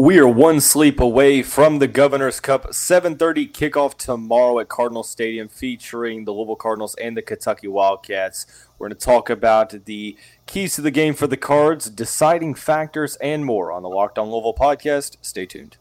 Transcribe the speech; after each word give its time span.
We 0.00 0.18
are 0.18 0.26
one 0.26 0.62
sleep 0.62 0.98
away 0.98 1.42
from 1.42 1.78
the 1.78 1.86
Governor's 1.86 2.40
Cup. 2.40 2.68
7:30 2.72 3.46
kickoff 3.52 3.98
tomorrow 3.98 4.58
at 4.58 4.70
Cardinal 4.70 5.02
Stadium, 5.02 5.46
featuring 5.46 6.24
the 6.24 6.32
Louisville 6.32 6.56
Cardinals 6.56 6.94
and 6.94 7.14
the 7.14 7.20
Kentucky 7.20 7.68
Wildcats. 7.68 8.46
We're 8.78 8.88
going 8.88 8.98
to 8.98 9.04
talk 9.04 9.28
about 9.28 9.84
the 9.84 10.16
keys 10.46 10.76
to 10.76 10.80
the 10.80 10.90
game 10.90 11.12
for 11.12 11.26
the 11.26 11.36
Cards, 11.36 11.90
deciding 11.90 12.54
factors, 12.54 13.16
and 13.16 13.44
more 13.44 13.70
on 13.72 13.82
the 13.82 13.90
Locked 13.90 14.18
On 14.18 14.30
Louisville 14.30 14.54
podcast. 14.54 15.18
Stay 15.20 15.44
tuned. 15.44 15.76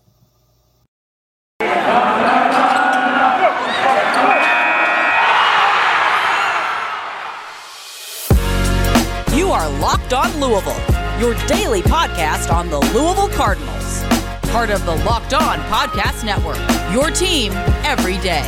You 9.33 9.49
are 9.49 9.70
Locked 9.79 10.11
On 10.11 10.41
Louisville, 10.41 10.75
your 11.21 11.36
daily 11.47 11.81
podcast 11.83 12.54
on 12.54 12.70
the 12.70 12.79
Louisville 12.79 13.29
Cardinals. 13.29 13.79
Part 14.52 14.71
of 14.71 14.84
the 14.84 14.95
Locked 15.05 15.36
On 15.36 15.59
Podcast 15.59 16.26
Network, 16.26 16.58
your 16.91 17.12
team 17.12 17.52
every 17.85 18.17
day. 18.17 18.44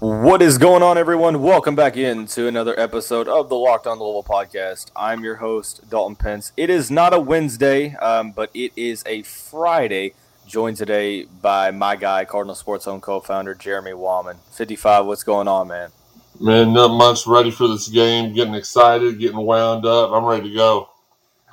What 0.00 0.42
is 0.42 0.58
going 0.58 0.82
on, 0.82 0.98
everyone? 0.98 1.42
Welcome 1.42 1.74
back 1.74 1.96
into 1.96 2.46
another 2.46 2.78
episode 2.78 3.28
of 3.28 3.48
the 3.48 3.54
Locked 3.54 3.86
On 3.86 3.98
Louisville 3.98 4.22
podcast. 4.22 4.90
I'm 4.94 5.24
your 5.24 5.36
host, 5.36 5.88
Dalton 5.88 6.14
Pence. 6.14 6.52
It 6.58 6.68
is 6.68 6.90
not 6.90 7.14
a 7.14 7.18
Wednesday, 7.18 7.94
um, 7.94 8.32
but 8.32 8.50
it 8.52 8.72
is 8.76 9.02
a 9.06 9.22
Friday. 9.22 10.12
Joined 10.46 10.76
today 10.76 11.24
by 11.24 11.70
my 11.70 11.96
guy, 11.96 12.26
Cardinal 12.26 12.54
Sports 12.54 12.84
Zone 12.84 13.00
co-founder 13.00 13.54
Jeremy 13.54 13.92
Wahman. 13.92 14.36
55, 14.50 15.06
what's 15.06 15.24
going 15.24 15.48
on, 15.48 15.68
man? 15.68 15.90
Man, 16.38 16.74
not 16.74 16.88
much 16.88 17.26
ready 17.26 17.50
for 17.50 17.66
this 17.66 17.88
game. 17.88 18.34
Getting 18.34 18.54
excited, 18.54 19.18
getting 19.18 19.38
wound 19.38 19.86
up. 19.86 20.12
I'm 20.12 20.26
ready 20.26 20.50
to 20.50 20.54
go. 20.54 20.90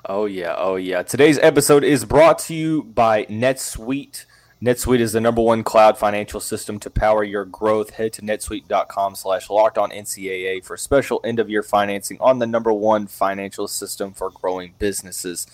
Oh 0.06 0.26
yeah, 0.26 0.56
oh 0.58 0.78
yeah. 0.78 1.04
Today's 1.04 1.38
episode 1.40 1.84
is 1.84 2.06
brought 2.06 2.40
to 2.40 2.54
you 2.54 2.84
by 2.84 3.26
NetSuite. 3.26 4.26
NetSuite 4.64 5.00
is 5.00 5.12
the 5.12 5.20
number 5.20 5.42
one 5.42 5.64
cloud 5.64 5.98
financial 5.98 6.40
system 6.40 6.80
to 6.80 6.90
power 6.90 7.24
your 7.24 7.44
growth. 7.44 7.92
Head 7.92 8.14
to 8.14 8.22
netsuite.com 8.22 9.16
slash 9.16 9.50
locked 9.50 9.78
on 9.78 9.92
NCAA 9.92 10.64
for 10.64 10.78
special 10.78 11.20
end 11.26 11.40
of 11.40 11.50
year 11.50 11.64
financing 11.64 12.18
on 12.22 12.40
the 12.40 12.48
number 12.48 12.72
one 12.72 13.08
financial 13.08 13.68
system 13.68 14.14
for 14.14 14.30
growing 14.30 14.74
businesses. 14.80 15.48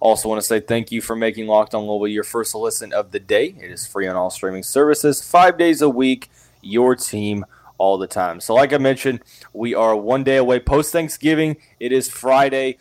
Also, 0.00 0.28
want 0.28 0.40
to 0.40 0.46
say 0.46 0.58
thank 0.58 0.90
you 0.90 1.00
for 1.00 1.14
making 1.14 1.46
Locked 1.46 1.74
on 1.74 1.86
Louisville 1.86 2.08
your 2.08 2.24
first 2.24 2.56
listen 2.56 2.92
of 2.92 3.12
the 3.12 3.20
day. 3.20 3.54
It 3.60 3.70
is 3.70 3.86
free 3.86 4.08
on 4.08 4.16
all 4.16 4.30
streaming 4.30 4.64
services, 4.64 5.22
five 5.22 5.56
days 5.56 5.80
a 5.80 5.88
week. 5.88 6.28
Your 6.60 6.96
team 6.96 7.44
all 7.78 7.98
the 7.98 8.08
time. 8.08 8.40
So, 8.40 8.54
like 8.54 8.72
I 8.72 8.78
mentioned, 8.78 9.20
we 9.52 9.74
are 9.74 9.94
one 9.94 10.24
day 10.24 10.36
away 10.36 10.58
post 10.58 10.92
Thanksgiving. 10.92 11.56
It 11.78 11.92
is 11.92 12.08
Friday. 12.08 12.78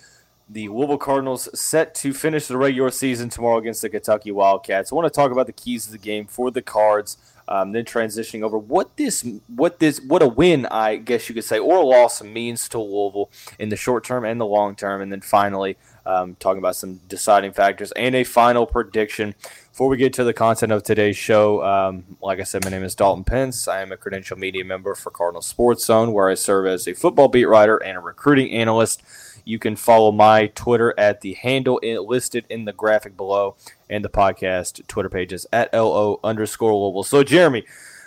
The 0.53 0.67
Louisville 0.67 0.97
Cardinals 0.97 1.47
set 1.57 1.95
to 1.95 2.13
finish 2.13 2.47
the 2.47 2.57
regular 2.57 2.91
season 2.91 3.29
tomorrow 3.29 3.57
against 3.57 3.81
the 3.81 3.89
Kentucky 3.89 4.31
Wildcats. 4.31 4.91
I 4.91 4.95
want 4.95 5.05
to 5.05 5.15
talk 5.17 5.31
about 5.31 5.45
the 5.47 5.53
keys 5.53 5.85
to 5.85 5.93
the 5.93 5.97
game 5.97 6.25
for 6.25 6.51
the 6.51 6.61
Cards. 6.61 7.17
Um, 7.47 7.71
then 7.71 7.85
transitioning 7.85 8.43
over 8.43 8.57
what 8.57 8.95
this, 8.97 9.25
what 9.47 9.79
this, 9.79 9.99
what 9.99 10.21
a 10.21 10.27
win, 10.27 10.65
I 10.67 10.97
guess 10.97 11.27
you 11.27 11.35
could 11.35 11.43
say, 11.43 11.57
or 11.57 11.77
a 11.77 11.85
loss 11.85 12.21
means 12.21 12.69
to 12.69 12.79
Louisville 12.79 13.29
in 13.59 13.69
the 13.69 13.75
short 13.75 14.03
term 14.03 14.23
and 14.23 14.39
the 14.39 14.45
long 14.45 14.75
term, 14.75 15.01
and 15.01 15.11
then 15.11 15.21
finally 15.21 15.75
um, 16.05 16.35
talking 16.39 16.59
about 16.59 16.75
some 16.75 16.99
deciding 17.07 17.53
factors 17.53 17.91
and 17.93 18.15
a 18.15 18.23
final 18.23 18.65
prediction. 18.65 19.35
Before 19.71 19.87
we 19.87 19.97
get 19.97 20.13
to 20.13 20.23
the 20.23 20.33
content 20.33 20.71
of 20.71 20.83
today's 20.83 21.17
show, 21.17 21.63
um, 21.63 22.17
like 22.21 22.39
I 22.39 22.43
said, 22.43 22.63
my 22.63 22.71
name 22.71 22.83
is 22.83 22.95
Dalton 22.95 23.23
Pence. 23.23 23.67
I 23.67 23.81
am 23.81 23.91
a 23.91 23.97
credential 23.97 24.37
media 24.37 24.65
member 24.65 24.95
for 24.95 25.11
Cardinal 25.11 25.41
Sports 25.41 25.85
Zone, 25.85 26.11
where 26.13 26.29
I 26.29 26.33
serve 26.33 26.67
as 26.67 26.87
a 26.87 26.93
football 26.93 27.27
beat 27.27 27.45
writer 27.45 27.77
and 27.77 27.97
a 27.97 28.01
recruiting 28.01 28.51
analyst. 28.51 29.01
You 29.45 29.59
can 29.59 29.75
follow 29.75 30.11
my 30.11 30.47
Twitter 30.47 30.93
at 30.97 31.21
the 31.21 31.33
handle 31.33 31.79
listed 31.81 32.45
in 32.49 32.65
the 32.65 32.73
graphic 32.73 33.17
below, 33.17 33.55
and 33.89 34.05
the 34.05 34.09
podcast 34.09 34.85
Twitter 34.87 35.09
pages 35.09 35.45
at 35.51 35.73
lo 35.73 36.19
underscore 36.23 36.73
Louisville. 36.73 37.03
So, 37.03 37.23
Jeremy, 37.23 37.65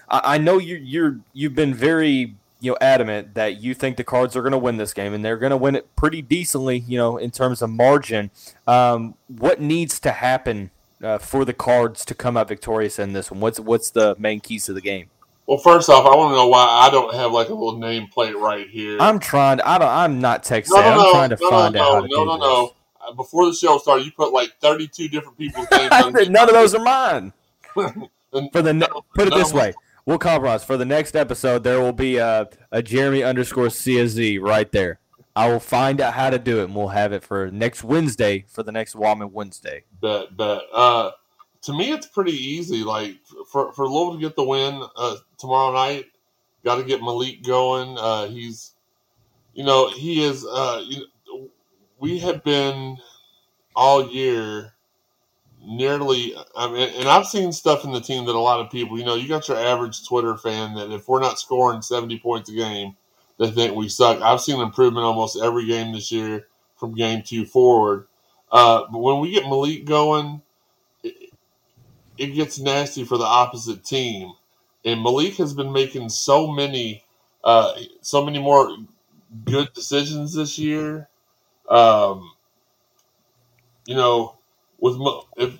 I, 0.09 0.35
I 0.35 0.39
know 0.39 0.59
you, 0.59 0.77
you're 0.77 1.21
you've 1.33 1.55
been 1.55 1.75
very 1.75 2.35
you 2.65 2.71
know 2.71 2.79
adamant 2.81 3.35
that 3.35 3.61
you 3.61 3.75
think 3.75 3.99
the 3.99 4.05
Cards 4.05 4.35
are 4.35 4.41
going 4.41 4.53
to 4.53 4.59
win 4.59 4.79
this 4.79 4.95
game, 4.95 5.13
and 5.13 5.25
they're 5.25 5.37
going 5.37 5.51
to 5.51 5.57
win 5.57 5.77
it 5.77 5.95
pretty 5.97 6.23
decently, 6.23 6.79
you 6.79 6.97
know, 6.97 7.19
in 7.19 7.31
terms 7.31 7.61
of 7.61 7.69
margin. 7.71 8.31
Um, 8.67 9.17
what 9.29 9.61
needs 9.61 10.01
to 10.01 10.13
happen 10.13 10.71
uh, 11.03 11.19
for 11.19 11.45
the 11.45 11.53
Cards 11.53 12.05
to 12.07 12.15
come 12.15 12.37
out 12.37 12.49
victorious 12.49 12.99
in 12.99 13.13
this 13.13 13.31
one? 13.31 13.41
What's 13.41 13.61
what's 13.61 13.91
the 13.91 14.17
main 14.19 14.41
keys 14.41 14.65
to 14.67 14.73
the 14.73 14.81
game? 14.81 15.11
Well, 15.47 15.59
first 15.59 15.91
off, 15.91 16.07
I 16.07 16.17
want 16.17 16.33
to 16.33 16.37
know 16.37 16.49
why 16.49 16.65
I 16.65 16.91
don't 16.91 17.13
have 17.15 17.33
like 17.33 17.51
a 17.51 17.55
little 17.55 17.79
nameplate 17.79 18.35
right 18.35 18.67
here. 18.67 18.97
I'm 18.99 19.19
trying. 19.19 19.61
I 19.61 19.77
don't. 19.77 19.89
I'm 19.89 20.21
not 20.21 20.43
tech 20.43 20.65
no, 20.71 20.77
no, 20.77 20.83
I'm 20.83 20.97
no, 20.97 21.13
trying 21.13 21.31
to 21.31 21.37
find 21.37 21.77
out 21.77 21.83
how 21.83 22.01
no, 22.01 22.07
to 22.07 22.09
no, 22.09 22.09
do 22.09 22.25
no, 22.25 22.33
this. 22.33 22.41
no. 22.41 22.75
Uh, 23.07 23.13
Before 23.13 23.45
the 23.45 23.55
show 23.55 23.77
started, 23.77 24.07
you 24.07 24.13
put 24.13 24.33
like 24.33 24.55
32 24.61 25.09
different 25.09 25.37
people's 25.37 25.67
names. 25.73 25.93
on 25.93 26.13
None 26.33 26.49
of 26.49 26.55
those 26.55 26.75
are 26.75 26.83
mine. 26.83 27.35
For 28.53 28.63
the 28.63 29.03
put 29.15 29.29
it 29.29 29.35
this 29.35 29.53
way, 29.53 29.75
we'll 30.07 30.19
compromise. 30.19 30.65
For 30.65 30.77
the 30.77 30.85
next 30.85 31.17
episode, 31.17 31.65
there 31.65 31.81
will 31.81 31.93
be 31.93 32.17
a, 32.17 32.49
a 32.71 32.83
Jeremy 32.83 33.23
underscore 33.23 33.67
CSZ 33.67 34.41
right 34.41 34.71
there. 34.73 35.01
I 35.37 35.49
will 35.49 35.61
find 35.61 36.01
out 36.01 36.15
how 36.15 36.31
to 36.31 36.39
do 36.39 36.61
it, 36.61 36.65
and 36.65 36.77
we'll 36.77 36.89
have 36.89 37.13
it 37.13 37.25
for 37.25 37.51
next 37.51 37.83
Wednesday 37.83 38.45
for 38.49 38.63
the 38.63 38.71
next 38.71 38.95
Wahman 38.95 39.33
Wednesday. 39.33 39.85
Bet, 40.01 40.37
bet. 40.37 40.63
Uh, 40.73 41.11
to 41.63 41.73
me, 41.73 41.93
it's 41.93 42.07
pretty 42.07 42.33
easy. 42.33 42.85
Like 42.85 43.17
for 43.51 43.73
for 43.73 43.89
Louisville 43.89 44.15
to 44.15 44.21
get 44.21 44.37
the 44.37 44.45
win 44.45 44.83
uh, 44.97 45.17
tomorrow 45.39 45.73
night, 45.73 46.07
got 46.65 46.77
to 46.77 46.85
get 46.85 47.03
Malik 47.03 47.43
going. 47.43 47.97
Uh, 47.99 48.27
he's, 48.27 48.73
you 49.55 49.65
know, 49.65 49.91
he 49.91 50.23
is. 50.25 50.45
Uh, 50.45 50.83
you 50.87 50.99
know, 51.27 51.49
we 51.99 52.21
have 52.21 52.45
been 52.45 52.97
all 53.75 54.09
year 54.09 54.74
nearly. 55.67 56.35
I 56.57 56.71
mean, 56.71 56.89
and 56.99 57.09
I've 57.09 57.27
seen 57.27 57.53
stuff 57.53 57.85
in 57.85 57.93
the 57.93 58.01
team 58.01 58.27
that 58.27 58.35
a 58.35 58.39
lot 58.39 58.61
of 58.61 58.71
people, 58.71 58.99
you 58.99 59.05
know, 59.05 59.15
you 59.15 59.29
got 59.29 59.49
your 59.49 59.59
average 59.59 60.07
Twitter 60.07 60.37
fan 60.37 60.75
that 60.75 60.93
if 60.93 61.09
we're 61.09 61.21
not 61.21 61.39
scoring 61.39 61.83
seventy 61.83 62.19
points 62.19 62.51
a 62.51 62.55
game, 62.55 62.97
they 63.39 63.51
think 63.51 63.75
we 63.75 63.89
suck. 63.89 64.21
I've 64.21 64.41
seen 64.41 64.61
improvement 64.61 65.05
almost 65.05 65.39
every 65.43 65.67
game 65.67 65.93
this 65.93 66.13
year 66.13 66.47
from 66.77 66.95
game 66.95 67.23
two 67.23 67.45
forward. 67.47 68.07
Uh, 68.51 68.83
but 68.91 68.99
when 68.99 69.21
we 69.21 69.33
get 69.33 69.45
Malik 69.45 69.85
going, 69.85 70.43
it, 71.03 71.33
it 72.19 72.27
gets 72.29 72.59
nasty 72.59 73.05
for 73.05 73.19
the 73.19 73.25
opposite 73.25 73.85
team. 73.85 74.33
And 74.85 75.03
Malik 75.03 75.37
has 75.37 75.55
been 75.55 75.73
making 75.73 76.11
so 76.11 76.47
many, 76.47 77.03
uh, 77.43 77.73
so 78.01 78.25
many 78.25 78.39
more 78.39 78.77
good 79.45 79.73
decisions 79.73 80.35
this 80.35 80.59
year. 80.59 81.09
Um, 81.69 82.33
you 83.87 83.95
know, 83.95 84.37
with 84.79 84.97
if 85.37 85.59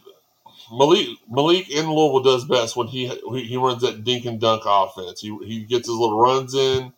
Malik 0.73 1.09
Malik 1.31 1.71
in 1.71 1.87
Louisville 1.91 2.23
does 2.23 2.45
best 2.45 2.77
when 2.77 2.89
he 2.89 3.09
he 3.09 3.57
runs 3.57 3.83
that 3.83 4.05
dink 4.05 4.25
and 4.27 4.41
dunk 4.41 4.63
offense. 4.67 5.21
He 5.21 5.37
he 5.45 5.61
gets 5.65 5.89
his 5.89 5.97
little 5.97 6.21
runs 6.21 6.55
in, 6.55 6.93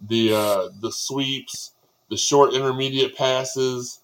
the 0.00 0.34
uh, 0.34 0.68
the 0.80 0.92
sweeps, 0.92 1.72
the 2.10 2.16
short 2.16 2.54
intermediate 2.54 3.16
passes. 3.16 4.00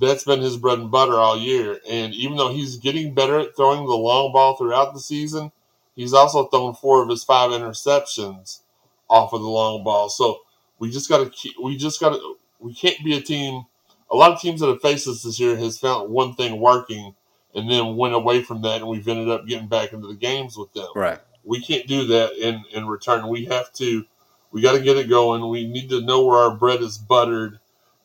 That's 0.00 0.24
been 0.24 0.40
his 0.40 0.56
bread 0.56 0.78
and 0.80 0.90
butter 0.90 1.14
all 1.14 1.38
year. 1.38 1.80
And 1.88 2.14
even 2.14 2.36
though 2.36 2.52
he's 2.52 2.78
getting 2.78 3.14
better 3.14 3.38
at 3.38 3.56
throwing 3.56 3.86
the 3.86 3.94
long 3.96 4.32
ball 4.32 4.56
throughout 4.56 4.94
the 4.94 5.00
season, 5.00 5.52
he's 5.94 6.12
also 6.14 6.46
thrown 6.46 6.74
four 6.74 7.02
of 7.02 7.08
his 7.08 7.24
five 7.24 7.50
interceptions 7.50 8.60
off 9.08 9.32
of 9.32 9.40
the 9.40 9.48
long 9.48 9.84
ball. 9.84 10.08
So 10.08 10.40
we 10.78 10.90
just 10.90 11.08
got 11.08 11.32
to. 11.32 11.50
We 11.62 11.76
just 11.76 12.00
got 12.00 12.10
to. 12.10 12.36
We 12.58 12.74
can't 12.74 13.04
be 13.04 13.16
a 13.16 13.20
team. 13.20 13.64
A 14.14 14.16
lot 14.16 14.30
of 14.30 14.40
teams 14.40 14.60
that 14.60 14.68
have 14.68 14.80
faced 14.80 15.08
us 15.08 15.24
this 15.24 15.40
year 15.40 15.56
has 15.56 15.76
found 15.76 16.08
one 16.08 16.34
thing 16.34 16.60
working 16.60 17.16
and 17.52 17.68
then 17.68 17.96
went 17.96 18.14
away 18.14 18.44
from 18.44 18.62
that, 18.62 18.76
and 18.76 18.86
we've 18.86 19.08
ended 19.08 19.28
up 19.28 19.44
getting 19.44 19.66
back 19.66 19.92
into 19.92 20.06
the 20.06 20.14
games 20.14 20.56
with 20.56 20.72
them. 20.72 20.86
Right. 20.94 21.18
We 21.42 21.60
can't 21.60 21.88
do 21.88 22.06
that 22.06 22.34
in 22.34 22.62
in 22.70 22.86
return. 22.86 23.26
We 23.26 23.46
have 23.46 23.72
to. 23.72 24.04
We 24.52 24.62
got 24.62 24.74
to 24.74 24.80
get 24.80 24.96
it 24.96 25.08
going. 25.08 25.48
We 25.48 25.66
need 25.66 25.90
to 25.90 26.00
know 26.00 26.24
where 26.24 26.38
our 26.38 26.56
bread 26.56 26.80
is 26.80 26.96
buttered, 26.96 27.58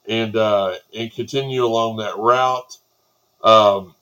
and 0.07 0.35
uh, 0.35 0.77
and 0.95 1.13
continue 1.13 1.63
along 1.63 1.97
that 1.97 2.17
route. 2.17 2.79
Um, 3.43 3.93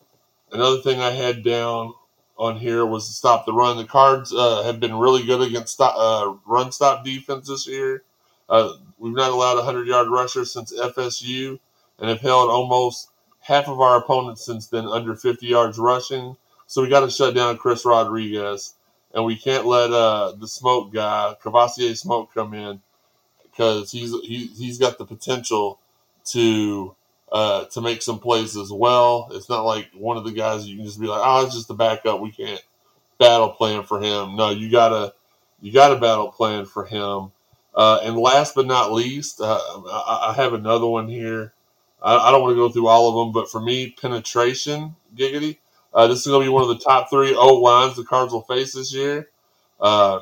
another 0.53 0.77
thing 0.77 1.01
I 1.01 1.11
had 1.11 1.43
down 1.43 1.93
on 2.37 2.55
here 2.55 2.85
was 2.85 3.05
to 3.07 3.13
stop 3.13 3.45
the 3.45 3.51
run. 3.51 3.75
The 3.75 3.83
Cards 3.83 4.33
uh, 4.33 4.63
have 4.63 4.79
been 4.79 4.95
really 4.95 5.25
good 5.25 5.41
against 5.41 5.73
stop, 5.73 5.95
uh, 5.97 6.35
run 6.45 6.71
stop 6.71 7.03
defense 7.03 7.49
this 7.49 7.67
year. 7.67 8.03
Uh, 8.47 8.75
we've 8.97 9.13
not 9.13 9.31
allowed 9.31 9.59
a 9.59 9.63
hundred 9.63 9.87
yard 9.87 10.07
rusher 10.07 10.45
since 10.45 10.71
FSU, 10.73 11.59
and 11.99 12.09
have 12.09 12.21
held 12.21 12.49
almost 12.49 13.09
half 13.39 13.67
of 13.67 13.79
our 13.79 13.97
opponents 13.97 14.45
since 14.45 14.67
then 14.67 14.85
under 14.85 15.15
50 15.15 15.45
yards 15.45 15.79
rushing. 15.79 16.35
So 16.67 16.81
we 16.81 16.89
got 16.89 17.01
to 17.01 17.09
shut 17.09 17.33
down 17.33 17.57
Chris 17.57 17.85
Rodriguez, 17.85 18.73
and 19.13 19.23
we 19.23 19.37
can't 19.37 19.65
let 19.65 19.91
uh, 19.91 20.33
the 20.37 20.47
smoke 20.47 20.93
guy, 20.93 21.35
Kavosiey 21.41 21.97
Smoke, 21.97 22.33
come 22.33 22.53
in 22.53 22.81
because 23.43 23.91
he's 23.91 24.11
he, 24.21 24.47
he's 24.47 24.77
got 24.77 24.97
the 24.97 25.05
potential 25.05 25.79
to 26.25 26.93
uh, 27.31 27.65
to 27.65 27.81
make 27.81 28.01
some 28.01 28.19
plays 28.19 28.57
as 28.57 28.71
well. 28.71 29.29
It's 29.31 29.49
not 29.49 29.65
like 29.65 29.89
one 29.93 30.17
of 30.17 30.25
the 30.25 30.31
guys 30.31 30.67
you 30.67 30.75
can 30.75 30.85
just 30.85 30.99
be 30.99 31.07
like, 31.07 31.21
oh, 31.23 31.45
it's 31.45 31.55
just 31.55 31.69
a 31.69 31.73
backup. 31.73 32.19
We 32.19 32.31
can't 32.31 32.63
battle 33.17 33.49
plan 33.49 33.83
for 33.83 34.01
him. 34.01 34.35
No, 34.35 34.49
you 34.49 34.69
gotta 34.69 35.13
you 35.61 35.71
got 35.71 35.89
to 35.89 35.99
battle 35.99 36.31
plan 36.31 36.65
for 36.65 36.85
him. 36.85 37.31
Uh, 37.73 37.99
and 38.03 38.17
last 38.17 38.55
but 38.55 38.65
not 38.65 38.91
least, 38.91 39.39
uh, 39.39 39.59
I, 39.89 40.29
I 40.29 40.33
have 40.33 40.53
another 40.53 40.87
one 40.87 41.07
here 41.07 41.53
I, 42.01 42.17
I 42.17 42.31
don't 42.31 42.41
want 42.41 42.51
to 42.51 42.55
go 42.55 42.69
through 42.69 42.87
all 42.87 43.09
of 43.09 43.15
them, 43.15 43.33
but 43.33 43.49
for 43.49 43.59
me, 43.59 43.91
penetration, 43.91 44.95
giggity. 45.15 45.57
Uh, 45.93 46.07
this 46.07 46.19
is 46.19 46.27
going 46.27 46.41
to 46.41 46.45
be 46.45 46.53
one 46.53 46.63
of 46.63 46.69
the 46.69 46.83
top 46.83 47.09
three 47.09 47.33
O 47.33 47.55
lines 47.55 47.95
the 47.95 48.03
Cards 48.03 48.33
will 48.33 48.41
face 48.41 48.73
this 48.73 48.93
year. 48.93 49.29
Um, 49.79 50.21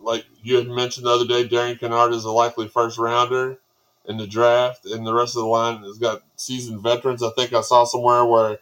like 0.00 0.24
you 0.42 0.56
had 0.56 0.68
mentioned 0.68 1.06
the 1.06 1.10
other 1.10 1.26
day, 1.26 1.46
Darian 1.46 1.78
Kinnard 1.78 2.12
is 2.12 2.24
a 2.24 2.30
likely 2.30 2.68
first 2.68 2.98
rounder 2.98 3.58
in 4.06 4.16
the 4.16 4.26
draft, 4.26 4.86
and 4.86 5.06
the 5.06 5.14
rest 5.14 5.36
of 5.36 5.42
the 5.42 5.48
line 5.48 5.82
has 5.82 5.98
got 5.98 6.22
seasoned 6.36 6.82
veterans. 6.82 7.22
I 7.22 7.30
think 7.30 7.52
I 7.52 7.60
saw 7.60 7.84
somewhere 7.84 8.24
where 8.24 8.58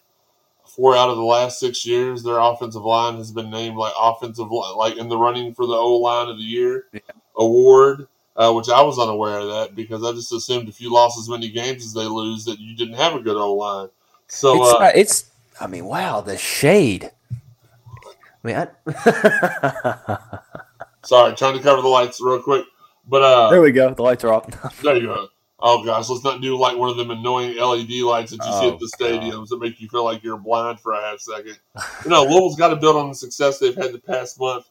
four 0.64 0.96
out 0.96 1.10
of 1.10 1.16
the 1.16 1.22
last 1.22 1.58
six 1.60 1.86
years, 1.86 2.22
their 2.22 2.38
offensive 2.38 2.84
line 2.84 3.16
has 3.16 3.30
been 3.30 3.50
named 3.50 3.76
like 3.76 3.92
offensive 3.98 4.50
like 4.50 4.96
in 4.96 5.08
the 5.08 5.16
running 5.16 5.54
for 5.54 5.66
the 5.66 5.72
O 5.72 5.96
line 5.96 6.28
of 6.28 6.36
the 6.36 6.42
year 6.42 6.86
yeah. 6.92 7.00
award. 7.36 8.08
Uh, 8.36 8.52
which 8.52 8.68
I 8.68 8.82
was 8.82 8.98
unaware 8.98 9.38
of 9.38 9.48
that 9.48 9.74
because 9.74 10.04
I 10.04 10.12
just 10.12 10.30
assumed 10.30 10.68
if 10.68 10.78
you 10.78 10.92
lost 10.92 11.18
as 11.18 11.26
many 11.26 11.48
games 11.48 11.86
as 11.86 11.94
they 11.94 12.04
lose 12.04 12.44
that 12.44 12.58
you 12.58 12.76
didn't 12.76 12.96
have 12.96 13.14
a 13.14 13.20
good 13.20 13.36
O 13.36 13.54
line. 13.54 13.88
So 14.28 14.62
it's, 14.62 14.74
uh, 14.74 14.92
it's, 14.94 15.30
I 15.58 15.66
mean, 15.66 15.86
wow, 15.86 16.20
the 16.20 16.36
shade. 16.36 17.10
I 17.32 18.46
mean, 18.46 18.56
I... 18.56 20.18
sorry, 21.04 21.34
trying 21.34 21.56
to 21.56 21.62
cover 21.62 21.80
the 21.80 21.88
lights 21.88 22.20
real 22.20 22.42
quick, 22.42 22.66
but 23.08 23.22
uh, 23.22 23.50
there 23.50 23.62
we 23.62 23.72
go. 23.72 23.94
The 23.94 24.02
lights 24.02 24.22
are 24.24 24.32
off. 24.34 24.80
there 24.82 24.96
you 24.96 25.06
go. 25.06 25.28
Oh 25.58 25.82
gosh, 25.82 26.10
let's 26.10 26.22
not 26.22 26.42
do 26.42 26.58
like 26.58 26.76
one 26.76 26.90
of 26.90 26.98
them 26.98 27.10
annoying 27.10 27.56
LED 27.56 27.90
lights 28.02 28.32
that 28.32 28.44
you 28.44 28.52
oh, 28.52 28.60
see 28.60 28.68
at 28.68 28.78
the 28.78 28.92
stadiums 28.98 29.32
God. 29.32 29.48
that 29.48 29.60
make 29.60 29.80
you 29.80 29.88
feel 29.88 30.04
like 30.04 30.22
you're 30.22 30.36
blind 30.36 30.78
for 30.78 30.92
a 30.92 31.00
half 31.00 31.20
second. 31.20 31.58
you 32.04 32.10
know, 32.10 32.24
Louisville's 32.24 32.56
got 32.56 32.68
to 32.68 32.76
build 32.76 32.96
on 32.96 33.08
the 33.08 33.14
success 33.14 33.58
they've 33.58 33.74
had 33.74 33.92
the 33.92 33.98
past 33.98 34.38
month. 34.38 34.68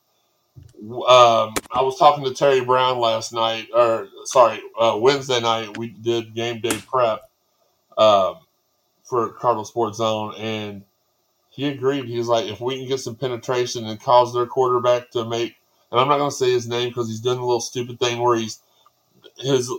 Um, 0.81 1.54
I 1.72 1.81
was 1.81 1.98
talking 1.98 2.24
to 2.25 2.33
Terry 2.33 2.63
Brown 2.63 3.00
last 3.00 3.33
night, 3.33 3.69
or 3.74 4.07
sorry, 4.25 4.62
uh, 4.80 4.98
Wednesday 5.00 5.39
night. 5.39 5.77
We 5.77 5.89
did 5.89 6.33
game 6.33 6.62
day 6.62 6.77
prep 6.89 7.30
um, 7.98 8.38
for 9.04 9.30
Cardinal 9.30 9.66
Sports 9.66 9.98
Zone, 9.98 10.36
and 10.38 10.83
he 11.50 11.68
agreed. 11.68 12.06
He's 12.06 12.27
like, 12.27 12.45
if 12.45 12.60
we 12.60 12.77
can 12.77 12.88
get 12.88 13.00
some 13.00 13.16
penetration 13.16 13.86
and 13.86 14.00
cause 14.00 14.33
their 14.33 14.45
quarterback 14.45 15.12
to 15.12 15.25
make, 15.25 15.56
and 15.92 16.00
I'm 16.00 16.07
not 16.07 16.18
going 16.18 16.30
to 16.30 16.36
say 16.36 16.51
his 16.51 16.68
name 16.68 16.89
because 16.89 17.07
he's 17.07 17.22
doing 17.22 17.39
a 17.39 17.45
little 17.45 17.62
stupid 17.62 18.00
thing 18.00 18.19
where 18.19 18.38
he's 18.38 18.60
his 19.38 19.72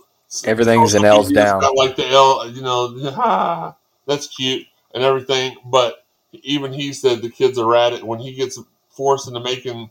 Everything's 0.44 0.94
an 0.94 1.04
L's 1.04 1.30
down. 1.30 1.62
like 1.76 1.96
the 1.96 2.06
L, 2.08 2.50
you 2.50 2.62
know, 2.62 3.10
ha, 3.10 3.76
that's 4.06 4.26
cute 4.26 4.66
and 4.94 5.04
everything. 5.04 5.56
But 5.64 6.04
even 6.32 6.72
he 6.72 6.92
said 6.92 7.22
the 7.22 7.30
kids 7.30 7.58
are 7.58 7.76
at 7.76 7.92
it. 7.92 8.04
When 8.04 8.18
he 8.18 8.34
gets 8.34 8.58
forced 8.90 9.28
into 9.28 9.40
making 9.40 9.90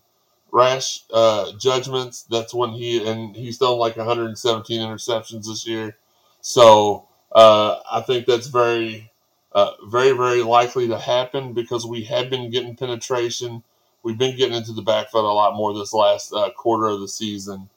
rash 0.56 1.02
uh, 1.14 1.52
judgments, 1.60 2.24
that's 2.24 2.54
when 2.54 2.70
he, 2.70 3.06
and 3.06 3.36
he's 3.36 3.58
done 3.58 3.78
like 3.78 3.98
117 3.98 4.80
interceptions 4.80 5.48
this 5.48 5.68
year. 5.68 5.98
So 6.40 7.08
uh, 7.34 7.80
I 7.92 8.00
think 8.00 8.26
that's 8.26 8.48
very, 8.48 9.12
uh, 9.52 9.72
very, 9.88 10.14
very 10.14 10.44
likely 10.44 10.88
to 10.88 10.98
happen 10.98 11.52
because 11.52 11.86
we 11.86 12.06
have 12.06 12.30
been 12.30 12.50
getting 12.52 12.78
penetration. 12.78 13.64
We've 14.02 14.18
been 14.18 14.38
getting 14.38 14.56
into 14.56 14.72
the 14.72 14.82
backfield 14.82 15.26
a 15.26 15.28
lot 15.28 15.58
more 15.58 15.74
this 15.74 15.94
last 15.94 16.32
uh, 16.32 16.52
quarter 16.52 16.88
of 16.88 17.02
the 17.02 17.10
season. 17.10 17.70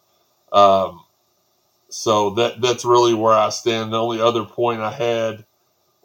Um, 0.52 1.02
so 1.88 2.30
that 2.34 2.60
that's 2.60 2.84
really 2.84 3.14
where 3.14 3.34
I 3.34 3.48
stand. 3.48 3.92
The 3.92 4.00
only 4.00 4.20
other 4.20 4.44
point 4.44 4.82
I 4.82 4.92
had 4.92 5.44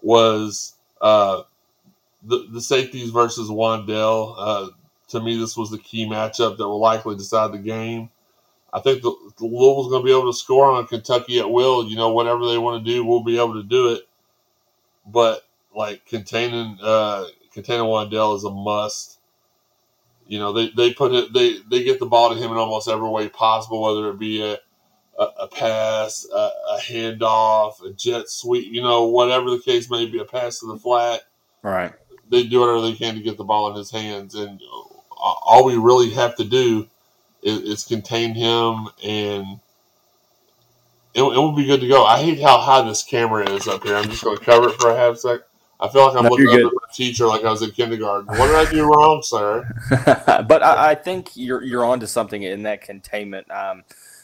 was 0.02 0.74
uh, 1.02 1.44
the 2.24 2.48
the 2.50 2.62
safeties 2.62 3.12
versus 3.12 3.50
Wan'Dale. 3.50 4.74
To 5.14 5.22
me, 5.22 5.38
this 5.38 5.56
was 5.56 5.70
the 5.70 5.78
key 5.78 6.08
matchup 6.08 6.58
that 6.58 6.68
will 6.68 6.80
likely 6.80 7.16
decide 7.16 7.52
the 7.52 7.60
game. 7.60 8.10
I 8.74 8.80
think 8.80 9.04
the, 9.04 9.16
the 9.38 9.46
Louisville's 9.46 9.90
going 9.90 10.02
to 10.02 10.06
be 10.06 10.12
able 10.12 10.32
to 10.32 10.38
score 10.38 10.72
on 10.72 10.88
Kentucky 10.88 11.38
at 11.38 11.52
will. 11.52 11.88
You 11.88 11.96
know, 11.96 12.12
whatever 12.12 12.48
they 12.48 12.58
want 12.58 12.84
to 12.84 12.92
do, 12.92 13.06
we'll 13.06 13.24
be 13.24 13.38
able 13.38 13.54
to 13.54 13.64
do 13.64 13.94
it. 13.94 14.08
But 15.06 15.46
like 15.76 16.04
containing 16.08 16.80
uh, 16.82 17.26
containing 17.54 17.86
Wan'Dale 17.86 18.38
is 18.38 18.44
a 18.44 18.50
must. 18.50 19.20
You 20.28 20.40
know, 20.40 20.52
they, 20.52 20.70
they 20.70 20.94
put 20.94 21.14
it 21.14 21.32
they 21.32 21.60
they 21.70 21.84
get 21.84 22.00
the 22.00 22.08
ball 22.08 22.30
to 22.30 22.36
him 22.36 22.52
in 22.52 22.58
almost 22.58 22.90
every 22.90 23.10
way 23.10 23.30
possible, 23.30 23.84
whether 23.84 24.10
it 24.10 24.18
be 24.18 24.44
a 24.44 24.58
a, 25.20 25.24
a 25.42 25.48
pass, 25.48 26.26
a, 26.34 26.38
a, 26.72 26.80
handoff, 26.82 27.86
a 27.86 27.94
jet 27.94 28.28
sweep, 28.30 28.74
you 28.74 28.82
know, 28.82 29.06
whatever 29.06 29.52
the 29.52 29.60
case 29.60 29.88
may 29.92 30.08
be, 30.08 30.18
a 30.18 30.26
pass 30.26 30.60
to 30.60 30.66
the 30.66 30.78
flat. 30.78 31.22
Right. 31.62 31.94
They 32.32 32.48
do 32.48 32.62
whatever 32.62 32.82
they 32.82 32.94
can 32.94 33.14
to 33.14 33.22
get 33.22 33.38
the 33.38 33.44
ball 33.44 33.70
in 33.70 33.78
his 33.78 33.92
hands, 33.92 34.34
and 34.34 34.60
all 35.24 35.66
we 35.66 35.78
really 35.78 36.12
have 36.12 36.36
to 36.38 36.44
do 36.44 36.88
is, 37.42 37.62
is 37.62 37.84
contain 37.86 38.34
him, 38.34 38.88
and 39.04 39.60
it, 41.14 41.22
it 41.22 41.38
will 41.38 41.54
be 41.54 41.66
good 41.66 41.82
to 41.82 41.88
go. 41.88 42.04
I 42.04 42.22
hate 42.22 42.42
how 42.42 42.60
high 42.60 42.82
this 42.82 43.04
camera 43.04 43.50
is 43.50 43.68
up 43.68 43.84
here. 43.84 43.96
I'm 43.96 44.10
just 44.10 44.24
going 44.24 44.38
to 44.38 44.44
cover 44.44 44.70
it 44.70 44.80
for 44.80 44.92
a 44.92 44.98
half 44.98 45.18
sec. 45.18 45.42
I 45.80 45.90
feel 45.90 46.06
like 46.06 46.16
I'm 46.16 46.24
no, 46.24 46.30
looking 46.30 46.48
up 46.48 46.68
at 46.68 46.74
my 46.74 46.94
teacher 46.94 47.28
like 47.28 47.44
I 47.44 47.52
was 47.52 47.62
in 47.62 47.72
kindergarten. 47.72 48.28
What 48.28 48.48
did 48.48 48.56
I 48.56 48.72
do 48.72 48.86
wrong, 48.86 49.22
sir? 49.22 49.70
but 50.48 50.64
I, 50.64 50.92
I, 50.92 50.96
think 50.96 51.32
you're 51.36 51.62
you're 51.62 51.84
onto 51.84 52.06
something 52.06 52.42
in 52.42 52.64
that 52.64 52.82
containment. 52.82 53.52
Um, 53.52 53.84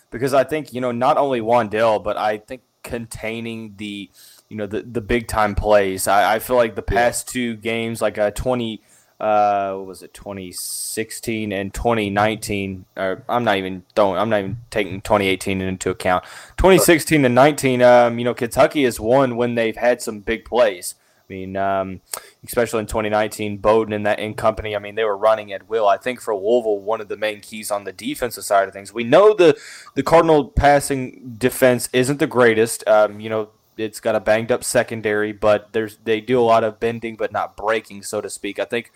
because 0.09 0.33
I 0.33 0.45
think 0.45 0.73
you 0.73 0.79
know 0.79 0.91
not 0.91 1.17
only 1.17 1.41
Wan'Dale, 1.41 2.01
but 2.01 2.15
I 2.15 2.37
think 2.37 2.61
containing 2.83 3.75
the 3.75 4.09
you 4.47 4.55
know 4.55 4.67
the 4.67 4.83
the 4.83 5.01
big 5.01 5.27
time 5.27 5.53
plays. 5.53 6.07
I, 6.07 6.35
I 6.35 6.39
feel 6.39 6.55
like 6.55 6.75
the 6.75 6.81
past 6.81 7.27
yeah. 7.27 7.33
two 7.33 7.55
games, 7.57 8.01
like 8.01 8.17
a 8.17 8.31
twenty. 8.31 8.81
Uh, 9.19 9.73
what 9.73 9.87
was 9.87 10.01
it 10.01 10.13
2016 10.13 11.51
and 11.51 11.73
2019? 11.73 12.85
Or 12.95 13.23
I'm 13.27 13.43
not 13.43 13.57
even 13.57 13.83
don't 13.93 14.17
I'm 14.17 14.29
not 14.29 14.39
even 14.39 14.57
taking 14.69 15.01
2018 15.01 15.61
into 15.61 15.89
account. 15.89 16.23
2016 16.57 17.25
and 17.25 17.35
19. 17.35 17.81
Um, 17.81 18.17
you 18.17 18.25
know, 18.25 18.33
Kentucky 18.33 18.83
has 18.83 18.99
won 18.99 19.35
when 19.35 19.55
they've 19.55 19.75
had 19.75 20.01
some 20.01 20.19
big 20.19 20.45
plays. 20.45 20.95
I 21.29 21.33
mean, 21.33 21.57
um, 21.57 22.01
especially 22.43 22.79
in 22.79 22.87
2019, 22.87 23.57
Bowden 23.57 23.93
and 23.93 24.05
that 24.05 24.19
in 24.19 24.33
company. 24.33 24.75
I 24.75 24.79
mean, 24.79 24.95
they 24.95 25.03
were 25.03 25.17
running 25.17 25.53
at 25.53 25.69
will. 25.69 25.87
I 25.87 25.97
think 25.97 26.21
for 26.21 26.35
Louisville, 26.35 26.79
one 26.79 27.01
of 27.01 27.07
the 27.07 27.17
main 27.17 27.41
keys 27.41 27.69
on 27.69 27.83
the 27.83 27.91
defensive 27.91 28.45
side 28.45 28.67
of 28.67 28.73
things. 28.73 28.93
We 28.93 29.03
know 29.03 29.35
the 29.35 29.59
the 29.95 30.01
Cardinal 30.01 30.45
passing 30.49 31.35
defense 31.37 31.89
isn't 31.93 32.17
the 32.17 32.27
greatest. 32.27 32.87
Um, 32.87 33.19
you 33.19 33.29
know, 33.29 33.49
it's 33.79 33.99
got 33.99 34.15
a 34.15 34.19
banged 34.19 34.51
up 34.51 34.63
secondary, 34.63 35.31
but 35.31 35.71
there's 35.71 35.97
they 36.03 36.21
do 36.21 36.39
a 36.39 36.41
lot 36.41 36.63
of 36.63 36.79
bending, 36.79 37.15
but 37.15 37.31
not 37.31 37.55
breaking, 37.55 38.03
so 38.03 38.21
to 38.21 38.29
speak. 38.29 38.59
I 38.59 38.65
think 38.65 38.91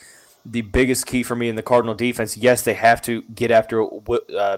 the 0.45 0.61
biggest 0.61 1.05
key 1.05 1.23
for 1.23 1.35
me 1.35 1.47
in 1.47 1.55
the 1.55 1.63
Cardinal 1.63 1.95
defense, 1.95 2.35
yes, 2.35 2.61
they 2.61 2.73
have 2.73 3.01
to 3.03 3.21
get 3.23 3.51
after. 3.51 3.83
Uh, 3.83 4.57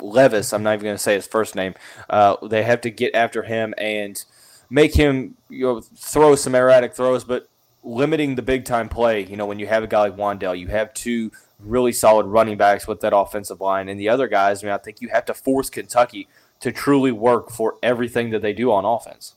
Levis, 0.00 0.52
I'm 0.52 0.62
not 0.62 0.74
even 0.74 0.84
going 0.84 0.96
to 0.96 1.02
say 1.02 1.14
his 1.14 1.26
first 1.26 1.54
name. 1.54 1.74
Uh, 2.10 2.36
they 2.46 2.62
have 2.62 2.80
to 2.82 2.90
get 2.90 3.14
after 3.14 3.42
him 3.42 3.74
and 3.78 4.24
make 4.70 4.94
him 4.94 5.36
you 5.48 5.64
know 5.64 5.80
throw 5.80 6.36
some 6.36 6.54
erratic 6.54 6.94
throws, 6.94 7.24
but 7.24 7.48
limiting 7.82 8.34
the 8.34 8.42
big 8.42 8.64
time 8.64 8.88
play. 8.88 9.24
You 9.24 9.36
know, 9.36 9.46
when 9.46 9.58
you 9.58 9.66
have 9.66 9.82
a 9.82 9.86
guy 9.86 10.00
like 10.00 10.16
Wan'Dale, 10.16 10.58
you 10.58 10.68
have 10.68 10.94
two 10.94 11.32
really 11.58 11.92
solid 11.92 12.26
running 12.26 12.56
backs 12.56 12.86
with 12.86 13.00
that 13.00 13.16
offensive 13.16 13.60
line, 13.60 13.88
and 13.88 13.98
the 13.98 14.08
other 14.08 14.28
guys. 14.28 14.62
I 14.62 14.66
mean, 14.66 14.74
I 14.74 14.78
think 14.78 15.00
you 15.00 15.08
have 15.08 15.24
to 15.26 15.34
force 15.34 15.68
Kentucky 15.68 16.28
to 16.60 16.72
truly 16.72 17.12
work 17.12 17.50
for 17.50 17.76
everything 17.82 18.30
that 18.30 18.40
they 18.42 18.52
do 18.52 18.70
on 18.70 18.84
offense. 18.84 19.34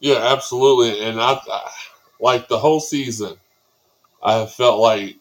Yeah, 0.00 0.32
absolutely, 0.32 1.00
and 1.02 1.20
I, 1.20 1.40
I 1.50 1.70
like 2.20 2.48
the 2.48 2.58
whole 2.58 2.80
season. 2.80 3.36
I 4.22 4.34
have 4.34 4.52
felt 4.52 4.80
like 4.80 5.16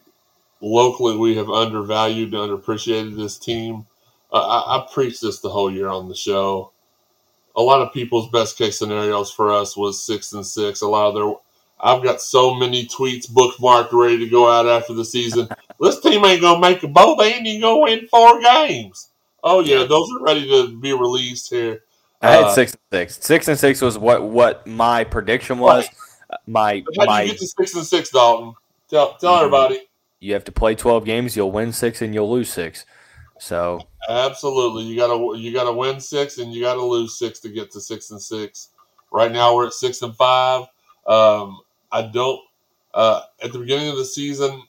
locally 0.62 1.17
we 1.17 1.36
have 1.38 1.50
undervalued 1.50 2.34
and 2.34 2.51
underappreciated 2.51 3.15
this 3.15 3.38
team. 3.38 3.86
Uh, 4.32 4.39
I, 4.41 4.77
I 4.77 4.88
preached 4.91 5.22
this 5.22 5.39
the 5.39 5.50
whole 5.50 5.72
year 5.72 5.88
on 5.88 6.10
the 6.10 6.15
show 6.15 6.72
a 7.55 7.62
lot 7.62 7.82
of 7.82 7.94
people's 7.94 8.29
best 8.29 8.58
case 8.58 8.77
scenarios 8.77 9.32
for 9.32 9.51
us 9.51 9.77
was 9.77 10.03
six 10.03 10.34
and 10.34 10.46
six. 10.46 10.82
A 10.82 10.88
lot 10.88 11.10
of 11.10 11.15
their, 11.15 11.34
I've 11.79 12.03
got 12.03 12.22
so 12.22 12.53
many 12.53 12.86
tweets 12.86 13.29
bookmarked 13.29 13.94
ready 13.94 14.20
to 14.20 14.29
go 14.29 14.51
out 14.51 14.67
after 14.67 14.94
the 14.94 15.05
season. 15.05 15.48
this 15.79 16.00
team 16.01 16.24
ain't 16.25 16.41
gonna 16.41 16.60
make 16.60 16.84
a 16.84 16.88
bowl. 16.88 17.15
They 17.15 17.34
ain't 17.34 17.48
even 17.48 17.62
gonna 17.62 17.82
win 17.82 18.08
four 18.08 18.41
games. 18.41 19.10
Oh 19.44 19.62
yeah, 19.62 19.86
those 19.86 20.10
are 20.12 20.24
ready 20.24 20.48
to 20.50 20.77
be 20.77 20.91
released 20.94 21.50
here. 21.50 21.84
I 22.25 22.32
had 22.32 22.44
uh, 22.46 22.53
six 22.53 22.74
and 22.74 22.82
six. 22.91 23.25
Six 23.25 23.48
and 23.48 23.60
six 23.60 23.82
was 23.82 23.98
what 23.98 24.24
what 24.24 24.65
my 24.67 25.03
prediction 25.03 25.60
was. 25.60 25.86
Right. 25.86 26.39
My 26.48 26.84
how 26.98 27.05
my, 27.05 27.22
you 27.22 27.32
get 27.32 27.39
to 27.39 27.48
six 27.48 27.75
and 27.75 27.86
six, 27.86 28.10
Dalton? 28.10 28.53
Tell 28.89 29.15
tell 29.15 29.34
mm-hmm. 29.34 29.46
everybody. 29.46 29.88
You 30.20 30.34
have 30.34 30.44
to 30.46 30.51
play 30.51 30.75
twelve 30.75 31.05
games. 31.05 31.36
You'll 31.36 31.51
win 31.51 31.72
six 31.72 32.01
and 32.01 32.13
you'll 32.13 32.32
lose 32.32 32.51
six. 32.51 32.86
So 33.39 33.82
absolutely, 34.10 34.84
you 34.84 34.96
gotta 34.96 35.38
you 35.38 35.53
gotta 35.53 35.74
win 35.74 36.00
six 36.00 36.38
and 36.38 36.53
you 36.53 36.62
gotta 36.62 36.82
lose 36.82 37.17
six 37.17 37.39
to 37.41 37.50
get 37.50 37.72
to 37.72 37.82
six 37.82 38.12
and 38.12 38.22
six. 38.22 38.70
Right 39.12 39.32
now 39.32 39.55
we're 39.55 39.67
at 39.67 39.74
six 39.74 40.01
and 40.01 40.15
five. 40.15 40.63
Um, 41.05 41.60
I 41.91 42.03
don't. 42.03 42.41
Uh, 42.94 43.22
at 43.44 43.51
the 43.51 43.60
beginning 43.60 43.89
of 43.89 43.98
the 43.98 44.05
season, 44.05 44.63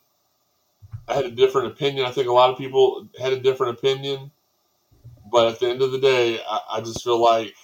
I 1.09 1.15
had 1.15 1.25
a 1.25 1.31
different 1.31 1.69
opinion. 1.69 2.07
I 2.07 2.11
think 2.11 2.29
a 2.29 2.33
lot 2.33 2.51
of 2.51 2.59
people 2.59 3.09
had 3.21 3.33
a 3.33 3.41
different 3.41 3.79
opinion, 3.79 4.31
but 5.31 5.49
at 5.49 5.61
the 5.61 5.69
end 5.69 5.83
of 5.83 5.93
the 5.93 5.99
day, 5.99 6.41
I, 6.49 6.61
I 6.73 6.81
just 6.81 7.03
feel 7.03 7.23
like 7.23 7.55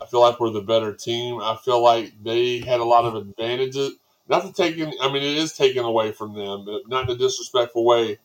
I 0.00 0.06
feel 0.06 0.20
like 0.20 0.40
we're 0.40 0.50
the 0.50 0.60
better 0.60 0.92
team. 0.92 1.40
I 1.40 1.56
feel 1.64 1.82
like 1.82 2.12
they 2.22 2.58
had 2.58 2.80
a 2.80 2.84
lot 2.84 3.04
of 3.04 3.14
advantages. 3.14 3.94
Not 4.28 4.42
to 4.42 4.52
take, 4.52 4.74
I 4.76 5.12
mean, 5.12 5.22
it 5.22 5.38
is 5.38 5.52
taken 5.52 5.84
away 5.84 6.12
from 6.12 6.34
them, 6.34 6.64
but 6.64 6.88
not 6.88 7.08
in 7.08 7.14
a 7.14 7.18
disrespectful 7.18 7.84
way 7.84 8.18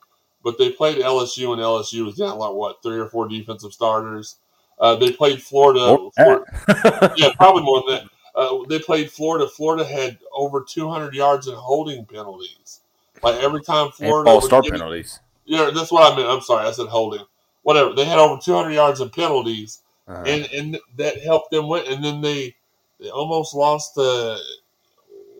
but 0.43 0.57
they 0.57 0.71
played 0.71 0.97
LSU, 0.97 1.53
and 1.53 1.61
LSU 1.61 2.05
was 2.05 2.15
down 2.15 2.37
like 2.37 2.53
what 2.53 2.81
three 2.81 2.99
or 2.99 3.07
four 3.07 3.27
defensive 3.27 3.73
starters. 3.73 4.37
Uh, 4.79 4.95
they 4.95 5.11
played 5.11 5.41
Florida. 5.41 5.97
Florida 6.15 7.13
yeah, 7.17 7.29
probably 7.35 7.63
more 7.63 7.83
than 7.87 7.95
that. 7.95 8.03
uh, 8.35 8.57
they 8.67 8.79
played 8.79 9.11
Florida. 9.11 9.47
Florida 9.47 9.85
had 9.85 10.17
over 10.33 10.65
200 10.67 11.13
yards 11.13 11.47
in 11.47 11.53
holding 11.53 12.05
penalties. 12.05 12.81
Like 13.21 13.35
every 13.43 13.61
time 13.61 13.91
Florida 13.91 14.29
all 14.29 14.41
star 14.41 14.61
get- 14.61 14.71
penalties. 14.71 15.19
Yeah, 15.45 15.69
that's 15.73 15.91
what 15.91 16.11
I 16.11 16.15
meant. 16.15 16.29
I'm 16.29 16.41
sorry, 16.41 16.67
I 16.67 16.71
said 16.71 16.87
holding. 16.87 17.25
Whatever. 17.63 17.93
They 17.93 18.05
had 18.05 18.17
over 18.19 18.41
200 18.41 18.71
yards 18.71 19.01
in 19.01 19.09
penalties, 19.09 19.79
Uh-huh. 20.07 20.23
and 20.25 20.45
and 20.53 20.79
that 20.97 21.21
helped 21.23 21.51
them 21.51 21.67
win. 21.67 21.83
And 21.91 22.03
then 22.03 22.21
they 22.21 22.55
they 22.99 23.09
almost 23.09 23.53
lost 23.53 23.93
to 23.95 24.37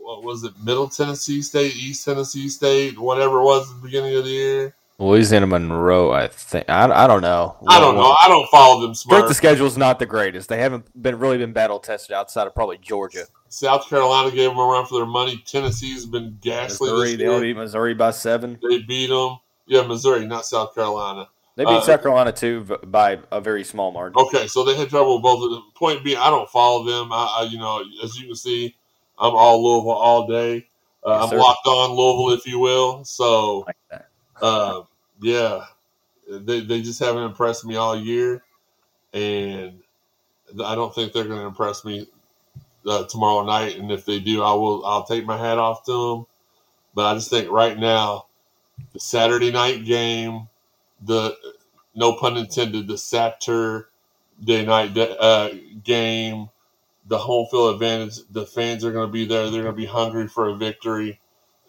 what 0.01 0.23
was 0.23 0.43
it? 0.43 0.53
Middle 0.63 0.89
Tennessee 0.89 1.41
State, 1.41 1.75
East 1.75 2.05
Tennessee 2.05 2.49
State, 2.49 2.99
whatever 2.99 3.39
it 3.39 3.43
was 3.43 3.69
at 3.69 3.77
the 3.77 3.87
beginning 3.87 4.15
of 4.15 4.23
the 4.23 4.29
year. 4.31 4.75
Louisiana 4.99 5.47
Monroe, 5.47 6.11
I 6.11 6.27
think. 6.27 6.69
I, 6.69 6.83
I 7.05 7.07
don't 7.07 7.21
know. 7.21 7.57
I 7.67 7.79
don't 7.79 7.95
know. 7.95 8.15
I 8.21 8.27
don't 8.27 8.47
follow 8.51 8.81
them 8.81 8.93
Strength 8.93 9.17
smart. 9.19 9.31
of 9.31 9.35
schedule 9.35 9.65
is 9.65 9.75
not 9.77 9.97
the 9.97 10.05
greatest. 10.05 10.47
They 10.47 10.59
haven't 10.59 10.85
been 11.01 11.17
really 11.17 11.39
been 11.39 11.53
battle 11.53 11.79
tested 11.79 12.13
outside 12.15 12.45
of 12.45 12.53
probably 12.53 12.77
Georgia. 12.77 13.23
South 13.49 13.89
Carolina 13.89 14.29
gave 14.29 14.49
them 14.49 14.59
a 14.59 14.63
run 14.63 14.85
for 14.85 14.95
their 14.99 15.07
money. 15.07 15.41
Tennessee's 15.47 16.05
been 16.05 16.37
ghastly 16.41 16.91
Missouri, 16.91 17.15
they 17.15 17.39
beat 17.39 17.57
Missouri 17.57 17.95
by 17.95 18.11
seven. 18.11 18.59
They 18.61 18.79
beat 18.83 19.07
them. 19.07 19.39
Yeah, 19.65 19.87
Missouri, 19.87 20.25
not 20.27 20.45
South 20.45 20.75
Carolina. 20.75 21.27
They 21.55 21.65
beat 21.65 21.71
Uh, 21.71 21.81
South 21.81 22.01
Carolina 22.01 22.31
too 22.31 22.63
by 22.85 23.19
a 23.31 23.41
very 23.41 23.63
small 23.63 23.91
margin. 23.91 24.17
Okay, 24.19 24.47
so 24.47 24.63
they 24.63 24.75
had 24.75 24.89
trouble 24.89 25.15
with 25.15 25.23
both 25.23 25.43
of 25.43 25.51
them. 25.51 25.63
Point 25.75 26.03
being, 26.03 26.17
I 26.17 26.29
don't 26.29 26.49
follow 26.49 26.83
them. 26.83 27.11
I, 27.11 27.39
I 27.39 27.43
you 27.43 27.57
know, 27.59 27.83
as 28.03 28.17
you 28.17 28.27
can 28.27 28.35
see, 28.35 28.75
I'm 29.19 29.33
all 29.35 29.61
Louisville 29.63 29.91
all 29.91 30.27
day. 30.27 30.67
Uh, 31.05 31.11
Yes, 31.11 31.23
I'm 31.23 31.29
sir. 31.29 31.37
locked 31.37 31.67
on 31.67 31.91
Louisville, 31.91 32.37
if 32.37 32.45
you 32.45 32.59
will. 32.59 33.03
So, 33.03 33.65
Like 33.67 33.77
uh, 34.41 34.81
yeah, 35.21 35.65
they 36.29 36.61
they 36.61 36.81
just 36.81 36.99
haven't 36.99 37.23
impressed 37.23 37.65
me 37.65 37.75
all 37.75 37.95
year, 37.99 38.43
and 39.13 39.79
I 40.63 40.75
don't 40.75 40.93
think 40.95 41.11
they're 41.13 41.25
going 41.25 41.39
to 41.39 41.45
impress 41.45 41.83
me 41.83 42.07
uh, 42.87 43.03
tomorrow 43.05 43.43
night. 43.43 43.77
And 43.77 43.91
if 43.91 44.05
they 44.05 44.19
do, 44.19 44.41
I 44.41 44.53
will. 44.53 44.85
I'll 44.85 45.03
take 45.03 45.25
my 45.25 45.37
hat 45.37 45.57
off 45.57 45.83
to 45.85 45.91
them. 46.15 46.25
But 46.95 47.05
I 47.05 47.13
just 47.15 47.29
think 47.29 47.49
right 47.51 47.77
now, 47.77 48.27
the 48.93 48.99
Saturday 48.99 49.51
night 49.51 49.85
game, 49.85 50.47
the 51.01 51.35
no 51.95 52.13
pun 52.13 52.37
intended, 52.37 52.87
the 52.87 52.97
Saturday 52.97 53.85
night 54.65 54.97
uh, 54.97 55.49
game, 55.83 56.49
the 57.07 57.17
home 57.17 57.47
field 57.51 57.73
advantage. 57.73 58.19
The 58.31 58.45
fans 58.45 58.85
are 58.85 58.91
going 58.91 59.07
to 59.07 59.11
be 59.11 59.25
there. 59.25 59.43
They're 59.49 59.63
going 59.63 59.73
to 59.75 59.81
be 59.81 59.85
hungry 59.85 60.27
for 60.27 60.49
a 60.49 60.55
victory, 60.55 61.19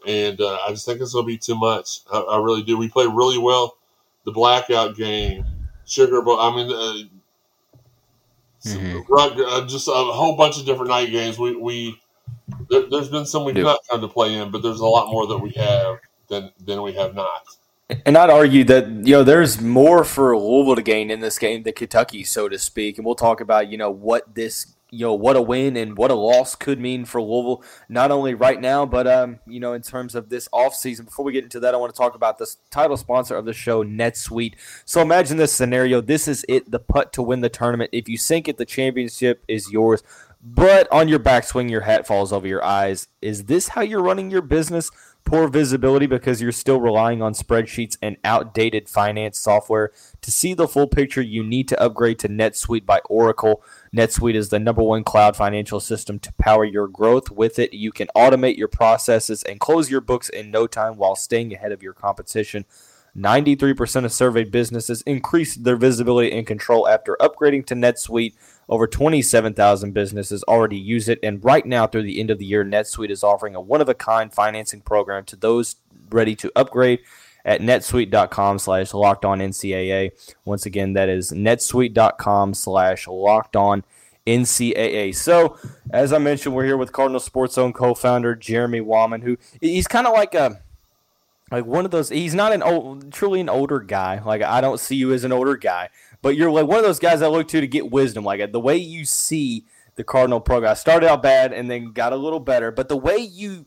and 0.07 0.41
uh, 0.41 0.59
I 0.67 0.71
just 0.71 0.87
think 0.87 1.01
it's 1.01 1.13
going 1.13 1.25
to 1.25 1.27
be 1.27 1.39
too 1.39 1.57
much. 1.57 2.01
I, 2.13 2.19
I 2.19 2.39
really 2.43 2.63
do. 2.63 2.77
We 2.77 2.89
played 2.89 3.11
really 3.13 3.39
well 3.39 3.77
the 4.25 4.33
blackout 4.33 4.97
game, 4.97 5.45
Sugar 5.85 6.23
Bowl. 6.23 6.39
I 6.39 6.55
mean, 6.55 6.73
uh, 6.73 7.09
Mhm. 8.65 9.05
Rut- 9.09 9.41
uh, 9.41 9.67
just 9.67 9.89
a 9.89 9.91
whole 9.93 10.37
bunch 10.37 10.57
of 10.57 10.65
different 10.65 10.91
night 10.91 11.11
games. 11.11 11.37
We 11.37 11.57
we 11.57 12.01
there, 12.71 12.89
there's 12.89 13.09
been 13.09 13.27
some 13.27 13.45
we've 13.45 13.57
Yeah. 13.57 13.65
not 13.65 13.81
come 13.91 14.01
to 14.01 14.07
play 14.09 14.35
in, 14.35 14.53
but 14.53 14.63
there's 14.63 14.79
a 14.79 14.87
lot 14.87 15.11
more 15.11 15.27
that 15.27 15.39
we 15.39 15.51
have 15.51 15.99
than 16.29 16.53
than 16.65 16.81
we 16.83 16.93
have 16.93 17.15
not. 17.15 17.43
And 18.07 18.17
I'd 18.17 18.31
argue 18.31 18.65
that 18.65 18.89
you 18.89 19.15
know 19.15 19.25
there's 19.25 19.61
more 19.61 20.05
for 20.05 20.37
Louisville 20.37 20.77
to 20.77 20.83
gain 20.83 21.11
in 21.11 21.21
this 21.21 21.39
game 21.39 21.63
than 21.63 21.75
Kentucky, 21.75 22.25
so 22.25 22.49
to 22.49 22.59
speak. 22.59 22.97
And 22.97 23.07
we'll 23.07 23.15
talk 23.15 23.41
about 23.41 23.71
you 23.71 23.77
know 23.77 23.91
what 23.91 24.35
this 24.35 24.75
you 24.91 25.07
know 25.07 25.15
what 25.15 25.37
a 25.37 25.43
win 25.43 25.77
and 25.77 25.97
what 25.97 26.11
a 26.11 26.15
loss 26.15 26.55
could 26.55 26.79
mean 26.79 27.05
for 27.05 27.21
Louisville, 27.21 27.65
not 27.89 28.11
only 28.11 28.35
right 28.35 28.61
now, 28.61 28.85
but 28.85 29.07
um 29.07 29.41
you 29.47 29.59
know 29.59 29.73
in 29.73 29.83
terms 29.83 30.15
of 30.15 30.29
this 30.29 30.49
offseason. 30.53 31.07
Before 31.07 31.25
we 31.25 31.33
get 31.33 31.45
into 31.45 31.61
that, 31.61 31.75
I 31.75 31.79
want 31.79 31.95
to 31.95 31.99
talk 31.99 32.15
about 32.15 32.39
this 32.39 32.59
title 32.71 32.97
sponsor 32.97 33.37
of 33.37 33.47
the 33.47 33.55
show, 33.55 33.83
NetSuite. 33.83 34.55
So 34.85 35.01
imagine 35.01 35.39
this 35.39 35.53
scenario: 35.53 36.01
this 36.01 36.29
is 36.29 36.45
it, 36.49 36.71
the 36.71 36.79
putt 36.79 37.13
to 37.15 37.23
win 37.23 37.41
the 37.41 37.49
tournament. 37.49 37.91
If 37.93 38.09
you 38.09 38.19
sink 38.19 38.49
it, 38.49 38.59
the 38.59 38.67
championship 38.67 39.45
is 39.49 39.71
yours. 39.73 40.03
But 40.45 40.91
on 40.91 41.07
your 41.07 41.21
backswing, 41.21 41.71
your 41.71 41.83
hat 41.83 42.05
falls 42.05 42.33
over 42.33 42.49
your 42.49 42.65
eyes. 42.65 43.07
Is 43.21 43.45
this 43.45 43.69
how 43.69 43.83
you're 43.83 44.03
running 44.03 44.31
your 44.31 44.43
business? 44.43 44.91
Poor 45.25 45.49
visibility 45.49 46.07
because 46.07 46.43
you're 46.43 46.53
still 46.53 46.81
relying 46.81 47.23
on 47.23 47.33
spreadsheets 47.33 47.97
and 48.03 48.17
outdated 48.25 48.89
finance 48.89 49.39
software. 49.39 49.93
To 50.21 50.31
see 50.31 50.53
the 50.53 50.69
full 50.69 50.87
picture, 50.87 51.23
you 51.23 51.43
need 51.45 51.69
to 51.69 51.81
upgrade 51.81 52.19
to 52.21 52.29
NetSuite 52.29 52.85
by 52.85 53.01
Oracle. 53.07 53.63
NetSuite 53.97 54.35
is 54.35 54.51
the 54.51 54.59
number 54.59 54.83
one 54.83 55.05
cloud 55.05 55.37
financial 55.37 55.81
system 55.81 56.19
to 56.19 56.33
power 56.35 56.65
your 56.65 56.89
growth. 56.89 57.31
With 57.31 57.59
it, 57.59 57.73
you 57.73 57.93
can 57.93 58.09
automate 58.17 58.59
your 58.59 58.69
processes 58.69 59.43
and 59.43 59.61
close 59.61 59.91
your 59.91 60.01
books 60.01 60.29
in 60.29 60.51
no 60.51 60.67
time 60.67 60.97
while 60.97 61.17
staying 61.17 61.55
ahead 61.55 61.73
of 61.73 61.83
your 61.83 61.95
competition. 61.95 62.67
93% 63.17 64.07
of 64.07 64.13
surveyed 64.13 64.51
businesses 64.51 65.03
increased 65.03 65.65
their 65.65 65.77
visibility 65.77 66.33
and 66.33 66.47
control 66.47 66.89
after 66.89 67.17
upgrading 67.21 67.67
to 67.67 67.75
NetSuite. 67.75 68.35
Over 68.69 68.87
27,000 68.87 69.93
businesses 69.93 70.43
already 70.45 70.79
use 70.79 71.09
it, 71.09 71.19
and 71.23 71.45
right 71.45 71.67
now, 71.67 71.87
through 71.87 72.05
the 72.05 72.21
end 72.21 72.31
of 72.31 72.39
the 72.39 72.47
year, 72.47 72.65
NetSuite 72.65 73.11
is 73.11 73.25
offering 73.25 73.55
a 73.55 73.61
one-of-a-kind 73.61 74.33
financing 74.33 74.81
program 74.81 75.25
to 75.27 75.37
those 75.37 75.77
ready 76.11 76.35
to 76.37 76.53
upgrade 76.55 77.01
at 77.45 77.61
netsuite.com 77.61 78.59
slash 78.59 78.95
locked 78.95 79.25
on 79.25 79.41
NCAA. 79.41 80.13
Once 80.45 80.65
again, 80.65 80.93
that 80.93 81.09
is 81.09 81.33
netsuite.com 81.33 82.55
slash 82.55 83.09
locked 83.09 83.57
on 83.57 83.85
NCAA. 84.27 85.15
So, 85.15 85.59
as 85.91 86.13
I 86.13 86.19
mentioned, 86.19 86.55
we're 86.55 86.65
here 86.65 86.77
with 86.77 86.93
Cardinal 86.93 87.21
Sports 87.21 87.55
Zone 87.55 87.73
co-founder 87.73 88.37
Jeremy 88.37 88.81
Wahman, 88.81 89.23
who 89.23 89.37
he's 89.61 89.89
kind 89.89 90.07
of 90.07 90.13
like 90.13 90.35
a 90.35 90.63
like 91.51 91.67
one 91.67 91.85
of 91.85 91.91
those 91.91 92.09
he's 92.09 92.35
not 92.35 92.53
an 92.53 92.63
old 92.63 93.13
truly 93.13 93.39
an 93.39 93.51
older 93.51 93.79
guy 93.79 94.23
like 94.25 94.41
i 94.41 94.61
don't 94.63 94.81
see 94.81 94.97
you 94.97 95.13
as 95.13 95.23
an 95.23 95.33
older 95.33 95.55
guy 95.55 95.91
but 96.23 96.37
you're 96.37 96.51
like 96.51 96.67
one 96.67 96.79
of 96.79 96.85
those 96.85 96.99
guys 96.99 97.21
i 97.21 97.27
look 97.27 97.49
to 97.49 97.61
to 97.61 97.67
get 97.67 97.91
wisdom. 97.91 98.25
Like 98.25 98.53
the 98.53 98.61
way 98.61 98.77
you 98.77 99.05
see 99.05 99.67
the 99.97 100.05
cardinal 100.05 100.41
program 100.41 100.71
I 100.71 100.75
started 100.75 101.11
out 101.11 101.23
bad 101.23 101.53
and 101.53 101.71
then 101.71 101.93
got 101.93 102.13
a 102.13 102.17
little 102.17 102.41
better 102.41 102.71
but 102.71 102.89
the 102.89 102.97
way 102.97 103.19
you 103.19 103.67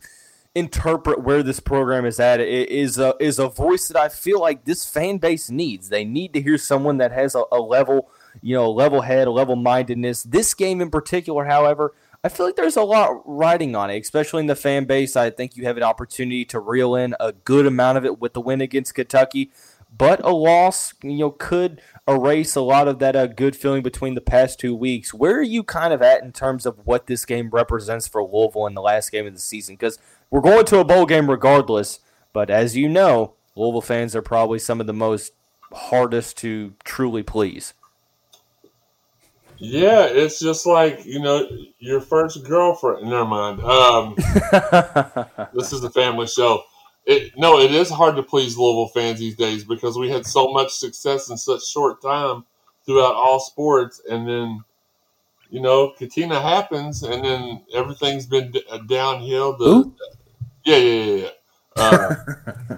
interpret 0.54 1.22
where 1.22 1.42
this 1.42 1.60
program 1.60 2.06
is 2.06 2.18
at 2.18 2.40
is 2.40 2.98
a, 2.98 3.14
is 3.20 3.38
a 3.38 3.46
voice 3.46 3.88
that 3.88 3.96
i 3.98 4.08
feel 4.08 4.40
like 4.40 4.64
this 4.64 4.88
fan 4.88 5.18
base 5.18 5.50
needs. 5.50 5.90
They 5.90 6.04
need 6.04 6.32
to 6.32 6.40
hear 6.40 6.56
someone 6.56 6.96
that 6.96 7.12
has 7.12 7.34
a, 7.34 7.44
a 7.52 7.60
level 7.60 8.08
you 8.42 8.56
know 8.56 8.70
level 8.70 9.02
head 9.02 9.28
a 9.28 9.30
level 9.30 9.56
mindedness. 9.56 10.22
This 10.22 10.54
game 10.54 10.80
in 10.80 10.90
particular 10.90 11.44
however 11.44 11.94
I 12.24 12.28
feel 12.28 12.46
like 12.46 12.56
there's 12.56 12.76
a 12.76 12.82
lot 12.82 13.22
riding 13.24 13.76
on 13.76 13.88
it, 13.88 14.00
especially 14.00 14.40
in 14.40 14.46
the 14.46 14.56
fan 14.56 14.84
base. 14.84 15.14
I 15.14 15.30
think 15.30 15.56
you 15.56 15.64
have 15.66 15.76
an 15.76 15.84
opportunity 15.84 16.44
to 16.46 16.58
reel 16.58 16.96
in 16.96 17.14
a 17.20 17.32
good 17.32 17.66
amount 17.66 17.98
of 17.98 18.04
it 18.04 18.18
with 18.18 18.32
the 18.32 18.40
win 18.40 18.60
against 18.60 18.96
Kentucky, 18.96 19.52
but 19.96 20.24
a 20.24 20.30
loss, 20.30 20.92
you 21.04 21.18
know, 21.18 21.30
could 21.30 21.80
erase 22.08 22.54
a 22.54 22.60
lot 22.60 22.88
of 22.88 22.98
that 23.00 23.16
uh, 23.16 23.26
good 23.26 23.56
feeling 23.56 23.82
between 23.82 24.14
the 24.14 24.20
past 24.20 24.60
two 24.60 24.74
weeks. 24.74 25.12
Where 25.12 25.36
are 25.38 25.42
you 25.42 25.62
kind 25.62 25.92
of 25.92 26.02
at 26.02 26.22
in 26.22 26.32
terms 26.32 26.66
of 26.66 26.86
what 26.86 27.06
this 27.06 27.24
game 27.24 27.50
represents 27.50 28.06
for 28.06 28.22
Louisville 28.22 28.66
in 28.66 28.74
the 28.74 28.82
last 28.82 29.10
game 29.10 29.26
of 29.26 29.34
the 29.34 29.40
season? 29.40 29.74
Because 29.74 29.98
we're 30.30 30.40
going 30.40 30.64
to 30.66 30.78
a 30.78 30.84
bowl 30.84 31.06
game 31.06 31.28
regardless, 31.28 32.00
but 32.32 32.50
as 32.50 32.76
you 32.76 32.88
know, 32.88 33.34
Louisville 33.56 33.80
fans 33.80 34.14
are 34.14 34.22
probably 34.22 34.58
some 34.58 34.80
of 34.80 34.86
the 34.86 34.92
most 34.92 35.32
hardest 35.72 36.36
to 36.38 36.74
truly 36.84 37.22
please. 37.22 37.74
Yeah, 39.58 40.04
it's 40.04 40.38
just 40.38 40.66
like 40.66 41.06
you 41.06 41.18
know 41.18 41.48
your 41.78 42.00
first 42.00 42.44
girlfriend. 42.44 43.08
Never 43.08 43.24
mind. 43.24 43.60
Um, 43.62 44.14
this 45.54 45.72
is 45.72 45.82
a 45.82 45.90
family 45.90 46.26
show. 46.26 46.62
It, 47.06 47.38
no, 47.38 47.60
it 47.60 47.72
is 47.72 47.88
hard 47.88 48.16
to 48.16 48.22
please 48.22 48.58
Louisville 48.58 48.88
fans 48.88 49.20
these 49.20 49.36
days 49.36 49.62
because 49.62 49.96
we 49.96 50.10
had 50.10 50.26
so 50.26 50.52
much 50.52 50.72
success 50.72 51.30
in 51.30 51.36
such 51.36 51.64
short 51.64 52.02
time 52.02 52.44
throughout 52.84 53.14
all 53.14 53.38
sports, 53.38 54.00
and 54.10 54.26
then 54.28 54.64
you 55.50 55.60
know 55.60 55.92
Katina 55.96 56.40
happens, 56.40 57.04
and 57.04 57.24
then 57.24 57.62
everything's 57.72 58.26
been 58.26 58.50
d- 58.50 58.64
uh, 58.70 58.78
downhill. 58.78 59.56
The 59.56 59.64
Who? 59.64 59.94
yeah, 60.64 60.76
yeah, 60.76 61.04
yeah, 61.04 61.28
yeah. 61.76 61.80
Uh, 61.82 62.14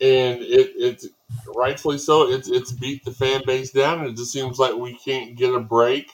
and 0.00 0.42
it 0.42 0.72
it's 0.76 1.06
rightfully 1.54 1.98
so. 1.98 2.28
It's 2.28 2.48
it's 2.48 2.72
beat 2.72 3.04
the 3.04 3.12
fan 3.12 3.42
base 3.46 3.70
down, 3.70 4.00
and 4.00 4.08
it 4.08 4.16
just 4.16 4.32
seems 4.32 4.58
like 4.58 4.74
we 4.74 4.96
can't 4.96 5.36
get 5.36 5.54
a 5.54 5.60
break. 5.60 6.10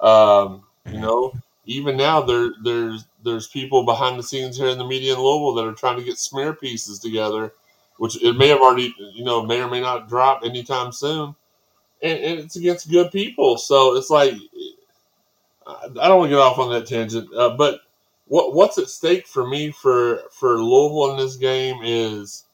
Um, 0.00 0.62
you 0.86 1.00
know, 1.00 1.34
even 1.66 1.98
now 1.98 2.22
there 2.22 2.52
there's 2.62 3.04
there's 3.24 3.46
people 3.46 3.84
behind 3.84 4.18
the 4.18 4.22
scenes 4.22 4.56
here 4.56 4.68
in 4.68 4.78
the 4.78 4.86
media 4.86 5.14
in 5.14 5.20
Louisville 5.20 5.54
that 5.54 5.66
are 5.66 5.74
trying 5.74 5.98
to 5.98 6.04
get 6.04 6.18
smear 6.18 6.52
pieces 6.52 6.98
together, 6.98 7.52
which 7.96 8.22
it 8.22 8.36
may 8.36 8.48
have 8.48 8.60
already 8.60 8.94
you 9.12 9.24
know 9.24 9.44
may 9.44 9.60
or 9.62 9.68
may 9.68 9.80
not 9.80 10.08
drop 10.08 10.42
anytime 10.44 10.92
soon, 10.92 11.34
and, 12.02 12.18
and 12.18 12.40
it's 12.40 12.56
against 12.56 12.90
good 12.90 13.10
people. 13.10 13.56
So 13.56 13.96
it's 13.96 14.10
like 14.10 14.34
I 15.66 15.88
don't 16.08 16.18
want 16.18 16.30
to 16.30 16.36
get 16.36 16.42
off 16.42 16.58
on 16.58 16.70
that 16.72 16.86
tangent, 16.86 17.34
uh, 17.34 17.56
but 17.56 17.80
what 18.26 18.54
what's 18.54 18.78
at 18.78 18.88
stake 18.88 19.26
for 19.26 19.46
me 19.46 19.70
for 19.70 20.22
for 20.30 20.62
Louisville 20.62 21.12
in 21.12 21.18
this 21.18 21.36
game 21.36 21.80
is 21.82 22.44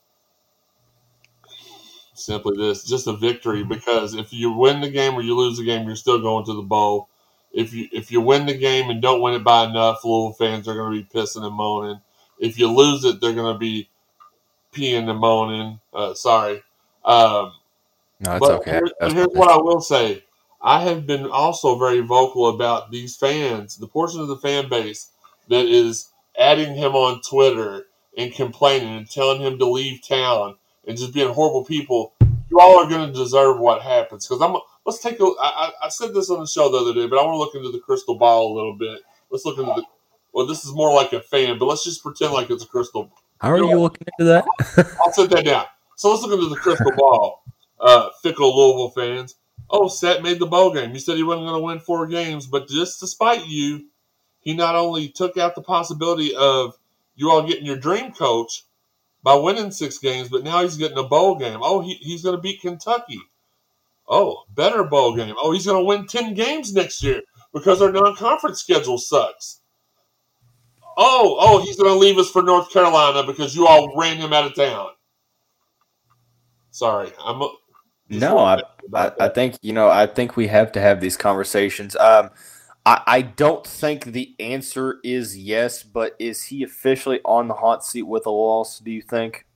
simply 2.14 2.56
this 2.56 2.84
just 2.84 3.06
a 3.06 3.16
victory. 3.16 3.64
Because 3.64 4.14
if 4.14 4.32
you 4.32 4.52
win 4.52 4.80
the 4.80 4.90
game 4.90 5.14
or 5.14 5.22
you 5.22 5.36
lose 5.36 5.58
the 5.58 5.64
game 5.64 5.86
you're 5.86 5.96
still 5.96 6.20
going 6.20 6.44
to 6.46 6.54
the 6.54 6.62
bowl 6.62 7.10
if 7.52 7.73
you 7.75 7.88
if 7.92 8.11
you 8.11 8.21
win 8.21 8.47
the 8.47 8.57
game 8.57 8.90
and 8.90 9.02
don't 9.02 9.21
win 9.21 9.35
it 9.35 9.45
by 9.45 9.64
enough 9.64 10.04
Louisville 10.04 10.33
fans 10.35 10.69
are 10.69 10.75
going 10.75 10.92
to 10.95 11.02
be 11.02 11.19
pissing 11.19 11.45
and 11.45 11.54
moaning 11.54 12.00
if 12.38 12.59
you 12.59 12.69
lose 12.73 13.04
it 13.04 13.21
they're 13.21 13.35
going 13.35 13.52
to 13.52 13.59
be 13.59 13.88
peeing 14.73 15.09
and 15.09 15.19
moaning 15.19 15.80
uh, 15.92 16.14
sorry 16.14 16.62
um, 17.04 17.52
No, 18.21 18.33
it's 18.37 18.40
but 18.40 18.61
okay. 18.61 18.71
here- 18.73 19.11
here's 19.12 19.28
what 19.33 19.50
I 19.50 19.57
will 19.57 19.80
say 19.80 20.25
I 20.62 20.83
have 20.83 21.07
been 21.07 21.26
also 21.26 21.78
very 21.78 22.00
vocal 22.00 22.49
about 22.50 22.90
these 22.90 23.16
fans, 23.16 23.78
the 23.78 23.87
portion 23.87 24.21
of 24.21 24.28
the 24.28 24.37
fan 24.37 24.69
base 24.69 25.09
that 25.49 25.64
is 25.64 26.11
adding 26.38 26.75
him 26.75 26.95
on 26.95 27.23
Twitter 27.23 27.87
and 28.19 28.33
complaining 28.35 28.95
and 28.95 29.11
telling 29.11 29.40
him 29.40 29.59
to 29.59 29.64
leave 29.64 30.07
town 30.07 30.57
and 30.87 30.99
just 30.99 31.14
being 31.14 31.33
horrible 31.33 31.64
people. 31.64 32.12
You 32.50 32.61
all 32.61 32.78
are 32.85 32.88
going 32.90 33.07
to 33.11 33.19
deserve 33.19 33.59
what 33.59 33.80
happens 33.83 34.26
because 34.28 34.42
I'm. 34.42 34.57
Let's 34.90 35.02
take 35.02 35.20
a. 35.20 35.25
I, 35.40 35.70
I 35.85 35.88
said 35.88 36.12
this 36.12 36.30
on 36.30 36.40
the 36.40 36.49
show 36.49 36.68
the 36.68 36.78
other 36.78 36.92
day, 36.92 37.06
but 37.06 37.16
I 37.16 37.23
want 37.23 37.35
to 37.35 37.38
look 37.38 37.54
into 37.54 37.70
the 37.70 37.78
crystal 37.78 38.18
ball 38.18 38.52
a 38.52 38.54
little 38.56 38.76
bit. 38.76 39.00
Let's 39.30 39.44
look 39.44 39.56
into 39.56 39.73
the. 39.73 39.85
Well, 40.32 40.47
this 40.47 40.64
is 40.64 40.73
more 40.73 40.92
like 40.92 41.12
a 41.12 41.20
fan, 41.20 41.61
but 41.61 41.66
let's 41.66 41.85
just 41.85 42.02
pretend 42.02 42.32
like 42.32 42.50
it's 42.50 42.64
a 42.64 42.66
crystal. 42.66 43.09
How 43.40 43.52
are 43.52 43.59
you, 43.59 43.66
know, 43.66 43.70
you 43.70 43.80
looking 43.80 44.09
into 44.18 44.28
that? 44.32 44.44
I'll 45.00 45.12
set 45.12 45.30
that 45.30 45.44
down. 45.44 45.66
So 45.94 46.11
let's 46.11 46.23
look 46.25 46.32
into 46.32 46.49
the 46.49 46.56
crystal 46.56 46.90
ball. 46.97 47.44
Uh, 47.78 48.09
fickle 48.20 48.56
Louisville 48.56 48.90
fans. 48.90 49.37
Oh, 49.70 49.87
Set 49.87 50.25
made 50.25 50.40
the 50.40 50.47
bowl 50.47 50.75
game. 50.75 50.92
You 50.92 50.99
said 50.99 51.16
he 51.16 51.23
wasn't 51.23 51.47
going 51.47 51.61
to 51.61 51.64
win 51.64 51.78
four 51.78 52.09
games, 52.09 52.49
but 52.49 52.66
just 52.66 52.99
despite 52.99 53.47
you, 53.47 53.87
he 54.40 54.54
not 54.54 54.75
only 54.75 55.09
took 55.09 55.37
out 55.37 55.54
the 55.54 55.62
possibility 55.62 56.35
of 56.35 56.76
you 57.14 57.30
all 57.30 57.47
getting 57.47 57.64
your 57.64 57.76
dream 57.76 58.12
coach 58.12 58.64
by 59.23 59.35
winning 59.35 59.70
six 59.70 59.99
games, 59.99 60.28
but 60.28 60.42
now 60.42 60.62
he's 60.62 60.76
getting 60.76 60.99
a 60.99 61.04
bowl 61.04 61.37
game. 61.37 61.61
Oh, 61.62 61.80
he, 61.80 61.94
he's 61.94 62.25
going 62.25 62.35
to 62.35 62.42
beat 62.42 62.61
Kentucky. 62.61 63.20
Oh, 64.11 64.43
better 64.57 64.83
bowl 64.83 65.14
game. 65.14 65.37
Oh, 65.38 65.52
he's 65.52 65.67
going 65.67 65.79
to 65.79 65.85
win 65.85 66.07
10 66.07 66.35
games 66.35 66.75
next 66.75 67.00
year 67.00 67.23
because 67.55 67.81
our 67.81 67.93
non 67.93 68.17
conference 68.17 68.61
schedule 68.61 68.99
sucks. 68.99 69.61
Oh, 70.97 71.37
oh, 71.40 71.62
he's 71.62 71.76
going 71.76 71.93
to 71.93 71.99
leave 71.99 72.19
us 72.19 72.29
for 72.29 72.43
North 72.43 72.73
Carolina 72.73 73.25
because 73.25 73.55
you 73.55 73.69
all 73.69 73.97
ran 73.97 74.17
him 74.17 74.33
out 74.33 74.47
of 74.47 74.55
town. 74.57 74.88
Sorry, 76.73 77.11
I'm. 77.25 77.40
No, 78.09 78.38
I, 78.38 78.61
I, 78.93 79.12
I, 79.21 79.29
think 79.29 79.57
you 79.62 79.73
know. 79.73 79.88
I 79.88 80.07
think 80.07 80.37
we 80.37 80.49
have 80.49 80.73
to 80.73 80.81
have 80.81 81.00
these 81.00 81.17
conversations. 81.17 81.95
Um, 81.97 82.31
I, 82.85 83.02
I 83.07 83.23
don't 83.23 83.64
think 83.64 84.07
the 84.07 84.35
answer 84.40 84.99
is 85.05 85.38
yes, 85.38 85.85
but 85.85 86.17
is 86.19 86.45
he 86.45 86.64
officially 86.64 87.21
on 87.25 87.47
the 87.47 87.55
hot 87.55 87.85
seat 87.85 88.02
with 88.02 88.26
a 88.26 88.31
loss? 88.31 88.81
Do 88.81 88.90
you 88.90 89.02
think? 89.02 89.47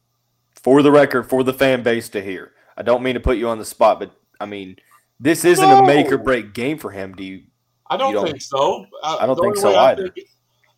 For 0.55 0.83
the 0.83 0.93
record, 0.93 1.25
for 1.25 1.43
the 1.43 1.53
fan 1.53 1.83
base 1.83 2.09
to 2.11 2.23
hear, 2.23 2.53
I 2.77 2.83
don't 2.83 3.03
mean 3.03 3.15
to 3.15 3.21
put 3.21 3.37
you 3.37 3.49
on 3.49 3.59
the 3.59 3.65
spot, 3.65 3.99
but 3.99 4.13
I 4.41 4.47
mean 4.47 4.76
this 5.21 5.45
isn't 5.45 5.69
no. 5.69 5.85
a 5.85 5.87
make 5.87 6.11
or 6.11 6.19
break 6.19 6.55
game 6.55 6.79
for 6.79 6.91
him. 6.91 7.14
Do 7.14 7.25
you? 7.25 7.43
I 7.88 7.97
don't, 7.97 8.12
don't 8.12 8.26
think 8.26 8.43
so. 8.43 8.87
I, 9.03 9.19
I 9.21 9.26
don't 9.26 9.41
think 9.41 9.57
so 9.57 9.76
either. 9.76 10.09
Think, 10.09 10.29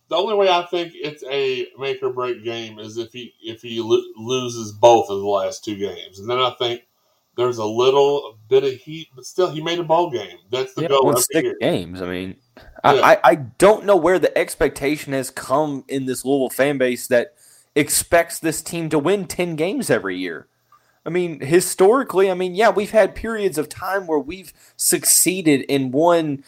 the 0.08 0.16
only 0.16 0.34
way 0.34 0.48
I 0.48 0.62
think 0.66 0.92
it's 0.94 1.24
a 1.24 1.68
make 1.78 2.02
or 2.02 2.12
break 2.12 2.44
game 2.44 2.78
is 2.78 2.96
if 2.96 3.12
he 3.12 3.34
if 3.42 3.62
he 3.62 3.80
lo- 3.80 4.02
loses 4.16 4.72
both 4.72 5.08
of 5.10 5.18
the 5.18 5.26
last 5.26 5.64
two 5.64 5.76
games, 5.76 6.18
and 6.18 6.28
then 6.28 6.38
I 6.38 6.54
think 6.58 6.82
there's 7.36 7.58
a 7.58 7.64
little 7.64 8.38
bit 8.48 8.64
of 8.64 8.72
heat, 8.72 9.08
but 9.14 9.26
still, 9.26 9.50
he 9.50 9.62
made 9.62 9.78
a 9.78 9.84
ball 9.84 10.10
game. 10.10 10.38
That's 10.50 10.74
the 10.74 10.82
yeah, 10.82 10.88
goal. 10.88 11.06
Won 11.06 11.16
six 11.16 11.48
games. 11.60 12.00
I 12.00 12.06
mean, 12.06 12.36
yeah. 12.56 12.62
I, 12.84 13.18
I 13.22 13.34
don't 13.34 13.84
know 13.84 13.96
where 13.96 14.18
the 14.18 14.36
expectation 14.36 15.12
has 15.12 15.30
come 15.30 15.84
in 15.88 16.06
this 16.06 16.24
Louisville 16.24 16.50
fan 16.50 16.78
base 16.78 17.08
that 17.08 17.34
expects 17.74 18.38
this 18.38 18.62
team 18.62 18.88
to 18.90 18.98
win 18.98 19.26
ten 19.26 19.56
games 19.56 19.90
every 19.90 20.16
year. 20.16 20.46
I 21.06 21.10
mean, 21.10 21.40
historically, 21.40 22.30
I 22.30 22.34
mean, 22.34 22.54
yeah, 22.54 22.70
we've 22.70 22.90
had 22.90 23.14
periods 23.14 23.58
of 23.58 23.68
time 23.68 24.06
where 24.06 24.18
we've 24.18 24.52
succeeded 24.76 25.62
in 25.62 25.92
one, 25.92 26.42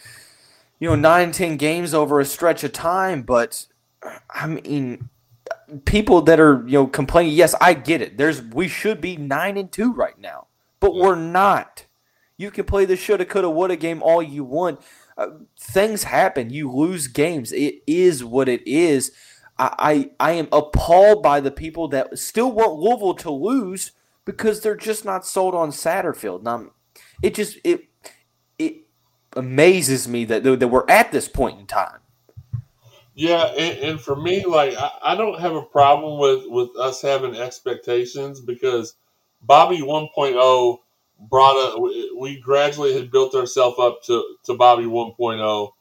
you 0.79 0.89
know, 0.89 0.95
nine, 0.95 1.31
ten 1.31 1.57
games 1.57 1.93
over 1.93 2.19
a 2.19 2.25
stretch 2.25 2.63
of 2.63 2.73
time, 2.73 3.23
but 3.23 3.65
I 4.29 4.47
mean, 4.47 5.09
people 5.85 6.21
that 6.23 6.39
are 6.39 6.63
you 6.67 6.73
know 6.73 6.87
complaining, 6.87 7.33
yes, 7.33 7.55
I 7.61 7.73
get 7.73 8.01
it. 8.01 8.17
There's 8.17 8.41
we 8.41 8.67
should 8.67 8.99
be 8.99 9.15
nine 9.17 9.57
and 9.57 9.71
two 9.71 9.93
right 9.93 10.19
now 10.19 10.47
but 10.79 10.95
we're 10.95 11.15
not. 11.15 11.85
You 12.37 12.51
can 12.51 12.65
play 12.65 12.85
the 12.85 12.95
shoulda, 12.95 13.25
coulda, 13.25 13.49
woulda 13.49 13.75
game 13.75 14.01
all 14.01 14.23
you 14.23 14.43
want. 14.43 14.79
Uh, 15.17 15.27
things 15.59 16.03
happen. 16.03 16.49
You 16.49 16.71
lose 16.71 17.07
games. 17.07 17.51
It 17.51 17.81
is 17.85 18.23
what 18.23 18.47
it 18.47 18.65
is. 18.65 19.11
I, 19.57 20.09
I 20.19 20.29
I 20.29 20.31
am 20.33 20.47
appalled 20.51 21.21
by 21.21 21.41
the 21.41 21.51
people 21.51 21.89
that 21.89 22.17
still 22.17 22.51
want 22.51 22.79
Louisville 22.79 23.15
to 23.15 23.31
lose 23.31 23.91
because 24.25 24.61
they're 24.61 24.75
just 24.75 25.05
not 25.05 25.25
sold 25.25 25.55
on 25.55 25.71
Satterfield. 25.71 26.43
Now, 26.43 26.71
it 27.21 27.35
just 27.35 27.57
it 27.63 27.85
it 28.57 28.87
amazes 29.33 30.07
me 30.07 30.25
that 30.25 30.43
that 30.43 30.67
we're 30.67 30.89
at 30.89 31.11
this 31.11 31.27
point 31.27 31.59
in 31.59 31.65
time. 31.65 31.99
Yeah, 33.15 33.47
and, 33.47 33.77
and 33.79 34.01
for 34.01 34.15
me, 34.15 34.45
like 34.45 34.75
I, 34.77 34.91
I 35.03 35.15
don't 35.15 35.39
have 35.39 35.53
a 35.53 35.61
problem 35.61 36.19
with 36.19 36.45
with 36.47 36.69
us 36.77 37.01
having 37.01 37.35
expectations 37.35 38.39
because 38.39 38.95
Bobby 39.41 39.79
1.0 39.79 40.77
brought 41.29 41.55
a. 41.55 42.15
We 42.17 42.39
gradually 42.39 42.93
had 42.93 43.11
built 43.11 43.35
ourselves 43.35 43.77
up 43.79 44.03
to 44.03 44.23
to 44.45 44.53
Bobby 44.53 44.85
1.0, 44.85 45.71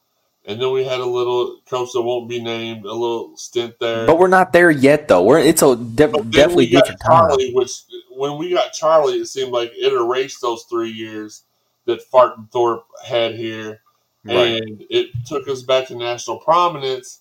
and 0.48 0.60
then 0.60 0.72
we 0.72 0.82
had 0.82 0.98
a 0.98 1.06
little 1.06 1.60
coach 1.68 1.90
that 1.92 2.02
won't 2.02 2.28
be 2.28 2.42
named, 2.42 2.84
a 2.84 2.92
little 2.92 3.36
stint 3.36 3.78
there. 3.78 4.06
But 4.06 4.18
we're 4.18 4.28
not 4.28 4.52
there 4.52 4.70
yet, 4.70 5.06
though. 5.06 5.22
We're 5.22 5.38
it's 5.38 5.62
a 5.62 5.76
de- 5.76 6.08
definitely 6.08 6.66
different 6.66 7.00
Charlie, 7.02 7.46
time. 7.46 7.54
Which 7.54 7.82
when 8.10 8.38
we 8.38 8.50
got 8.50 8.72
Charlie, 8.72 9.18
it 9.18 9.26
seemed 9.26 9.52
like 9.52 9.70
it 9.74 9.92
erased 9.92 10.40
those 10.40 10.64
three 10.64 10.90
years 10.90 11.44
that 11.84 12.02
Farton 12.02 12.48
Thorpe 12.50 12.86
had 13.04 13.34
here, 13.34 13.82
right. 14.24 14.62
and 14.62 14.84
it 14.90 15.10
took 15.26 15.46
us 15.48 15.62
back 15.62 15.88
to 15.88 15.94
national 15.94 16.38
prominence. 16.38 17.20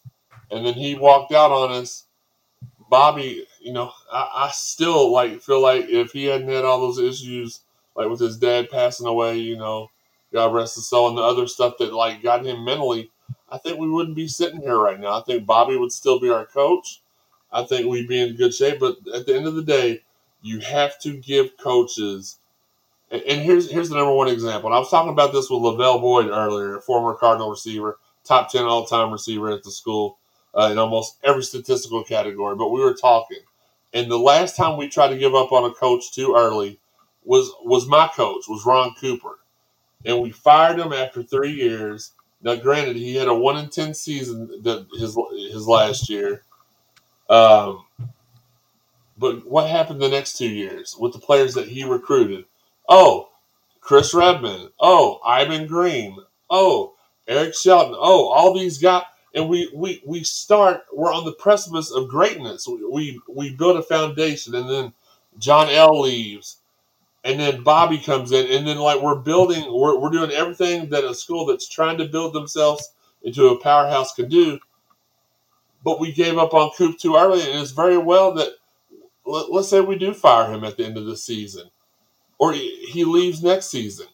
And 0.50 0.66
then 0.66 0.76
he 0.76 0.96
walked 0.96 1.34
out 1.34 1.52
on 1.52 1.72
us 1.74 2.06
Bobby, 2.90 3.46
you 3.60 3.74
know, 3.74 3.92
I, 4.12 4.48
I, 4.48 4.52
still 4.54 5.12
like 5.12 5.42
feel 5.42 5.62
like 5.62 5.90
if 5.90 6.12
he 6.12 6.26
hadn't 6.26 6.48
had 6.48 6.63
all 6.63 6.80
those 6.80 7.00
issues, 7.00 7.60
like 7.96 8.10
with 8.10 8.20
his 8.20 8.38
dad 8.38 8.70
passing 8.70 9.08
away, 9.08 9.38
you 9.38 9.58
know, 9.58 9.90
God 10.32 10.54
rest 10.54 10.76
his 10.76 10.88
soul, 10.88 11.10
and 11.10 11.18
the 11.18 11.22
other 11.22 11.48
stuff 11.48 11.76
that 11.80 11.94
like 11.94 12.22
got 12.22 12.46
him 12.46 12.63
mentally, 12.63 13.12
I 13.50 13.58
think 13.58 13.80
we 13.80 13.90
wouldn't 13.90 14.16
be 14.16 14.28
sitting 14.28 14.62
here 14.62 14.78
right 14.78 15.00
now. 15.00 15.20
I 15.20 15.24
think 15.24 15.46
Bobby 15.46 15.78
would 15.78 15.92
still 15.92 16.20
be 16.20 16.30
our 16.30 16.46
coach. 16.46 17.02
I 17.52 17.64
think 17.64 17.88
we'd 17.88 18.08
be 18.08 18.22
in 18.22 18.36
good 18.36 18.54
shape. 18.54 18.80
But 18.80 18.98
at 19.14 19.26
the 19.26 19.36
end 19.36 19.48
of 19.48 19.56
the 19.56 19.64
day, 19.64 20.02
you 20.42 20.60
have 20.60 21.00
to 21.02 21.18
give 21.18 21.58
coaches. 21.58 22.40
And, 23.10 23.42
here's 23.42 23.72
here's 23.72 23.90
the 23.90 23.96
number 23.96 24.14
one 24.14 24.28
example. 24.28 24.70
And 24.70 24.76
I 24.76 24.80
was 24.80 24.90
talking 24.90 25.14
about 25.14 25.32
this 25.32 25.50
with 25.50 25.62
LaVell 25.62 26.02
Boyd 26.02 26.28
earlier, 26.28 26.78
a 26.78 26.82
former 26.82 27.16
Cardinal 27.16 27.50
receiver, 27.50 28.00
top 28.26 28.52
ten 28.52 28.66
all 28.66 28.86
time 28.86 29.12
receiver 29.12 29.50
at 29.50 29.64
the 29.64 29.72
school 29.72 30.18
uh, 30.54 30.70
in 30.72 30.78
almost 30.78 31.18
every 31.24 31.44
statistical 31.44 32.04
category. 32.04 32.56
But 32.58 32.72
we 32.72 32.82
were 32.82 32.94
talking, 32.94 33.40
and 33.94 34.12
the 34.12 34.20
last 34.20 34.58
time 34.58 34.78
we 34.78 34.90
tried 34.90 35.10
to 35.10 35.18
give 35.18 35.36
up 35.36 35.54
on 35.54 35.70
a 35.70 35.74
coach 35.74 36.12
too 36.12 36.36
early 36.36 36.80
was 37.24 37.50
was 37.64 37.88
my 37.88 38.10
coach, 38.14 38.44
was 38.50 38.66
Ron 38.66 38.94
Cooper, 39.00 39.40
and 40.06 40.22
we 40.22 40.32
fired 40.32 40.78
him 40.78 40.92
after 40.92 41.24
three 41.24 41.54
years. 41.54 42.12
Now, 42.41 42.56
granted, 42.56 42.95
he 42.95 43.15
had 43.15 43.28
a 43.28 43.34
one 43.34 43.58
in 43.58 43.69
ten 43.69 43.93
season 43.93 44.62
that 44.63 44.88
his 44.93 45.17
his 45.52 45.67
last 45.67 46.10
year. 46.10 46.43
Um, 47.30 47.84
but 49.17 49.45
what 49.45 49.69
happened 49.69 50.02
the 50.02 50.10
next 50.10 50.38
two 50.38 50.50
years 50.50 50.95
with 51.00 51.13
the 51.13 51.19
players 51.19 51.56
that 51.56 51.67
he 51.67 51.84
recruited? 51.84 52.45
Oh, 52.88 53.30
Chris 53.82 54.13
Redman. 54.13 54.69
Oh, 54.80 55.19
Ivan 55.26 55.67
Green. 55.67 56.17
Oh, 56.50 56.93
Eric 57.28 57.56
Shelton. 57.56 57.95
Oh, 57.97 58.30
all 58.30 58.54
these 58.54 58.78
guys 58.78 59.04
and 59.38 59.47
we 59.47 59.69
we 59.73 60.02
we 60.06 60.23
start 60.23 60.82
we're 60.91 61.13
on 61.13 61.23
the 61.23 61.34
precipice 61.34 61.91
of 61.91 62.10
greatness 62.10 62.67
we 62.67 62.84
we, 62.86 63.19
we 63.30 63.56
build 63.56 63.78
a 63.78 63.84
foundation 63.84 64.56
and 64.56 64.69
then 64.69 64.93
john 65.38 65.69
l 65.69 66.02
leaves 66.02 66.58
and 67.28 67.40
then 67.40 67.62
bobby 67.62 67.98
comes 67.98 68.32
in 68.32 68.48
and 68.48 68.66
then 68.66 68.78
like 68.78 69.02
we're 69.02 69.16
building 69.20 69.63
we're, 69.72 70.00
we're 70.00 70.10
doing 70.10 70.32
everything 70.32 70.90
that 70.90 71.04
a 71.04 71.13
school 71.13 71.46
that's 71.46 71.68
trying 71.68 71.98
to 71.98 72.06
build 72.06 72.34
themselves 72.34 72.94
into 73.24 73.50
a 73.50 73.60
powerhouse 73.60 74.13
can 74.13 74.30
do. 74.30 74.60
But 75.84 76.00
we 76.00 76.12
gave 76.12 76.38
up 76.38 76.54
on 76.54 76.72
coop 76.78 76.98
too 76.98 77.16
early 77.16 77.42
and 77.42 77.60
it's 77.62 77.72
very 77.72 77.98
well 77.98 78.34
that 78.36 78.52
let, 79.26 79.50
us 79.50 79.70
say 79.70 79.82
we 79.82 79.98
do 79.98 80.13
fire 80.13 80.52
him 80.52 80.63
at 80.63 80.78
the 80.78 80.86
end 80.86 80.98
of 80.98 81.06
the 81.06 81.18
season 81.18 81.70
or 82.40 82.54
he, 82.54 82.86
he 82.92 83.04
leaves 83.04 83.44
next 83.44 83.68
season. 83.68 84.08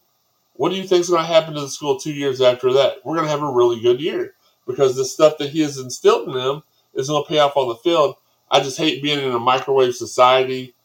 What 0.53 0.69
do 0.69 0.75
you 0.75 0.83
think 0.83 1.01
is 1.01 1.09
going 1.09 1.21
to 1.21 1.31
happen 1.31 1.53
to 1.53 1.61
the 1.61 1.69
school 1.69 1.99
two 1.99 2.13
years 2.13 2.41
after 2.41 2.73
that? 2.73 2.97
We're 3.03 3.15
going 3.15 3.25
to 3.25 3.31
have 3.31 3.43
a 3.43 3.51
really 3.51 3.79
good 3.79 4.01
year 4.01 4.35
because 4.67 4.95
the 4.95 5.05
stuff 5.05 5.37
that 5.39 5.49
he 5.49 5.61
has 5.61 5.77
instilled 5.77 6.27
in 6.27 6.35
them 6.35 6.63
is 6.93 7.09
going 7.09 7.23
to 7.23 7.29
pay 7.29 7.39
off 7.39 7.57
on 7.57 7.67
the 7.67 7.75
field. 7.75 8.15
I 8.49 8.59
just 8.59 8.77
hate 8.77 9.01
being 9.01 9.19
in 9.19 9.31
a 9.31 9.39
microwave 9.39 9.95
society, 9.95 10.75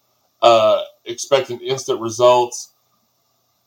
uh, 0.40 0.82
expecting 1.08 1.60
instant 1.60 2.00
results. 2.00 2.72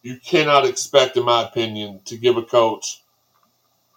You 0.01 0.17
cannot 0.17 0.65
expect, 0.65 1.17
in 1.17 1.25
my 1.25 1.43
opinion, 1.43 2.01
to 2.05 2.17
give 2.17 2.37
a 2.37 2.43
coach 2.43 3.01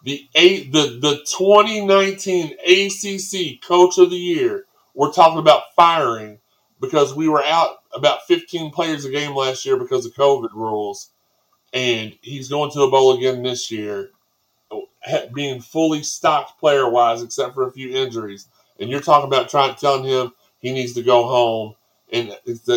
the 0.05 0.27
eight 0.35 0.71
the 0.71 0.99
the 1.01 1.25
2019 1.35 2.53
ACC 2.65 3.61
Coach 3.61 3.97
of 3.97 4.11
the 4.11 4.17
Year. 4.17 4.65
We're 4.93 5.11
talking 5.11 5.39
about 5.39 5.73
firing 5.75 6.39
because 6.79 7.15
we 7.15 7.27
were 7.27 7.43
out 7.43 7.77
about 7.93 8.25
15 8.27 8.71
players 8.71 9.03
a 9.05 9.09
game 9.09 9.35
last 9.35 9.65
year 9.65 9.77
because 9.77 10.05
of 10.05 10.13
COVID 10.13 10.53
rules, 10.53 11.09
and 11.73 12.15
he's 12.21 12.49
going 12.49 12.71
to 12.71 12.81
a 12.81 12.91
bowl 12.91 13.17
again 13.17 13.41
this 13.41 13.71
year 13.71 14.11
being 15.33 15.61
fully 15.61 16.03
stocked 16.03 16.59
player 16.59 16.89
wise, 16.89 17.21
except 17.21 17.53
for 17.53 17.67
a 17.67 17.71
few 17.71 17.95
injuries. 17.95 18.47
And 18.79 18.89
you're 18.89 19.01
talking 19.01 19.27
about 19.27 19.49
trying 19.49 19.75
telling 19.75 20.03
him 20.03 20.33
he 20.59 20.71
needs 20.71 20.93
to 20.93 21.03
go 21.03 21.25
home, 21.27 21.75
and 22.11 22.37
it's 22.45 22.69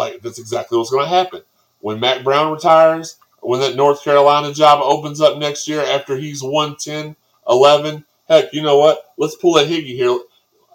like 0.00 0.22
that's 0.22 0.38
exactly 0.38 0.78
what's 0.78 0.90
going 0.90 1.04
to 1.04 1.10
happen 1.10 1.42
when 1.80 2.00
Mack 2.00 2.24
Brown 2.24 2.52
retires. 2.52 3.16
when 3.40 3.60
that 3.60 3.76
North 3.76 4.02
Carolina 4.02 4.52
job 4.52 4.80
opens 4.82 5.20
up 5.20 5.38
next 5.38 5.66
year 5.68 5.80
after 5.82 6.16
he's 6.16 6.42
won 6.42 6.76
10, 6.76 7.16
11. 7.48 8.04
Heck, 8.28 8.52
you 8.52 8.62
know 8.62 8.78
what? 8.78 9.12
Let's 9.16 9.34
pull 9.34 9.56
a 9.58 9.64
Higgy 9.64 9.96
here. 9.96 10.18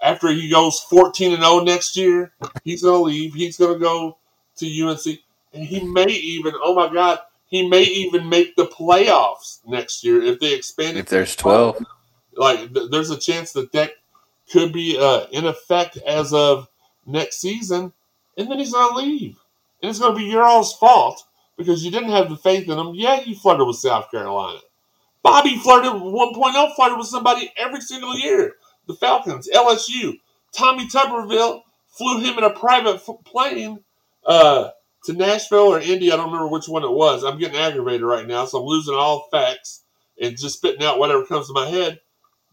After 0.02 0.30
he 0.30 0.50
goes 0.50 0.80
14 0.82 1.34
and 1.34 1.44
0 1.44 1.60
next 1.62 1.96
year, 1.96 2.32
he's 2.64 2.84
going 2.84 3.00
to 3.00 3.04
leave. 3.04 3.34
He's 3.34 3.58
going 3.58 3.74
to 3.74 3.80
go 3.80 4.18
to 4.58 4.88
UNC. 4.88 5.20
And 5.54 5.64
he 5.64 5.82
may 5.84 6.08
even, 6.08 6.54
oh 6.62 6.76
my 6.76 6.92
God, 6.94 7.20
he 7.48 7.68
may 7.68 7.84
even 7.84 8.28
make 8.28 8.56
the 8.56 8.66
playoffs 8.66 9.60
next 9.66 10.04
year 10.04 10.22
if 10.22 10.40
they 10.40 10.54
expand. 10.54 10.98
If 10.98 11.08
there's 11.08 11.36
12. 11.36 11.84
Like, 12.36 12.74
th- 12.74 12.92
there's 12.92 13.12
a 13.12 13.18
chance 13.18 13.54
that 13.54 13.72
that 13.72 13.92
could 14.52 14.74
be 14.74 14.98
uh, 15.00 15.28
in 15.32 15.46
effect 15.46 15.98
as 15.98 16.34
of 16.34 16.68
next 17.06 17.40
season. 17.40 17.94
And 18.38 18.50
then 18.50 18.60
he's 18.60 18.74
going 18.74 18.89
to 18.89 18.95
leave. 18.98 19.38
And 19.82 19.89
it's 19.89 20.00
going 20.00 20.13
to 20.13 20.17
be 20.17 20.26
your 20.26 20.43
all's 20.43 20.76
fault 20.78 21.24
because 21.58 21.84
you 21.84 21.91
didn't 21.91 22.10
have 22.10 22.30
the 22.30 22.38
faith 22.38 22.69
in 22.69 22.78
him. 22.78 22.93
Yeah, 22.95 23.21
you 23.21 23.36
flirted 23.36 23.67
with 23.67 23.78
South 23.78 24.12
Carolina. 24.12 24.60
Bobby 25.24 25.58
flirted 25.58 25.93
with 25.93 26.13
1.0 26.13 26.76
flirted 26.76 26.98
with 26.98 27.08
somebody 27.08 27.52
every 27.58 27.82
single 27.82 28.17
year. 28.17 28.54
The 28.88 28.93
Falcons, 28.93 29.50
LSU, 29.54 30.19
Tommy 30.52 30.88
Tuberville 30.88 31.62
flew 31.88 32.19
him 32.19 32.38
in 32.38 32.43
a 32.43 32.52
private 32.52 33.02
plane 33.26 33.84
uh, 34.26 34.69
to 35.06 35.13
Nashville 35.13 35.74
or 35.74 35.80
Indy. 35.80 36.12
I 36.12 36.17
don't 36.17 36.28
remember 36.28 36.48
which 36.48 36.67
one 36.67 36.84
it 36.84 36.91
was. 36.91 37.24
I'm 37.24 37.39
getting 37.39 37.60
aggravated 37.60 38.04
right 38.04 38.28
now, 38.28 38.45
so 38.45 38.60
I'm 38.60 38.65
losing 38.65 38.93
all 38.93 39.28
facts 39.32 39.84
and 40.21 40.38
just 40.38 40.58
spitting 40.58 40.84
out 40.84 41.00
whatever 41.00 41.26
comes 41.26 41.48
to 41.48 41.54
my 41.54 41.67
head. 41.67 42.00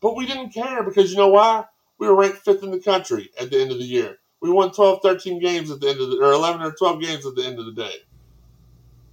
But 0.01 0.17
we 0.17 0.27
didn't 0.27 0.51
care 0.51 0.83
because 0.83 1.11
you 1.11 1.19
know 1.19 1.29
why? 1.29 1.65
We 1.99 2.09
were 2.09 2.17
ranked 2.17 2.39
fifth 2.39 2.63
in 2.63 2.71
the 2.71 2.81
country 2.81 3.31
at 3.39 3.51
the 3.51 3.61
end 3.61 3.71
of 3.71 3.79
the 3.79 3.85
year. 3.85 4.19
We 4.43 4.51
won 4.51 4.73
12, 4.73 5.01
13 5.03 5.41
games 5.41 5.71
at 5.71 5.81
the 5.81 5.89
end 5.89 6.01
of 6.01 6.11
the, 6.11 6.19
or 6.19 6.33
11 6.33 6.63
or 6.63 6.73
12 6.73 7.01
games 7.01 7.25
at 7.25 7.37
the 7.37 7.45
end 7.45 7.59
of 7.59 7.67
the 7.67 7.73
day. 7.73 7.95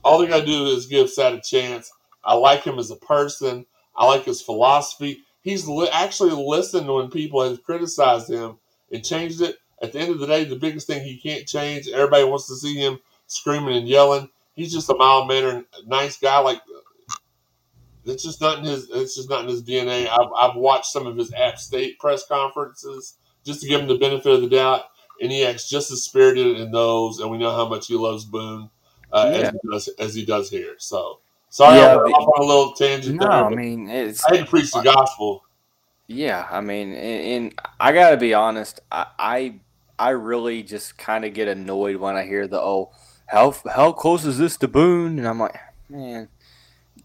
All 0.04 0.20
they 0.20 0.28
got 0.28 0.42
to 0.42 0.46
do 0.46 0.68
is 0.68 0.88
give 0.88 1.10
Sad 1.10 1.34
a 1.34 1.42
chance. 1.42 1.92
I 2.24 2.34
like 2.34 2.64
him 2.64 2.80
as 2.80 2.92
a 2.92 2.96
person. 2.96 3.66
I 3.96 4.06
like 4.08 4.26
his 4.26 4.42
philosophy. 4.42 5.20
He's 5.42 5.68
li- 5.68 5.90
actually 5.94 6.32
listened 6.32 6.88
when 6.88 7.10
people 7.10 7.44
have 7.48 7.64
criticized 7.64 8.30
him 8.30 8.58
and 8.92 9.06
changed 9.06 9.42
it. 9.42 9.58
At 9.82 9.94
the 9.94 10.00
end 10.00 10.12
of 10.12 10.20
the 10.20 10.28
day, 10.28 10.44
the 10.44 10.56
biggest 10.56 10.88
thing 10.88 11.04
he 11.04 11.18
can't 11.18 11.48
change. 11.48 11.88
Everybody 11.88 12.24
wants 12.26 12.48
to 12.48 12.56
see 12.56 12.76
him 12.76 13.00
screaming 13.28 13.78
and 13.78 13.88
yelling. 13.88 14.30
He's 14.56 14.74
just 14.74 14.90
a 14.90 14.96
mild 14.96 15.28
mannered, 15.28 15.66
nice 15.86 16.18
guy. 16.18 16.40
Like 16.40 16.62
it's 18.06 18.24
just 18.24 18.42
not 18.42 18.60
in 18.60 18.66
his. 18.66 18.90
It's 18.90 19.16
just 19.16 19.30
not 19.30 19.44
in 19.44 19.50
his 19.50 19.64
DNA. 19.64 20.08
I've, 20.10 20.32
I've 20.36 20.56
watched 20.56 20.88
some 20.88 21.08
of 21.08 21.16
his 21.16 21.34
App 21.34 21.60
State 21.60 22.00
press 22.00 22.26
conferences 22.26 23.16
just 23.46 23.62
to 23.62 23.68
give 23.68 23.82
him 23.82 23.88
the 23.88 23.98
benefit 23.98 24.34
of 24.34 24.42
the 24.42 24.50
doubt, 24.50 24.84
and 25.22 25.32
he 25.32 25.46
acts 25.46 25.70
just 25.70 25.92
as 25.92 26.04
spirited 26.04 26.60
in 26.60 26.72
those. 26.72 27.20
And 27.20 27.30
we 27.30 27.38
know 27.38 27.56
how 27.56 27.68
much 27.68 27.88
he 27.88 27.96
loves 27.96 28.26
Boone 28.26 28.70
uh, 29.12 29.30
yeah. 29.32 29.38
as, 29.40 29.50
he 29.52 29.70
does, 29.72 29.88
as 30.00 30.16
he 30.16 30.26
does 30.26 30.50
here. 30.50 30.76
So 30.78 31.20
sorry, 31.50 31.78
yeah, 31.78 31.96
I'm 31.96 32.00
on 32.00 32.44
a 32.44 32.46
little 32.46 32.74
tangent. 32.74 33.20
No, 33.20 33.28
there, 33.28 33.46
I 33.46 33.50
mean 33.50 33.90
it's. 33.90 34.24
I 34.26 34.44
preach 34.44 34.72
the 34.72 34.82
gospel. 34.82 35.44
Yeah, 36.08 36.48
I 36.50 36.62
mean, 36.62 36.94
and, 36.94 37.44
and 37.46 37.62
I 37.80 37.92
gotta 37.92 38.18
be 38.18 38.34
honest. 38.34 38.80
I 38.92 39.06
I, 39.20 39.60
I 39.98 40.10
really 40.10 40.64
just 40.64 40.98
kind 40.98 41.26
of 41.26 41.34
get 41.34 41.48
annoyed 41.48 41.98
when 41.98 42.16
I 42.16 42.24
hear 42.26 42.48
the 42.48 42.60
oh, 42.60 42.92
how 43.28 43.54
how 43.72 43.92
close 43.92 44.26
is 44.26 44.38
this 44.38 44.58
to 44.58 44.68
Boone? 44.68 45.20
And 45.20 45.28
I'm 45.28 45.40
like, 45.40 45.56
man, 45.88 46.30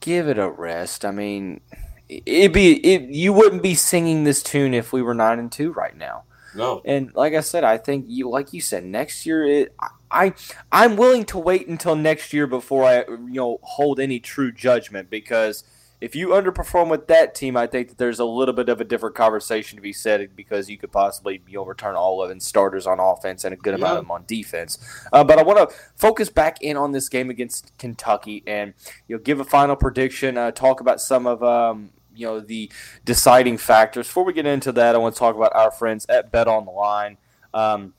give 0.00 0.28
it 0.28 0.38
a 0.38 0.48
rest. 0.48 1.04
I 1.04 1.10
mean, 1.10 1.60
it'd 2.08 2.52
be 2.52 2.76
it. 2.76 3.02
You 3.10 3.32
wouldn't 3.32 3.62
be 3.62 3.74
singing 3.74 4.24
this 4.24 4.42
tune 4.42 4.74
if 4.74 4.92
we 4.92 5.02
were 5.02 5.14
nine 5.14 5.38
and 5.38 5.52
two 5.52 5.72
right 5.72 5.96
now. 5.96 6.24
No. 6.54 6.82
And 6.84 7.12
like 7.14 7.34
I 7.34 7.40
said, 7.40 7.64
I 7.64 7.78
think 7.78 8.06
you, 8.08 8.28
like 8.28 8.52
you 8.52 8.60
said, 8.60 8.84
next 8.84 9.26
year, 9.26 9.44
it, 9.44 9.74
I, 10.10 10.34
I'm 10.70 10.96
willing 10.96 11.24
to 11.26 11.38
wait 11.38 11.66
until 11.68 11.96
next 11.96 12.32
year 12.32 12.46
before 12.46 12.84
I, 12.84 13.04
you 13.08 13.34
know, 13.34 13.58
hold 13.62 13.98
any 13.98 14.20
true 14.20 14.52
judgment 14.52 15.10
because 15.10 15.64
if 16.04 16.14
you 16.14 16.28
underperform 16.28 16.90
with 16.90 17.06
that 17.06 17.34
team, 17.34 17.56
I 17.56 17.66
think 17.66 17.88
that 17.88 17.96
there's 17.96 18.18
a 18.18 18.26
little 18.26 18.52
bit 18.52 18.68
of 18.68 18.78
a 18.78 18.84
different 18.84 19.14
conversation 19.14 19.76
to 19.76 19.82
be 19.82 19.94
said 19.94 20.36
because 20.36 20.68
you 20.68 20.76
could 20.76 20.92
possibly 20.92 21.40
you 21.48 21.54
know 21.54 21.64
return 21.64 21.94
all 21.94 22.20
11 22.20 22.40
starters 22.40 22.86
on 22.86 23.00
offense 23.00 23.42
and 23.44 23.54
a 23.54 23.56
good 23.56 23.70
yeah. 23.70 23.76
amount 23.76 23.98
of 23.98 24.04
them 24.04 24.10
on 24.10 24.24
defense. 24.26 24.76
Uh, 25.14 25.24
but 25.24 25.38
I 25.38 25.42
want 25.42 25.70
to 25.70 25.74
focus 25.96 26.28
back 26.28 26.60
in 26.60 26.76
on 26.76 26.92
this 26.92 27.08
game 27.08 27.30
against 27.30 27.72
Kentucky 27.78 28.42
and 28.46 28.74
you 29.08 29.16
know 29.16 29.22
give 29.22 29.40
a 29.40 29.44
final 29.44 29.76
prediction, 29.76 30.36
uh, 30.36 30.50
talk 30.50 30.80
about 30.80 31.00
some 31.00 31.26
of 31.26 31.42
um, 31.42 31.90
you 32.14 32.26
know 32.26 32.40
the 32.40 32.70
deciding 33.04 33.58
factors. 33.58 34.06
Before 34.06 34.24
we 34.24 34.32
get 34.32 34.46
into 34.46 34.72
that, 34.72 34.94
I 34.94 34.98
want 34.98 35.14
to 35.14 35.18
talk 35.18 35.36
about 35.36 35.54
our 35.54 35.70
friends 35.70 36.06
at 36.08 36.30
Bet 36.30 36.48
Online. 36.48 37.18
Um, 37.52 37.94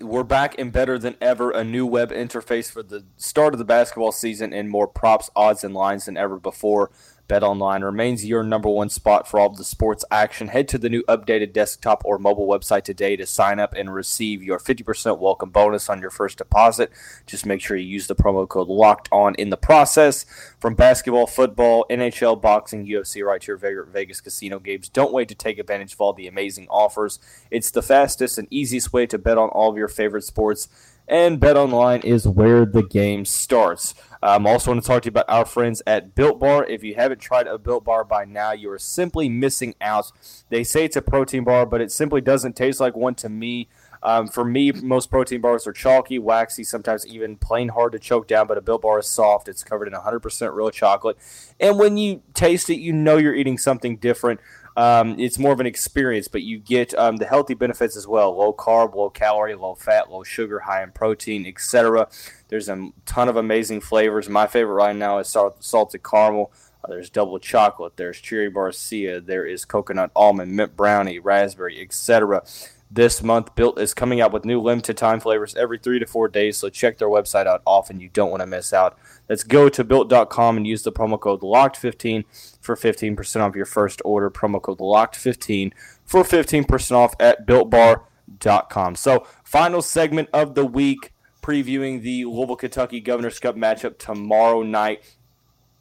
we're 0.00 0.24
back 0.24 0.58
and 0.58 0.72
better 0.72 0.98
than 0.98 1.16
ever. 1.20 1.50
A 1.50 1.62
new 1.62 1.86
web 1.86 2.10
interface 2.10 2.70
for 2.70 2.82
the 2.82 3.04
start 3.16 3.54
of 3.54 3.58
the 3.58 3.64
basketball 3.64 4.12
season 4.12 4.52
and 4.52 4.68
more 4.68 4.88
props, 4.88 5.30
odds, 5.36 5.62
and 5.62 5.74
lines 5.74 6.06
than 6.06 6.16
ever 6.16 6.38
before. 6.38 6.90
BetOnline 7.28 7.82
remains 7.82 8.24
your 8.24 8.44
number 8.44 8.68
one 8.68 8.88
spot 8.88 9.26
for 9.26 9.40
all 9.40 9.48
of 9.48 9.56
the 9.56 9.64
sports 9.64 10.04
action. 10.12 10.48
Head 10.48 10.68
to 10.68 10.78
the 10.78 10.88
new 10.88 11.02
updated 11.04 11.52
desktop 11.52 12.02
or 12.04 12.18
mobile 12.18 12.46
website 12.46 12.84
today 12.84 13.16
to 13.16 13.26
sign 13.26 13.58
up 13.58 13.74
and 13.74 13.92
receive 13.92 14.44
your 14.44 14.60
50% 14.60 15.18
welcome 15.18 15.50
bonus 15.50 15.88
on 15.88 16.00
your 16.00 16.10
first 16.10 16.38
deposit. 16.38 16.92
Just 17.26 17.44
make 17.44 17.60
sure 17.60 17.76
you 17.76 17.86
use 17.86 18.06
the 18.06 18.14
promo 18.14 18.48
code 18.48 18.68
LOCKED 18.68 19.08
ON 19.10 19.34
in 19.34 19.50
the 19.50 19.56
process. 19.56 20.24
From 20.60 20.74
basketball, 20.74 21.26
football, 21.26 21.84
NHL, 21.90 22.40
boxing, 22.40 22.86
UFC, 22.86 23.24
right 23.24 23.40
to 23.40 23.58
your 23.58 23.84
Vegas 23.86 24.20
casino 24.20 24.60
games. 24.60 24.88
Don't 24.88 25.12
wait 25.12 25.28
to 25.28 25.34
take 25.34 25.58
advantage 25.58 25.94
of 25.94 26.00
all 26.00 26.12
the 26.12 26.28
amazing 26.28 26.68
offers. 26.70 27.18
It's 27.50 27.72
the 27.72 27.82
fastest 27.82 28.38
and 28.38 28.46
easiest 28.52 28.92
way 28.92 29.06
to 29.06 29.18
bet 29.18 29.36
on 29.36 29.48
all 29.48 29.70
of 29.70 29.76
your 29.76 29.88
favorite 29.88 30.24
sports 30.24 30.68
and 31.08 31.40
BetOnline 31.40 32.04
is 32.04 32.26
where 32.26 32.64
the 32.64 32.82
game 32.82 33.24
starts. 33.24 33.94
Um, 34.22 34.46
also 34.46 34.70
want 34.70 34.82
to 34.82 34.86
talk 34.86 35.02
to 35.02 35.06
you 35.06 35.10
about 35.10 35.28
our 35.28 35.44
friends 35.44 35.82
at 35.86 36.14
Built 36.14 36.40
Bar. 36.40 36.64
If 36.66 36.82
you 36.82 36.94
haven't 36.94 37.20
tried 37.20 37.46
a 37.46 37.58
Built 37.58 37.84
Bar 37.84 38.04
by 38.04 38.24
now, 38.24 38.52
you 38.52 38.70
are 38.70 38.78
simply 38.78 39.28
missing 39.28 39.74
out. 39.80 40.12
They 40.48 40.64
say 40.64 40.84
it's 40.84 40.96
a 40.96 41.02
protein 41.02 41.44
bar, 41.44 41.66
but 41.66 41.80
it 41.80 41.92
simply 41.92 42.20
doesn't 42.20 42.56
taste 42.56 42.80
like 42.80 42.96
one 42.96 43.14
to 43.16 43.28
me. 43.28 43.68
Um, 44.02 44.28
for 44.28 44.44
me, 44.44 44.72
most 44.72 45.10
protein 45.10 45.40
bars 45.40 45.66
are 45.66 45.72
chalky, 45.72 46.18
waxy, 46.18 46.62
sometimes 46.64 47.06
even 47.06 47.36
plain 47.36 47.70
hard 47.70 47.92
to 47.92 47.98
choke 47.98 48.28
down, 48.28 48.46
but 48.46 48.58
a 48.58 48.60
Built 48.60 48.82
Bar 48.82 49.00
is 49.00 49.08
soft. 49.08 49.48
It's 49.48 49.64
covered 49.64 49.88
in 49.88 49.94
100% 49.94 50.54
real 50.54 50.70
chocolate. 50.70 51.18
And 51.58 51.78
when 51.78 51.96
you 51.96 52.22
taste 52.34 52.70
it, 52.70 52.78
you 52.78 52.92
know 52.92 53.16
you're 53.16 53.34
eating 53.34 53.58
something 53.58 53.96
different. 53.96 54.40
Um, 54.76 55.18
it's 55.18 55.38
more 55.38 55.52
of 55.52 55.60
an 55.60 55.66
experience, 55.66 56.28
but 56.28 56.42
you 56.42 56.58
get 56.58 56.94
um, 56.98 57.16
the 57.16 57.24
healthy 57.24 57.54
benefits 57.54 57.96
as 57.96 58.06
well: 58.06 58.36
low 58.36 58.52
carb, 58.52 58.94
low 58.94 59.08
calorie, 59.08 59.54
low 59.54 59.74
fat, 59.74 60.10
low 60.10 60.22
sugar, 60.22 60.60
high 60.60 60.82
in 60.82 60.92
protein, 60.92 61.46
etc. 61.46 62.08
There's 62.48 62.68
a 62.68 62.90
ton 63.04 63.28
of 63.28 63.36
amazing 63.36 63.80
flavors. 63.80 64.28
My 64.28 64.46
favorite 64.46 64.74
right 64.74 64.96
now 64.96 65.18
is 65.18 65.34
salted 65.60 66.02
caramel. 66.02 66.52
Uh, 66.84 66.88
there's 66.88 67.10
double 67.10 67.38
chocolate. 67.38 67.96
There's 67.96 68.20
cherry 68.20 68.50
barcia. 68.50 69.24
There 69.24 69.44
is 69.44 69.64
coconut 69.64 70.10
almond, 70.14 70.52
mint 70.52 70.76
brownie, 70.76 71.18
raspberry, 71.18 71.80
etc 71.80 72.42
this 72.90 73.22
month. 73.22 73.54
Built 73.54 73.78
is 73.78 73.94
coming 73.94 74.20
out 74.20 74.32
with 74.32 74.44
new 74.44 74.60
limited 74.60 74.96
time 74.96 75.20
flavors 75.20 75.54
every 75.56 75.78
three 75.78 75.98
to 75.98 76.06
four 76.06 76.28
days, 76.28 76.56
so 76.56 76.68
check 76.68 76.98
their 76.98 77.08
website 77.08 77.46
out 77.46 77.62
often. 77.64 78.00
You 78.00 78.08
don't 78.08 78.30
want 78.30 78.40
to 78.40 78.46
miss 78.46 78.72
out. 78.72 78.98
Let's 79.28 79.44
go 79.44 79.68
to 79.68 79.84
built.com 79.84 80.56
and 80.56 80.66
use 80.66 80.82
the 80.82 80.92
promo 80.92 81.18
code 81.18 81.40
LOCKED15 81.40 82.24
for 82.60 82.76
15% 82.76 83.40
off 83.40 83.56
your 83.56 83.66
first 83.66 84.00
order. 84.04 84.30
Promo 84.30 84.60
code 84.60 84.78
LOCKED15 84.78 85.72
for 86.04 86.22
15% 86.22 86.92
off 86.92 87.14
at 87.18 87.46
builtbar.com. 87.46 88.94
So, 88.94 89.26
final 89.44 89.82
segment 89.82 90.28
of 90.32 90.54
the 90.54 90.64
week 90.66 91.12
previewing 91.46 92.02
the 92.02 92.24
Louisville 92.24 92.56
Kentucky 92.56 93.00
Governor's 93.00 93.38
Cup 93.38 93.54
matchup 93.56 93.98
tomorrow 93.98 94.62
night. 94.62 95.16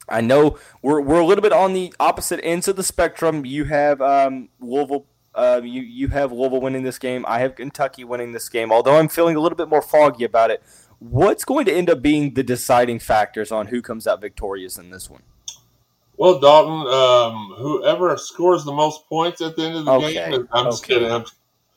I 0.07 0.21
know 0.21 0.59
we're, 0.83 1.01
we're 1.01 1.19
a 1.19 1.25
little 1.25 1.41
bit 1.41 1.51
on 1.51 1.73
the 1.73 1.91
opposite 1.99 2.39
ends 2.43 2.67
of 2.67 2.75
the 2.75 2.83
spectrum. 2.83 3.45
You 3.45 3.65
have 3.65 3.99
um, 4.01 4.49
Louisville 4.59 5.07
uh, 5.33 5.59
you 5.63 5.81
you 5.81 6.07
have 6.09 6.31
Louisville 6.31 6.61
winning 6.61 6.83
this 6.83 6.97
game. 6.97 7.25
I 7.27 7.39
have 7.39 7.55
Kentucky 7.55 8.05
winning 8.05 8.31
this 8.31 8.47
game. 8.47 8.71
Although 8.71 8.97
I'm 8.97 9.09
feeling 9.09 9.35
a 9.35 9.39
little 9.41 9.57
bit 9.57 9.67
more 9.67 9.81
foggy 9.81 10.23
about 10.23 10.49
it. 10.49 10.63
What's 10.99 11.43
going 11.43 11.65
to 11.65 11.73
end 11.73 11.89
up 11.89 12.01
being 12.01 12.35
the 12.35 12.43
deciding 12.43 12.99
factors 12.99 13.51
on 13.51 13.67
who 13.67 13.81
comes 13.81 14.07
out 14.07 14.21
victorious 14.21 14.77
in 14.77 14.91
this 14.91 15.09
one? 15.09 15.23
Well, 16.15 16.39
Dalton, 16.39 16.87
um, 16.87 17.55
whoever 17.57 18.15
scores 18.15 18.63
the 18.63 18.71
most 18.71 19.05
points 19.09 19.41
at 19.41 19.57
the 19.57 19.63
end 19.63 19.75
of 19.75 19.85
the 19.85 19.91
okay. 19.91 20.13
game, 20.13 20.47
I'm 20.53 20.67
just 20.67 20.85
kidding. 20.85 21.11
I'm, 21.11 21.25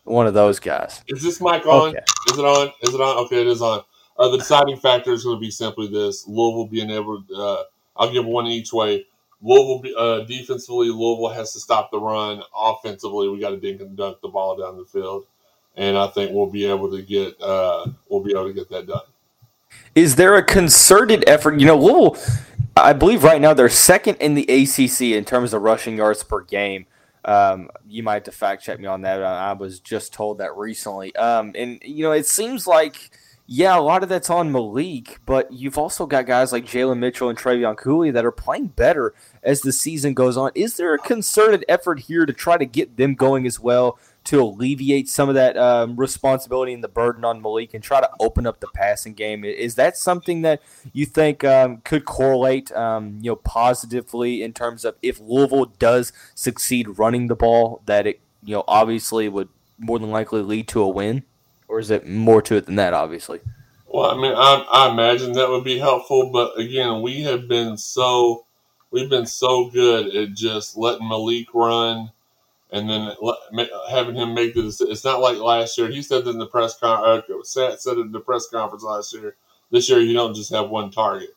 one 0.08 0.26
of 0.26 0.34
those 0.34 0.58
guys. 0.58 1.02
Is 1.08 1.22
this 1.22 1.40
mic 1.40 1.66
on? 1.66 1.90
Okay. 1.90 2.04
Is 2.30 2.38
it 2.38 2.44
on? 2.44 2.72
Is 2.82 2.94
it 2.94 3.00
on? 3.00 3.24
Okay, 3.26 3.40
it 3.40 3.46
is 3.46 3.62
on. 3.62 3.82
Uh, 4.18 4.28
the 4.28 4.38
deciding 4.38 4.76
factor 4.76 5.12
is 5.12 5.24
going 5.24 5.36
to 5.36 5.40
be 5.40 5.50
simply 5.50 5.88
this: 5.88 6.26
Louisville 6.26 6.66
being 6.66 6.90
able. 6.90 7.22
Uh, 7.34 7.62
I'll 7.96 8.12
give 8.12 8.24
one 8.24 8.46
each 8.46 8.72
way. 8.72 9.06
Louisville 9.40 9.96
uh, 9.96 10.20
defensively, 10.24 10.88
Louisville 10.88 11.28
has 11.28 11.52
to 11.52 11.60
stop 11.60 11.90
the 11.90 12.00
run. 12.00 12.42
Offensively, 12.56 13.28
we 13.28 13.38
got 13.38 13.50
to 13.50 13.56
dink 13.56 13.80
and 13.80 13.96
dunk 13.96 14.20
the 14.20 14.28
ball 14.28 14.56
down 14.56 14.76
the 14.76 14.84
field, 14.84 15.26
and 15.76 15.96
I 15.96 16.08
think 16.08 16.32
we'll 16.32 16.50
be 16.50 16.64
able 16.64 16.90
to 16.90 17.02
get 17.02 17.40
uh, 17.40 17.86
we'll 18.08 18.22
be 18.22 18.32
able 18.32 18.48
to 18.48 18.52
get 18.52 18.68
that 18.70 18.86
done. 18.86 19.02
Is 19.94 20.16
there 20.16 20.36
a 20.36 20.42
concerted 20.42 21.24
effort? 21.28 21.60
You 21.60 21.66
know, 21.66 21.76
Louisville, 21.76 22.16
I 22.76 22.92
believe 22.92 23.22
right 23.22 23.40
now 23.40 23.54
they're 23.54 23.68
second 23.68 24.16
in 24.16 24.34
the 24.34 24.42
ACC 24.42 25.16
in 25.16 25.24
terms 25.24 25.54
of 25.54 25.62
rushing 25.62 25.96
yards 25.96 26.24
per 26.24 26.40
game. 26.40 26.86
Um, 27.28 27.68
you 27.86 28.02
might 28.02 28.14
have 28.14 28.22
to 28.24 28.32
fact 28.32 28.64
check 28.64 28.80
me 28.80 28.86
on 28.86 29.02
that. 29.02 29.22
I 29.22 29.52
was 29.52 29.80
just 29.80 30.14
told 30.14 30.38
that 30.38 30.56
recently. 30.56 31.14
Um, 31.16 31.52
and 31.54 31.78
you 31.84 32.04
know, 32.04 32.12
it 32.12 32.26
seems 32.26 32.66
like 32.66 33.10
Yeah, 33.50 33.78
a 33.78 33.80
lot 33.80 34.02
of 34.02 34.10
that's 34.10 34.28
on 34.28 34.52
Malik, 34.52 35.20
but 35.24 35.50
you've 35.50 35.78
also 35.78 36.04
got 36.04 36.26
guys 36.26 36.52
like 36.52 36.66
Jalen 36.66 36.98
Mitchell 36.98 37.30
and 37.30 37.38
Trevion 37.38 37.78
Cooley 37.78 38.10
that 38.10 38.26
are 38.26 38.30
playing 38.30 38.68
better 38.68 39.14
as 39.42 39.62
the 39.62 39.72
season 39.72 40.12
goes 40.12 40.36
on. 40.36 40.50
Is 40.54 40.76
there 40.76 40.92
a 40.92 40.98
concerted 40.98 41.64
effort 41.66 42.00
here 42.00 42.26
to 42.26 42.32
try 42.34 42.58
to 42.58 42.66
get 42.66 42.98
them 42.98 43.14
going 43.14 43.46
as 43.46 43.58
well 43.58 43.98
to 44.28 44.42
alleviate 44.42 45.08
some 45.08 45.28
of 45.28 45.34
that 45.34 45.56
um, 45.56 45.96
responsibility 45.96 46.72
and 46.72 46.82
the 46.82 46.88
burden 46.88 47.24
on 47.24 47.42
Malik 47.42 47.74
and 47.74 47.82
try 47.82 48.00
to 48.00 48.10
open 48.20 48.46
up 48.46 48.60
the 48.60 48.68
passing 48.74 49.14
game? 49.14 49.44
Is 49.44 49.74
that 49.74 49.96
something 49.96 50.42
that 50.42 50.62
you 50.92 51.04
think 51.04 51.44
um, 51.44 51.78
could 51.78 52.04
correlate, 52.04 52.72
um, 52.72 53.18
you 53.20 53.30
know, 53.30 53.36
positively 53.36 54.42
in 54.42 54.52
terms 54.52 54.84
of 54.84 54.96
if 55.02 55.20
Louisville 55.20 55.66
does 55.78 56.12
succeed 56.34 56.98
running 56.98 57.26
the 57.26 57.36
ball, 57.36 57.82
that 57.86 58.06
it, 58.06 58.20
you 58.42 58.54
know, 58.54 58.64
obviously 58.66 59.28
would 59.28 59.48
more 59.78 59.98
than 59.98 60.10
likely 60.10 60.42
lead 60.42 60.68
to 60.68 60.80
a 60.80 60.88
win? 60.88 61.24
or 61.68 61.78
is 61.78 61.90
it 61.90 62.06
more 62.06 62.42
to 62.42 62.56
it 62.56 62.66
than 62.66 62.76
that? 62.76 62.94
Obviously. 62.94 63.40
Well, 63.86 64.10
I 64.10 64.20
mean, 64.20 64.34
I, 64.36 64.66
I 64.70 64.90
imagine 64.90 65.32
that 65.32 65.48
would 65.48 65.64
be 65.64 65.78
helpful, 65.78 66.30
but 66.32 66.58
again, 66.58 67.00
we 67.02 67.22
have 67.22 67.46
been 67.48 67.76
so 67.76 68.46
we've 68.90 69.10
been 69.10 69.26
so 69.26 69.70
good 69.70 70.14
at 70.14 70.34
just 70.34 70.76
letting 70.76 71.08
Malik 71.08 71.46
run 71.54 72.10
and 72.70 72.88
then 72.88 73.12
having 73.90 74.14
him 74.14 74.34
make 74.34 74.54
the 74.54 74.62
decision. 74.62 74.92
It's 74.92 75.04
not 75.04 75.20
like 75.20 75.38
last 75.38 75.78
year. 75.78 75.88
He 75.88 76.02
said 76.02 76.26
in 76.26 76.38
the 76.38 76.46
press 76.46 76.78
conference, 76.78 77.24
uh, 77.30 77.42
said, 77.44 77.80
said 77.80 77.98
in 77.98 78.12
the 78.12 78.20
press 78.20 78.48
conference 78.48 78.82
last 78.82 79.14
year. 79.14 79.36
This 79.70 79.88
year, 79.88 80.00
you 80.00 80.14
don't 80.14 80.34
just 80.34 80.52
have 80.52 80.70
one 80.70 80.90
target 80.90 81.34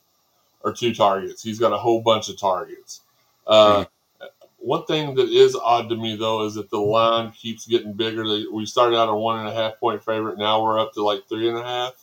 or 0.64 0.74
two 0.74 0.94
targets. 0.94 1.44
He's 1.44 1.60
got 1.60 1.74
a 1.74 1.78
whole 1.78 2.02
bunch 2.02 2.30
of 2.30 2.38
targets. 2.38 3.02
Uh, 3.48 3.86
mm-hmm. 3.86 4.26
One 4.60 4.86
thing 4.86 5.16
that 5.16 5.30
is 5.30 5.56
odd 5.56 5.90
to 5.90 5.96
me 5.96 6.16
though 6.16 6.46
is 6.46 6.54
that 6.54 6.70
the 6.70 6.80
line 6.80 7.32
keeps 7.32 7.66
getting 7.66 7.94
bigger. 7.94 8.24
We 8.52 8.66
started 8.68 8.96
out 8.98 9.10
a 9.10 9.16
one 9.16 9.40
and 9.40 9.48
a 9.48 9.54
half 9.54 9.80
point 9.80 10.04
favorite. 10.04 10.38
Now 10.38 10.62
we're 10.62 10.80
up 10.80 10.94
to 10.94 11.04
like 11.04 11.28
three 11.28 11.50
and 11.50 11.58
a 11.58 11.64
half. 11.64 11.94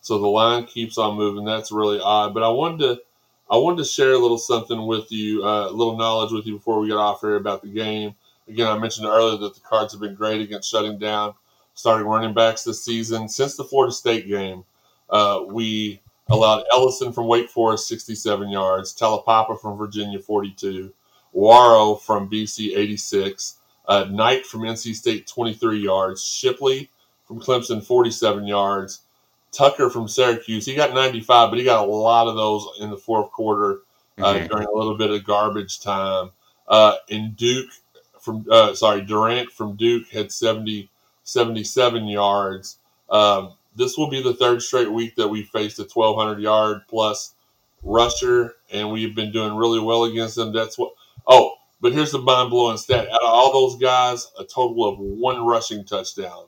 So 0.00 0.18
the 0.18 0.26
line 0.26 0.66
keeps 0.66 0.98
on 0.98 1.16
moving. 1.16 1.44
That's 1.44 1.70
really 1.70 2.00
odd. 2.00 2.34
But 2.34 2.42
I 2.42 2.48
wanted 2.48 2.78
to, 2.80 3.02
I 3.48 3.56
wanted 3.56 3.78
to 3.78 3.84
share 3.84 4.12
a 4.12 4.18
little 4.18 4.38
something 4.38 4.84
with 4.84 5.12
you, 5.12 5.44
uh, 5.44 5.68
a 5.68 5.70
little 5.70 5.96
knowledge 5.96 6.32
with 6.32 6.44
you 6.44 6.54
before 6.54 6.80
we 6.80 6.88
get 6.88 6.96
off 6.96 7.20
here 7.20 7.36
about 7.36 7.62
the 7.62 7.68
game. 7.68 8.16
Again, 8.48 8.66
I 8.66 8.78
mentioned 8.78 9.06
earlier 9.06 9.38
that 9.38 9.54
the 9.54 9.60
Cards 9.60 9.92
have 9.92 10.00
been 10.00 10.14
great 10.14 10.40
against 10.40 10.70
shutting 10.70 10.98
down 10.98 11.34
starting 11.74 12.06
running 12.06 12.34
backs 12.34 12.64
this 12.64 12.84
season. 12.84 13.28
Since 13.28 13.56
the 13.56 13.64
Florida 13.64 13.92
State 13.92 14.28
game, 14.28 14.64
uh, 15.10 15.42
we 15.46 16.00
allowed 16.28 16.64
Ellison 16.72 17.12
from 17.12 17.26
Wake 17.26 17.48
Forest 17.48 17.88
67 17.88 18.48
yards, 18.48 18.94
Taulapapa 18.94 19.60
from 19.60 19.76
Virginia 19.76 20.18
42, 20.18 20.92
Waro 21.34 22.00
from 22.00 22.30
BC 22.30 22.76
86, 22.76 23.58
uh, 23.88 24.06
Knight 24.10 24.46
from 24.46 24.62
NC 24.62 24.94
State 24.94 25.26
23 25.26 25.80
yards, 25.80 26.22
Shipley 26.22 26.90
from 27.26 27.40
Clemson 27.40 27.84
47 27.84 28.46
yards, 28.46 29.02
Tucker 29.50 29.90
from 29.90 30.08
Syracuse 30.08 30.64
he 30.64 30.74
got 30.74 30.94
95, 30.94 31.50
but 31.50 31.58
he 31.58 31.64
got 31.64 31.86
a 31.86 31.90
lot 31.90 32.26
of 32.26 32.36
those 32.36 32.66
in 32.80 32.88
the 32.90 32.96
fourth 32.96 33.30
quarter 33.32 33.80
uh, 34.18 34.34
mm-hmm. 34.34 34.46
during 34.46 34.66
a 34.66 34.72
little 34.72 34.96
bit 34.96 35.10
of 35.10 35.24
garbage 35.24 35.80
time. 35.80 36.30
Uh, 36.68 36.94
and 37.10 37.36
Duke 37.36 37.68
from 38.22 38.46
uh, 38.50 38.74
sorry 38.74 39.02
Durant 39.02 39.50
from 39.52 39.76
Duke 39.76 40.08
had 40.08 40.32
70 40.32 40.88
77 41.24 42.06
yards. 42.06 42.78
Um, 43.10 43.54
this 43.76 43.96
will 43.96 44.08
be 44.08 44.22
the 44.22 44.34
third 44.34 44.62
straight 44.62 44.90
week 44.90 45.16
that 45.16 45.28
we 45.28 45.42
faced 45.42 45.78
a 45.78 45.82
1200 45.82 46.40
yard 46.40 46.82
plus 46.88 47.34
rusher, 47.82 48.56
and 48.72 48.90
we've 48.90 49.14
been 49.14 49.32
doing 49.32 49.54
really 49.54 49.80
well 49.80 50.04
against 50.04 50.36
them. 50.36 50.52
That's 50.52 50.78
what 50.78 50.94
Oh, 51.26 51.54
but 51.80 51.92
here's 51.92 52.12
the 52.12 52.18
mind 52.18 52.50
blowing 52.50 52.76
stat: 52.76 53.08
out 53.08 53.22
of 53.22 53.28
all 53.28 53.52
those 53.52 53.80
guys, 53.80 54.30
a 54.38 54.44
total 54.44 54.88
of 54.88 54.98
one 54.98 55.44
rushing 55.44 55.84
touchdown 55.84 56.46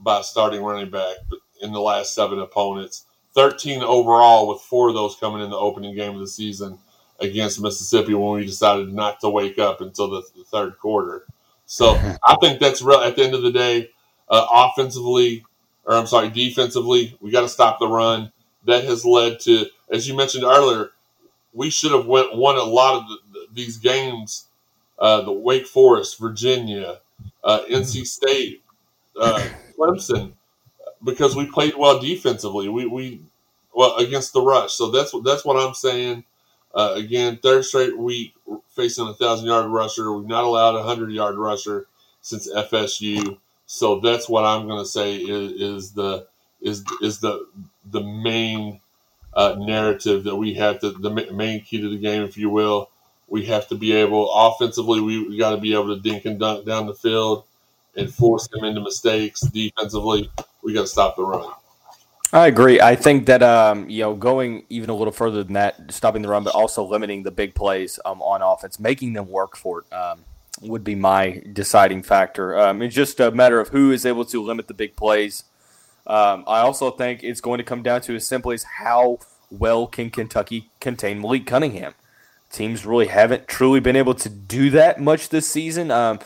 by 0.00 0.20
starting 0.22 0.62
running 0.62 0.90
back 0.90 1.16
in 1.62 1.72
the 1.72 1.80
last 1.80 2.14
seven 2.14 2.38
opponents. 2.38 3.04
13 3.34 3.82
overall, 3.82 4.48
with 4.48 4.60
four 4.60 4.88
of 4.88 4.94
those 4.94 5.16
coming 5.16 5.42
in 5.42 5.50
the 5.50 5.56
opening 5.56 5.94
game 5.94 6.14
of 6.14 6.20
the 6.20 6.26
season 6.26 6.78
against 7.20 7.60
Mississippi 7.60 8.14
when 8.14 8.38
we 8.40 8.46
decided 8.46 8.92
not 8.92 9.20
to 9.20 9.30
wake 9.30 9.58
up 9.58 9.80
until 9.80 10.08
the, 10.10 10.22
the 10.36 10.44
third 10.44 10.78
quarter. 10.78 11.24
So 11.66 11.94
I 12.24 12.36
think 12.40 12.60
that's 12.60 12.82
real. 12.82 12.98
At 13.00 13.16
the 13.16 13.24
end 13.24 13.34
of 13.34 13.42
the 13.42 13.52
day, 13.52 13.90
uh, 14.28 14.46
offensively, 14.52 15.44
or 15.84 15.94
I'm 15.94 16.06
sorry, 16.06 16.28
defensively, 16.30 17.16
we 17.20 17.30
got 17.30 17.42
to 17.42 17.48
stop 17.48 17.78
the 17.78 17.88
run. 17.88 18.32
That 18.66 18.84
has 18.84 19.04
led 19.04 19.40
to, 19.40 19.66
as 19.90 20.06
you 20.08 20.16
mentioned 20.16 20.44
earlier, 20.44 20.90
we 21.52 21.70
should 21.70 21.92
have 21.92 22.06
went, 22.06 22.36
won 22.36 22.56
a 22.56 22.62
lot 22.62 23.02
of 23.02 23.08
the, 23.08 23.46
these 23.52 23.78
games, 23.78 24.46
uh, 24.98 25.22
the 25.22 25.32
Wake 25.32 25.66
Forest, 25.66 26.18
Virginia, 26.18 27.00
uh, 27.42 27.60
NC 27.68 28.04
State, 28.04 28.62
uh, 29.20 29.48
Clemson, 29.78 30.32
because 31.04 31.34
we 31.36 31.46
played 31.46 31.74
well 31.76 31.98
defensively. 31.98 32.68
We, 32.68 32.86
we 32.86 33.20
well 33.74 33.96
against 33.96 34.32
the 34.32 34.42
rush. 34.42 34.74
So 34.74 34.90
that's 34.90 35.12
what 35.12 35.24
that's 35.24 35.44
what 35.44 35.56
I'm 35.56 35.74
saying. 35.74 36.24
Uh, 36.74 36.92
again, 36.96 37.38
third 37.42 37.64
straight 37.64 37.96
week 37.96 38.34
facing 38.70 39.08
a 39.08 39.14
thousand 39.14 39.46
yard 39.46 39.70
rusher. 39.70 40.12
We've 40.12 40.26
not 40.28 40.44
allowed 40.44 40.76
a 40.76 40.82
hundred 40.82 41.10
yard 41.12 41.36
rusher 41.36 41.86
since 42.20 42.48
FSU. 42.52 43.38
So 43.66 44.00
that's 44.00 44.28
what 44.28 44.44
I'm 44.44 44.66
going 44.66 44.82
to 44.82 44.88
say 44.88 45.16
is, 45.16 45.52
is 45.52 45.92
the 45.92 46.26
is 46.60 46.84
is 47.02 47.20
the 47.20 47.46
the 47.90 48.02
main 48.02 48.80
uh, 49.34 49.54
narrative 49.58 50.24
that 50.24 50.36
we 50.36 50.54
have 50.54 50.80
to 50.80 50.90
the 50.90 51.10
main 51.10 51.60
key 51.62 51.80
to 51.80 51.88
the 51.88 51.98
game, 51.98 52.22
if 52.22 52.36
you 52.36 52.50
will, 52.50 52.90
we 53.28 53.44
have 53.46 53.68
to 53.68 53.74
be 53.74 53.92
able 53.92 54.30
offensively. 54.32 55.00
We, 55.00 55.28
we 55.28 55.38
got 55.38 55.50
to 55.50 55.58
be 55.58 55.74
able 55.74 55.94
to 55.94 56.00
dink 56.00 56.24
and 56.24 56.38
dunk 56.38 56.66
down 56.66 56.86
the 56.86 56.94
field 56.94 57.44
and 57.96 58.12
force 58.12 58.48
them 58.48 58.64
into 58.64 58.80
mistakes. 58.80 59.40
Defensively, 59.42 60.30
we 60.62 60.72
got 60.72 60.82
to 60.82 60.86
stop 60.86 61.16
the 61.16 61.24
run. 61.24 61.52
I 62.32 62.46
agree. 62.46 62.80
I 62.80 62.94
think 62.94 63.26
that 63.26 63.42
um, 63.42 63.88
you 63.88 64.02
know 64.02 64.14
going 64.14 64.64
even 64.68 64.90
a 64.90 64.94
little 64.94 65.12
further 65.12 65.42
than 65.42 65.54
that, 65.54 65.92
stopping 65.92 66.22
the 66.22 66.28
run, 66.28 66.44
but 66.44 66.54
also 66.54 66.84
limiting 66.84 67.22
the 67.22 67.30
big 67.30 67.54
plays 67.54 67.98
um, 68.04 68.20
on 68.22 68.42
offense, 68.42 68.78
making 68.78 69.14
them 69.14 69.28
work 69.28 69.56
for 69.56 69.80
it, 69.80 69.92
um, 69.92 70.24
would 70.60 70.84
be 70.84 70.94
my 70.94 71.42
deciding 71.52 72.02
factor. 72.02 72.58
Um, 72.58 72.82
it's 72.82 72.94
just 72.94 73.20
a 73.20 73.30
matter 73.30 73.60
of 73.60 73.68
who 73.68 73.92
is 73.92 74.04
able 74.04 74.24
to 74.26 74.42
limit 74.42 74.68
the 74.68 74.74
big 74.74 74.96
plays. 74.96 75.44
Um, 76.06 76.44
I 76.46 76.60
also 76.60 76.90
think 76.90 77.22
it's 77.22 77.40
going 77.40 77.58
to 77.58 77.64
come 77.64 77.82
down 77.82 78.00
to 78.02 78.14
as 78.14 78.26
simply 78.26 78.54
as 78.54 78.64
how 78.78 79.18
well 79.50 79.86
can 79.86 80.10
Kentucky 80.10 80.70
contain 80.80 81.20
Malik 81.20 81.46
Cunningham 81.46 81.94
teams 82.50 82.86
really 82.86 83.06
haven't 83.06 83.46
truly 83.46 83.80
been 83.80 83.96
able 83.96 84.14
to 84.14 84.28
do 84.28 84.70
that 84.70 85.00
much 85.00 85.28
this 85.28 85.48
season. 85.48 85.90
Um, 85.90 86.18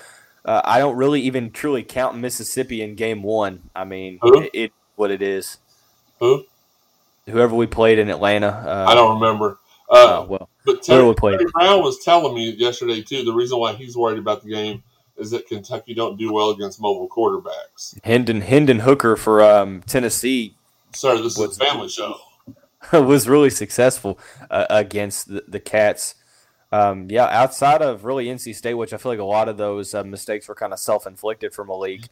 uh, 0.44 0.60
I 0.64 0.78
don't 0.78 0.96
really 0.96 1.20
even 1.22 1.50
truly 1.50 1.82
count 1.82 2.16
Mississippi 2.16 2.82
in 2.82 2.94
game 2.94 3.22
one. 3.22 3.70
I 3.74 3.84
mean, 3.84 4.18
it, 4.22 4.50
it, 4.52 4.72
what 4.96 5.10
it 5.10 5.22
is. 5.22 5.58
Who? 6.22 6.44
Whoever 7.28 7.56
we 7.56 7.66
played 7.66 7.98
in 7.98 8.08
Atlanta. 8.08 8.46
Uh, 8.46 8.86
I 8.88 8.94
don't 8.94 9.20
remember. 9.20 9.58
Uh, 9.90 10.20
oh, 10.20 10.26
well, 10.28 10.48
but 10.64 10.80
Terry, 10.80 11.12
Terry 11.16 11.44
Brown 11.52 11.82
was 11.82 11.98
telling 12.04 12.32
me 12.32 12.50
yesterday 12.50 13.02
too. 13.02 13.24
The 13.24 13.32
reason 13.32 13.58
why 13.58 13.72
he's 13.72 13.96
worried 13.96 14.20
about 14.20 14.44
the 14.44 14.50
game 14.50 14.84
is 15.16 15.32
that 15.32 15.48
Kentucky 15.48 15.94
don't 15.94 16.16
do 16.16 16.32
well 16.32 16.50
against 16.50 16.80
mobile 16.80 17.08
quarterbacks. 17.08 17.98
Hendon 18.04 18.40
Hendon 18.40 18.78
Hooker 18.78 19.16
for 19.16 19.42
um, 19.42 19.82
Tennessee. 19.82 20.54
Sir, 20.94 21.20
this 21.20 21.36
is 21.36 21.58
a 21.58 21.64
family 21.64 21.88
show. 21.88 22.14
was 22.92 23.28
really 23.28 23.50
successful 23.50 24.16
uh, 24.48 24.66
against 24.70 25.26
the, 25.26 25.44
the 25.48 25.60
Cats. 25.60 26.14
Um, 26.70 27.08
yeah, 27.10 27.24
outside 27.24 27.82
of 27.82 28.04
really 28.04 28.26
NC 28.26 28.54
State, 28.54 28.74
which 28.74 28.92
I 28.92 28.96
feel 28.96 29.10
like 29.10 29.18
a 29.18 29.24
lot 29.24 29.48
of 29.48 29.56
those 29.56 29.92
uh, 29.92 30.04
mistakes 30.04 30.46
were 30.46 30.54
kind 30.54 30.72
of 30.72 30.78
self 30.78 31.04
inflicted 31.04 31.52
from 31.52 31.66
Malik, 31.66 32.08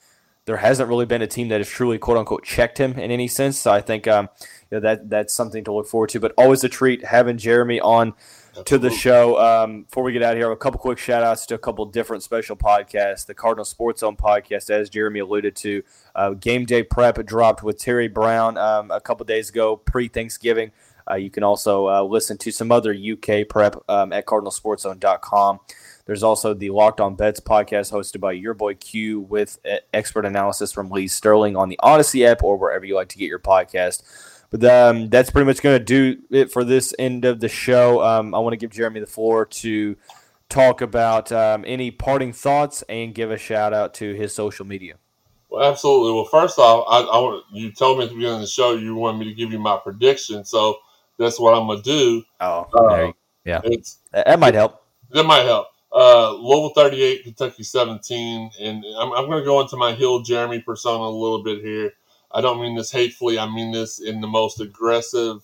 there 0.46 0.57
hasn't 0.57 0.88
really 0.88 1.07
been 1.07 1.22
a 1.22 1.26
team 1.26 1.48
that 1.48 1.59
has 1.59 1.68
truly 1.68 1.98
quote 1.98 2.16
unquote 2.16 2.44
checked 2.44 2.79
him 2.79 2.92
in 2.92 3.11
any 3.11 3.29
sense. 3.29 3.59
So 3.59 3.70
I 3.70 3.81
think 3.81 4.09
um, 4.09 4.29
you 4.70 4.76
know, 4.76 4.81
that 4.81 5.09
that's 5.09 5.35
something 5.35 5.64
to 5.64 5.72
look 5.72 5.87
forward 5.87 6.11
to. 6.11 6.20
But 6.20 6.33
always 6.37 6.64
a 6.64 6.68
treat 6.68 7.05
having 7.05 7.38
Jeremy 7.38 7.81
on 7.81 8.14
to 8.64 8.79
the 8.79 8.90
show. 8.90 9.38
Um, 9.38 9.83
before 9.83 10.03
we 10.03 10.12
get 10.12 10.22
out 10.22 10.33
of 10.33 10.38
here, 10.38 10.50
a 10.50 10.57
couple 10.57 10.81
quick 10.81 10.98
shout 10.98 11.22
outs 11.22 11.46
to 11.46 11.55
a 11.55 11.59
couple 11.59 11.85
different 11.87 12.22
special 12.22 12.57
podcasts. 12.57 13.26
The 13.26 13.35
Cardinal 13.35 13.64
Sports 13.64 14.00
Zone 14.00 14.16
podcast, 14.16 14.70
as 14.70 14.90
Jeremy 14.90 15.20
alluded 15.20 15.57
to, 15.57 15.83
uh, 16.14 16.31
Game 16.31 16.64
Day 16.64 16.83
Prep 16.83 17.24
dropped 17.26 17.62
with 17.62 17.79
Terry 17.79 18.09
Brown 18.09 18.59
um, 18.59 18.90
a 18.90 19.00
couple 19.00 19.24
days 19.26 19.50
ago, 19.50 19.76
pre 19.76 20.09
Thanksgiving. 20.09 20.72
Uh, 21.11 21.16
you 21.16 21.31
can 21.31 21.42
also 21.42 21.88
uh, 21.88 22.03
listen 22.03 22.38
to 22.38 22.50
some 22.53 22.70
other 22.70 22.94
UK 22.94 23.48
prep 23.48 23.76
um, 23.88 24.12
at 24.12 24.26
cardinalsportszone.com. 24.26 25.59
There's 26.07 26.23
also 26.23 26.55
the 26.55 26.71
Locked 26.71 27.01
On 27.01 27.15
Bets 27.15 27.41
podcast 27.41 27.93
hosted 27.93 28.21
by 28.21 28.33
your 28.33 28.55
boy 28.55 28.75
Q 28.75 29.21
with 29.21 29.59
uh, 29.69 29.77
expert 29.93 30.25
analysis 30.25 30.73
from 30.73 30.91
Lee 30.91 31.09
Sterling 31.09 31.57
on 31.57 31.69
the 31.69 31.79
Odyssey 31.83 32.27
app 32.27 32.43
or 32.43 32.57
wherever 32.57 32.85
you 32.85 32.95
like 32.95 33.09
to 33.11 33.19
get 33.19 33.29
your 33.29 33.39
podcast. 33.39 34.03
But 34.51 34.65
um, 34.65 35.09
that's 35.09 35.31
pretty 35.31 35.47
much 35.47 35.63
going 35.63 35.79
to 35.79 35.85
do 35.85 36.21
it 36.31 36.51
for 36.51 36.65
this 36.65 36.93
end 36.99 37.25
of 37.25 37.41
the 37.41 37.49
show. 37.49 38.03
Um, 38.03 38.35
I 38.35 38.39
want 38.39 38.53
to 38.53 38.57
give 38.57 38.71
Jeremy 38.71 39.01
the 39.01 39.07
floor 39.07 39.47
to 39.47 39.97
talk 40.49 40.81
about 40.81 41.31
um, 41.31 41.65
any 41.67 41.91
parting 41.93 42.33
thoughts 42.33 42.83
and 42.89 43.15
give 43.15 43.31
a 43.31 43.39
shout 43.39 43.73
out 43.73 43.95
to 43.95 44.13
his 44.15 44.35
social 44.35 44.67
media. 44.67 44.97
Well, 45.49 45.69
absolutely. 45.71 46.13
Well, 46.13 46.25
first 46.25 46.59
off, 46.59 46.85
I, 46.89 47.01
I, 47.01 47.41
you 47.53 47.73
told 47.73 47.99
me 47.99 48.05
at 48.05 48.11
the 48.11 48.17
beginning 48.17 48.37
of 48.37 48.41
the 48.43 48.47
show 48.47 48.75
you 48.75 48.95
wanted 48.95 49.19
me 49.19 49.25
to 49.27 49.35
give 49.35 49.53
you 49.53 49.59
my 49.59 49.79
prediction, 49.83 50.45
so 50.45 50.79
that's 51.19 51.41
what 51.41 51.55
I'm 51.55 51.67
gonna 51.67 51.83
do. 51.83 52.23
Oh, 52.41 52.67
uh, 52.75 53.13
yeah, 53.45 53.61
that 54.13 54.39
might 54.39 54.55
help. 54.55 54.85
That 55.11 55.25
might 55.25 55.45
help. 55.45 55.67
Uh, 55.92 56.35
Louisville 56.35 56.72
38, 56.74 57.24
Kentucky 57.24 57.64
17, 57.64 58.50
and 58.61 58.85
I'm, 58.98 59.12
I'm 59.12 59.26
going 59.26 59.40
to 59.40 59.44
go 59.44 59.61
into 59.61 59.76
my 59.76 59.92
Hill 59.92 60.22
Jeremy 60.22 60.61
persona 60.61 61.03
a 61.03 61.11
little 61.11 61.42
bit 61.42 61.62
here. 61.62 61.92
I 62.33 62.40
don't 62.40 62.61
mean 62.61 62.76
this 62.76 62.92
hatefully. 62.92 63.38
I 63.38 63.53
mean 63.53 63.72
this 63.72 63.98
in 64.00 64.20
the 64.20 64.29
most 64.29 64.61
aggressive, 64.61 65.42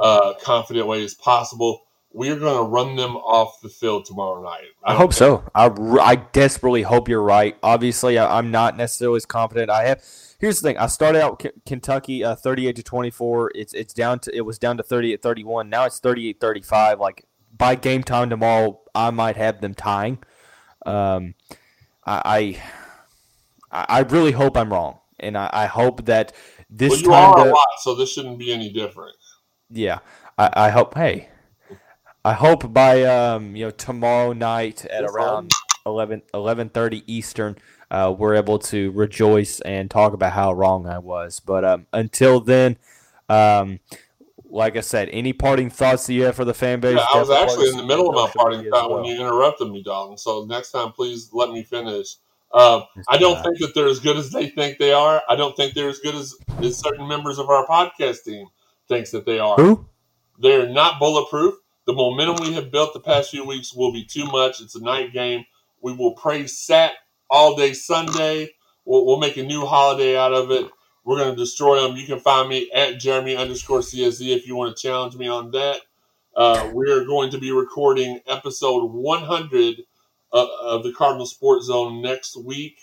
uh, 0.00 0.34
confident 0.40 0.86
way 0.86 1.02
as 1.04 1.14
possible. 1.14 1.82
We 2.14 2.28
are 2.28 2.38
going 2.38 2.56
to 2.56 2.70
run 2.70 2.94
them 2.94 3.16
off 3.16 3.60
the 3.62 3.70
field 3.70 4.04
tomorrow 4.04 4.42
night. 4.42 4.66
I 4.84 4.94
hope 4.94 5.14
so. 5.14 5.42
I, 5.54 5.66
I 6.00 6.16
desperately 6.16 6.82
hope 6.82 7.08
you're 7.08 7.22
right. 7.22 7.56
Obviously, 7.62 8.18
I, 8.18 8.38
am 8.38 8.50
not 8.50 8.76
necessarily 8.76 9.16
as 9.16 9.26
confident. 9.26 9.70
I 9.70 9.86
have. 9.86 10.04
Here's 10.38 10.60
the 10.60 10.68
thing. 10.68 10.76
I 10.76 10.88
started 10.88 11.22
out 11.22 11.38
K- 11.38 11.52
Kentucky 11.64 12.22
uh, 12.22 12.34
38 12.34 12.76
to 12.76 12.82
24. 12.82 13.52
It's 13.54 13.72
it's 13.72 13.94
down 13.94 14.18
to 14.20 14.36
it 14.36 14.42
was 14.42 14.58
down 14.58 14.76
to 14.76 14.82
38 14.82 15.22
31. 15.22 15.70
Now 15.70 15.86
it's 15.86 16.00
38 16.00 16.38
35. 16.38 17.00
Like 17.00 17.24
by 17.56 17.74
game 17.74 18.02
time 18.02 18.30
tomorrow, 18.30 18.80
I 18.94 19.10
might 19.10 19.36
have 19.36 19.60
them 19.60 19.74
tying. 19.74 20.18
Um, 20.84 21.34
I, 22.04 22.60
I, 23.70 23.86
I 23.98 24.00
really 24.00 24.32
hope 24.32 24.56
I'm 24.56 24.72
wrong, 24.72 24.98
and 25.20 25.36
I, 25.36 25.48
I 25.52 25.66
hope 25.66 26.06
that 26.06 26.32
this 26.68 26.90
well, 26.90 27.00
you 27.00 27.08
time 27.08 27.34
are 27.34 27.48
a 27.48 27.50
lot, 27.50 27.68
so 27.80 27.94
this 27.94 28.12
shouldn't 28.12 28.38
be 28.38 28.52
any 28.52 28.72
different. 28.72 29.14
yeah, 29.70 30.00
I, 30.38 30.50
I 30.54 30.70
hope. 30.70 30.94
Hey, 30.94 31.28
I 32.24 32.32
hope 32.32 32.72
by 32.72 33.02
um 33.04 33.56
you 33.56 33.66
know 33.66 33.70
tomorrow 33.70 34.32
night 34.32 34.84
at 34.86 35.04
around 35.04 35.50
11 35.86 36.22
11:30 36.34 37.02
Eastern, 37.06 37.56
uh, 37.90 38.14
we're 38.16 38.34
able 38.34 38.58
to 38.58 38.90
rejoice 38.92 39.60
and 39.60 39.90
talk 39.90 40.12
about 40.12 40.32
how 40.32 40.52
wrong 40.52 40.86
I 40.86 40.98
was. 40.98 41.40
But 41.40 41.64
um, 41.64 41.86
until 41.92 42.40
then, 42.40 42.78
um, 43.28 43.80
like 44.52 44.76
I 44.76 44.80
said, 44.80 45.08
any 45.12 45.32
parting 45.32 45.70
thoughts 45.70 46.06
that 46.06 46.12
you 46.12 46.24
have 46.24 46.36
for 46.36 46.44
the 46.44 46.52
fan 46.54 46.78
base? 46.80 46.96
Yeah, 46.96 47.06
I 47.14 47.18
was 47.18 47.30
actually 47.30 47.70
in 47.70 47.78
the 47.78 47.86
middle 47.86 48.08
of 48.10 48.14
my 48.14 48.30
parting 48.36 48.68
thought 48.70 48.90
when 48.90 49.04
you 49.04 49.14
interrupted 49.14 49.70
me, 49.70 49.82
Dalton. 49.82 50.18
So 50.18 50.44
next 50.44 50.70
time, 50.72 50.92
please 50.92 51.30
let 51.32 51.50
me 51.50 51.62
finish. 51.62 52.16
Uh, 52.52 52.82
I 53.08 53.16
don't 53.16 53.42
think 53.42 53.58
that 53.60 53.72
they're 53.74 53.88
as 53.88 53.98
good 53.98 54.18
as 54.18 54.30
they 54.30 54.50
think 54.50 54.78
they 54.78 54.92
are. 54.92 55.22
I 55.26 55.36
don't 55.36 55.56
think 55.56 55.72
they're 55.72 55.88
as 55.88 56.00
good 56.00 56.14
as, 56.14 56.34
as 56.60 56.76
certain 56.76 57.08
members 57.08 57.38
of 57.38 57.48
our 57.48 57.66
podcast 57.66 58.24
team 58.24 58.46
thinks 58.88 59.10
that 59.12 59.24
they 59.24 59.38
are. 59.38 59.56
who? 59.56 59.86
They're 60.38 60.68
not 60.68 60.98
bulletproof. 60.98 61.54
The 61.86 61.94
momentum 61.94 62.46
we 62.46 62.52
have 62.52 62.70
built 62.70 62.92
the 62.92 63.00
past 63.00 63.30
few 63.30 63.46
weeks 63.46 63.74
will 63.74 63.92
be 63.92 64.04
too 64.04 64.26
much. 64.26 64.60
It's 64.60 64.74
a 64.74 64.82
night 64.82 65.14
game. 65.14 65.46
We 65.80 65.94
will 65.94 66.12
praise 66.12 66.58
Sat 66.58 66.92
all 67.30 67.56
day 67.56 67.72
Sunday. 67.72 68.50
We'll, 68.84 69.06
we'll 69.06 69.18
make 69.18 69.38
a 69.38 69.42
new 69.42 69.64
holiday 69.64 70.16
out 70.16 70.34
of 70.34 70.50
it. 70.50 70.70
We're 71.04 71.18
going 71.18 71.30
to 71.30 71.36
destroy 71.36 71.80
them. 71.80 71.96
You 71.96 72.06
can 72.06 72.20
find 72.20 72.48
me 72.48 72.70
at 72.72 72.98
Jeremy 72.98 73.36
underscore 73.36 73.80
CSZ 73.80 74.36
if 74.36 74.46
you 74.46 74.54
want 74.54 74.76
to 74.76 74.82
challenge 74.82 75.16
me 75.16 75.28
on 75.28 75.50
that. 75.50 75.80
Uh, 76.36 76.70
we 76.72 76.90
are 76.90 77.04
going 77.04 77.30
to 77.30 77.38
be 77.38 77.52
recording 77.52 78.20
episode 78.26 78.86
100 78.92 79.82
of, 80.32 80.48
of 80.62 80.82
the 80.82 80.92
Cardinal 80.92 81.26
Sports 81.26 81.66
Zone 81.66 82.00
next 82.00 82.36
week 82.36 82.76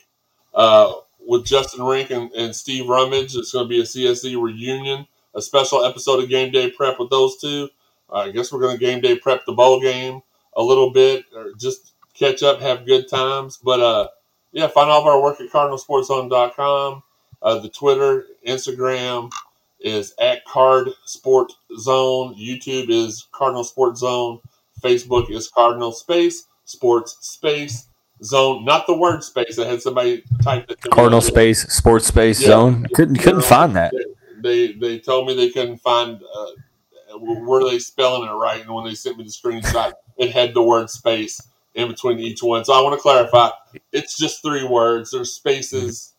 uh, 0.53 0.93
with 1.19 1.45
Justin 1.45 1.83
Rink 1.83 2.11
and, 2.11 2.31
and 2.33 2.55
Steve 2.55 2.87
Rummage. 2.87 3.35
It's 3.35 3.53
going 3.53 3.65
to 3.65 3.69
be 3.69 3.79
a 3.79 3.83
CSZ 3.83 4.41
reunion, 4.41 5.07
a 5.33 5.41
special 5.41 5.83
episode 5.83 6.23
of 6.23 6.29
Game 6.29 6.51
Day 6.51 6.69
Prep 6.69 6.99
with 6.99 7.09
those 7.09 7.37
two. 7.37 7.69
Uh, 8.11 8.17
I 8.17 8.31
guess 8.31 8.51
we're 8.51 8.59
going 8.59 8.77
to 8.77 8.83
game 8.83 9.01
day 9.01 9.17
prep 9.17 9.45
the 9.45 9.53
bowl 9.53 9.79
game 9.79 10.21
a 10.55 10.63
little 10.63 10.91
bit, 10.91 11.25
or 11.35 11.53
just 11.57 11.93
catch 12.13 12.43
up, 12.43 12.59
have 12.59 12.85
good 12.85 13.07
times. 13.07 13.59
But 13.63 13.79
uh, 13.79 14.07
yeah, 14.51 14.67
find 14.67 14.89
all 14.89 15.01
of 15.01 15.07
our 15.07 15.21
work 15.21 15.39
at 15.39 15.49
cardinalsportszone.com. 15.49 17.03
Uh, 17.41 17.59
the 17.59 17.69
Twitter, 17.69 18.25
Instagram 18.47 19.31
is 19.79 20.13
at 20.19 20.43
Card 20.45 20.89
Sport 21.05 21.51
Zone. 21.77 22.35
YouTube 22.35 22.89
is 22.89 23.27
Cardinal 23.31 23.63
Sports 23.63 24.01
Zone. 24.01 24.39
Facebook 24.81 25.29
is 25.31 25.47
Cardinal 25.49 25.91
Space 25.91 26.45
Sports 26.65 27.17
Space 27.21 27.87
Zone. 28.23 28.65
Not 28.65 28.87
the 28.87 28.97
word 28.97 29.23
space. 29.23 29.57
I 29.59 29.65
had 29.65 29.81
somebody 29.81 30.23
type 30.43 30.69
it. 30.69 30.81
Cardinal 30.81 31.21
Space 31.21 31.71
Sports 31.73 32.07
Space 32.07 32.41
Yeah. 32.41 32.47
Zone. 32.47 32.85
Couldn't 32.93 33.17
couldn't 33.17 33.43
find 33.45 33.75
that. 33.75 33.93
They 34.41 34.73
they 34.73 34.99
told 34.99 35.27
me 35.27 35.35
they 35.35 35.49
couldn't 35.49 35.77
find 35.79 36.21
uh, 36.21 37.17
were 37.19 37.63
they 37.69 37.79
spelling 37.79 38.29
it 38.29 38.33
right, 38.33 38.61
and 38.61 38.73
when 38.73 38.85
they 38.85 38.95
sent 38.95 39.17
me 39.17 39.23
the 39.23 39.29
screenshot, 39.29 39.93
it 40.17 40.31
had 40.31 40.53
the 40.53 40.61
word 40.61 40.89
space 40.89 41.41
in 41.75 41.87
between 41.87 42.19
each 42.19 42.41
one. 42.43 42.63
So 42.65 42.73
I 42.73 42.81
want 42.81 42.95
to 42.95 43.01
clarify: 43.01 43.49
it's 43.91 44.17
just 44.17 44.41
three 44.41 44.63
words. 44.65 45.11
There's 45.11 45.33
spaces, 45.33 46.13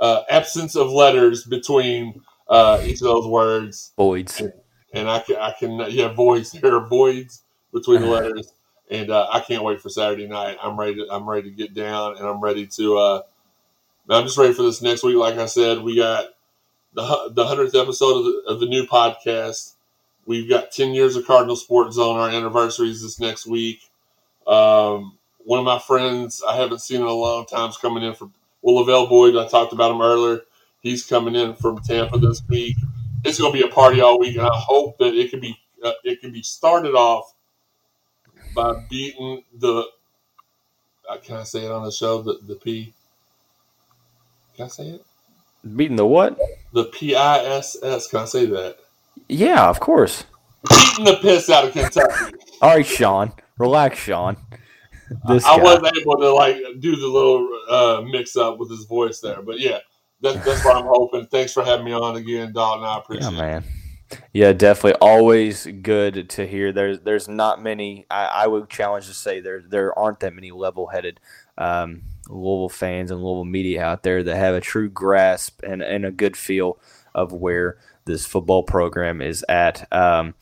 uh, 0.00 0.22
absence 0.28 0.74
of 0.76 0.90
letters 0.90 1.44
between 1.44 2.22
uh, 2.48 2.80
each 2.84 2.96
of 2.96 3.06
those 3.06 3.26
words, 3.26 3.92
Voids. 3.96 4.42
and 4.92 5.08
I 5.08 5.20
can 5.20 5.36
I 5.36 5.52
can 5.58 5.78
yeah 5.90 6.12
voids 6.12 6.50
there 6.60 6.74
are 6.74 6.88
voids 6.88 7.42
between 7.72 8.00
the 8.00 8.08
letters, 8.08 8.52
and 8.90 9.10
uh, 9.10 9.28
I 9.30 9.40
can't 9.40 9.62
wait 9.62 9.80
for 9.80 9.88
Saturday 9.88 10.26
night. 10.26 10.56
I'm 10.62 10.78
ready 10.78 10.96
to 10.96 11.06
I'm 11.10 11.28
ready 11.28 11.50
to 11.50 11.54
get 11.56 11.74
down, 11.74 12.16
and 12.16 12.26
I'm 12.26 12.40
ready 12.40 12.66
to. 12.66 12.98
Uh, 12.98 13.22
I'm 14.08 14.24
just 14.24 14.38
ready 14.38 14.52
for 14.52 14.62
this 14.62 14.82
next 14.82 15.04
week. 15.04 15.16
Like 15.16 15.36
I 15.38 15.46
said, 15.46 15.82
we 15.82 15.94
got 15.96 16.30
the 16.94 17.30
the 17.32 17.46
hundredth 17.46 17.76
episode 17.76 18.18
of 18.18 18.24
the, 18.24 18.42
of 18.48 18.60
the 18.60 18.66
new 18.66 18.86
podcast. 18.86 19.74
We've 20.26 20.48
got 20.48 20.72
ten 20.72 20.94
years 20.94 21.14
of 21.14 21.26
Cardinal 21.26 21.54
Sports 21.56 21.94
Zone. 21.96 22.16
Our 22.16 22.30
anniversaries 22.30 23.02
this 23.02 23.20
next 23.20 23.46
week. 23.46 23.80
Um, 24.46 25.16
one 25.44 25.58
of 25.60 25.64
my 25.64 25.78
friends 25.78 26.42
I 26.46 26.56
haven't 26.56 26.80
seen 26.80 27.00
in 27.00 27.06
a 27.06 27.12
long 27.12 27.46
time 27.46 27.70
is 27.70 27.76
coming 27.76 28.02
in 28.02 28.14
from 28.14 28.32
well 28.62 28.84
LaVell 28.84 29.08
Boyd. 29.08 29.36
I 29.36 29.48
talked 29.48 29.72
about 29.72 29.90
him 29.90 30.02
earlier. 30.02 30.40
He's 30.80 31.04
coming 31.04 31.34
in 31.34 31.54
from 31.54 31.78
Tampa 31.78 32.18
this 32.18 32.42
week. 32.48 32.76
It's 33.24 33.38
going 33.38 33.52
to 33.52 33.58
be 33.58 33.68
a 33.68 33.72
party 33.72 34.00
all 34.00 34.18
week, 34.18 34.36
and 34.36 34.46
I 34.46 34.54
hope 34.54 34.98
that 34.98 35.14
it 35.14 35.30
can 35.30 35.40
be 35.40 35.58
uh, 35.84 35.92
it 36.04 36.20
can 36.20 36.32
be 36.32 36.42
started 36.42 36.94
off 36.94 37.34
by 38.54 38.74
beating 38.88 39.44
the. 39.58 39.84
Uh, 41.08 41.16
can 41.18 41.36
I 41.36 41.42
say 41.42 41.64
it 41.64 41.70
on 41.70 41.84
the 41.84 41.92
show? 41.92 42.22
The 42.22 42.38
the 42.46 42.54
P. 42.54 42.94
Can 44.56 44.66
I 44.66 44.68
say 44.68 44.88
it? 44.88 45.04
Beating 45.76 45.96
the 45.96 46.06
what? 46.06 46.38
The 46.72 46.84
P 46.84 47.14
I 47.14 47.44
S 47.44 47.76
S. 47.82 48.08
Can 48.08 48.20
I 48.20 48.24
say 48.24 48.46
that? 48.46 48.76
Yeah, 49.28 49.68
of 49.68 49.80
course. 49.80 50.24
Beating 50.68 51.04
the 51.04 51.18
piss 51.20 51.50
out 51.50 51.66
of 51.66 51.72
Kentucky. 51.72 52.34
All 52.62 52.76
right, 52.76 52.86
Sean. 52.86 53.32
Relax, 53.58 53.98
Sean. 53.98 54.36
This 55.24 55.44
I 55.44 55.56
guy. 55.56 55.62
wasn't 55.62 55.96
able 56.00 56.16
to 56.18 56.32
like 56.32 56.56
do 56.80 56.96
the 56.96 57.06
little 57.06 57.48
uh, 57.68 58.02
mix 58.10 58.36
up 58.36 58.58
with 58.58 58.70
his 58.70 58.84
voice 58.84 59.20
there, 59.20 59.42
but 59.42 59.58
yeah, 59.60 59.78
that, 60.22 60.44
that's 60.44 60.64
what 60.64 60.76
I'm 60.76 60.86
hoping. 60.86 61.26
Thanks 61.26 61.52
for 61.52 61.64
having 61.64 61.84
me 61.84 61.92
on 61.92 62.16
again, 62.16 62.52
Dalton. 62.52 62.84
I 62.84 62.98
appreciate 62.98 63.32
Yeah, 63.32 63.38
it. 63.38 63.38
man. 63.38 63.64
Yeah, 64.32 64.52
definitely. 64.52 64.98
Always 65.00 65.66
good 65.82 66.30
to 66.30 66.46
hear. 66.46 66.72
There's 66.72 67.00
there's 67.00 67.28
not 67.28 67.62
many. 67.62 68.06
I, 68.10 68.24
I 68.26 68.46
would 68.48 68.68
challenge 68.68 69.06
to 69.06 69.14
say 69.14 69.40
there 69.40 69.62
there 69.68 69.96
aren't 69.98 70.20
that 70.20 70.34
many 70.34 70.50
level-headed 70.50 71.20
um, 71.58 72.02
Louisville 72.28 72.68
fans 72.68 73.10
and 73.10 73.22
Louisville 73.22 73.44
media 73.44 73.84
out 73.84 74.02
there 74.02 74.22
that 74.24 74.36
have 74.36 74.54
a 74.54 74.60
true 74.60 74.88
grasp 74.90 75.62
and, 75.62 75.82
and 75.82 76.04
a 76.04 76.10
good 76.10 76.36
feel 76.36 76.78
of 77.14 77.32
where 77.32 77.78
this 78.10 78.26
football 78.26 78.62
program 78.62 79.20
is 79.22 79.44
at. 79.48 79.90
Um, 79.92 80.34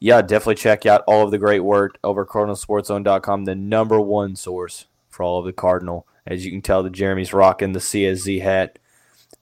yeah, 0.00 0.22
definitely 0.22 0.54
check 0.56 0.86
out 0.86 1.02
all 1.06 1.24
of 1.24 1.30
the 1.30 1.38
great 1.38 1.60
work 1.60 1.98
over 2.02 2.24
CardinalSportsZone.com, 2.26 3.44
the 3.44 3.54
number 3.54 4.00
one 4.00 4.36
source 4.36 4.86
for 5.08 5.22
all 5.22 5.38
of 5.40 5.44
the 5.46 5.52
Cardinal. 5.52 6.06
As 6.26 6.44
you 6.44 6.50
can 6.50 6.62
tell, 6.62 6.82
the 6.82 6.90
Jeremy's 6.90 7.32
rocking 7.32 7.72
the 7.72 7.78
CSZ 7.78 8.42
hat. 8.42 8.78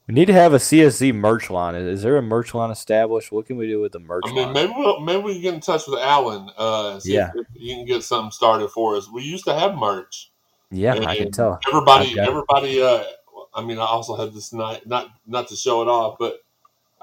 We 0.06 0.12
need 0.14 0.26
to 0.26 0.34
have 0.34 0.52
a 0.52 0.58
CSZ 0.58 1.14
merch 1.14 1.48
line. 1.48 1.74
Is 1.74 2.02
there 2.02 2.18
a 2.18 2.22
merch 2.22 2.52
line 2.54 2.70
established? 2.70 3.32
What 3.32 3.46
can 3.46 3.56
we 3.56 3.66
do 3.66 3.80
with 3.80 3.92
the 3.92 4.00
merch 4.00 4.24
I 4.26 4.32
mean, 4.34 4.44
line? 4.44 4.52
maybe 4.52 4.72
we'll, 4.76 5.00
maybe 5.00 5.22
we 5.22 5.32
can 5.34 5.42
get 5.42 5.54
in 5.54 5.60
touch 5.60 5.86
with 5.88 5.98
Alan. 5.98 6.50
Uh, 6.58 7.00
Yeah. 7.04 7.30
he 7.54 7.74
can 7.74 7.86
get 7.86 8.02
something 8.02 8.30
started 8.30 8.68
for 8.68 8.96
us. 8.96 9.08
We 9.10 9.22
used 9.22 9.44
to 9.46 9.54
have 9.54 9.76
merch. 9.76 10.30
yeah, 10.70 10.94
I 11.06 11.16
can 11.16 11.30
tell. 11.32 11.58
Everybody, 11.66 12.10
I've 12.10 12.16
got 12.16 12.22
it. 12.24 12.28
everybody. 12.28 12.82
Uh, 12.82 13.04
I 13.54 13.62
mean, 13.64 13.78
I 13.78 13.86
also 13.86 14.14
had 14.16 14.34
this 14.34 14.52
night, 14.52 14.86
not 14.86 15.08
not 15.26 15.48
to 15.48 15.56
show 15.56 15.80
it 15.80 15.88
off, 15.88 16.16
but 16.18 16.43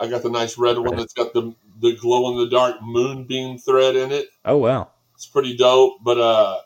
I 0.01 0.07
got 0.07 0.23
the 0.23 0.29
nice 0.29 0.57
red 0.57 0.77
one 0.79 0.97
that's 0.97 1.13
got 1.13 1.31
the 1.33 1.53
the 1.79 1.95
glow 1.95 2.31
in 2.31 2.37
the 2.37 2.49
dark 2.49 2.81
moonbeam 2.81 3.59
thread 3.59 3.95
in 3.95 4.11
it. 4.11 4.29
Oh 4.43 4.57
wow. 4.57 4.89
It's 5.15 5.27
pretty 5.27 5.55
dope. 5.55 5.99
But 6.03 6.17
uh, 6.19 6.57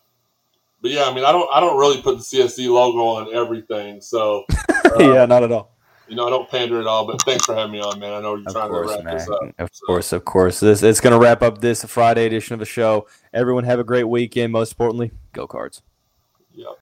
but 0.82 0.92
yeah, 0.92 1.04
I 1.04 1.14
mean, 1.14 1.26
I 1.26 1.32
don't 1.34 1.50
I 1.54 1.60
don't 1.60 1.78
really 1.78 2.02
put 2.02 2.18
the 2.18 2.24
CSZ 2.24 2.70
logo 2.70 3.00
on 3.00 3.36
everything, 3.36 4.02
so. 4.02 4.46
Uh, 4.86 5.00
yeah, 5.14 5.26
not 5.26 5.44
at 5.44 5.52
all. 5.52 5.76
You 6.08 6.16
know, 6.16 6.28
I 6.28 6.30
don't 6.30 6.48
pander 6.50 6.80
at 6.80 6.88
all, 6.88 7.06
but 7.06 7.22
thanks 7.24 7.44
for 7.44 7.56
having 7.56 7.72
me 7.74 7.82
on, 7.82 8.00
man. 8.00 8.14
I 8.14 8.22
know 8.22 8.36
you're 8.36 8.48
Of 8.48 8.54
trying 8.54 8.70
course, 8.70 8.92
to 8.92 8.96
wrap 8.98 9.04
man. 9.04 9.18
this 9.18 9.28
up. 9.28 9.40
Of 9.58 9.70
so. 9.74 9.86
course, 9.88 10.14
of 10.14 10.24
course. 10.24 10.60
This 10.62 10.84
it's 10.84 11.02
going 11.02 11.12
to 11.12 11.20
wrap 11.20 11.42
up 11.42 11.60
this 11.60 11.84
Friday 11.84 12.26
edition 12.28 12.54
of 12.54 12.60
the 12.60 12.66
show. 12.66 13.08
Everyone 13.34 13.64
have 13.66 13.80
a 13.80 13.84
great 13.84 14.04
weekend. 14.06 14.54
Most 14.54 14.74
importantly, 14.74 15.12
go 15.34 15.48
cards. 15.48 15.82
Yep. 16.54 16.68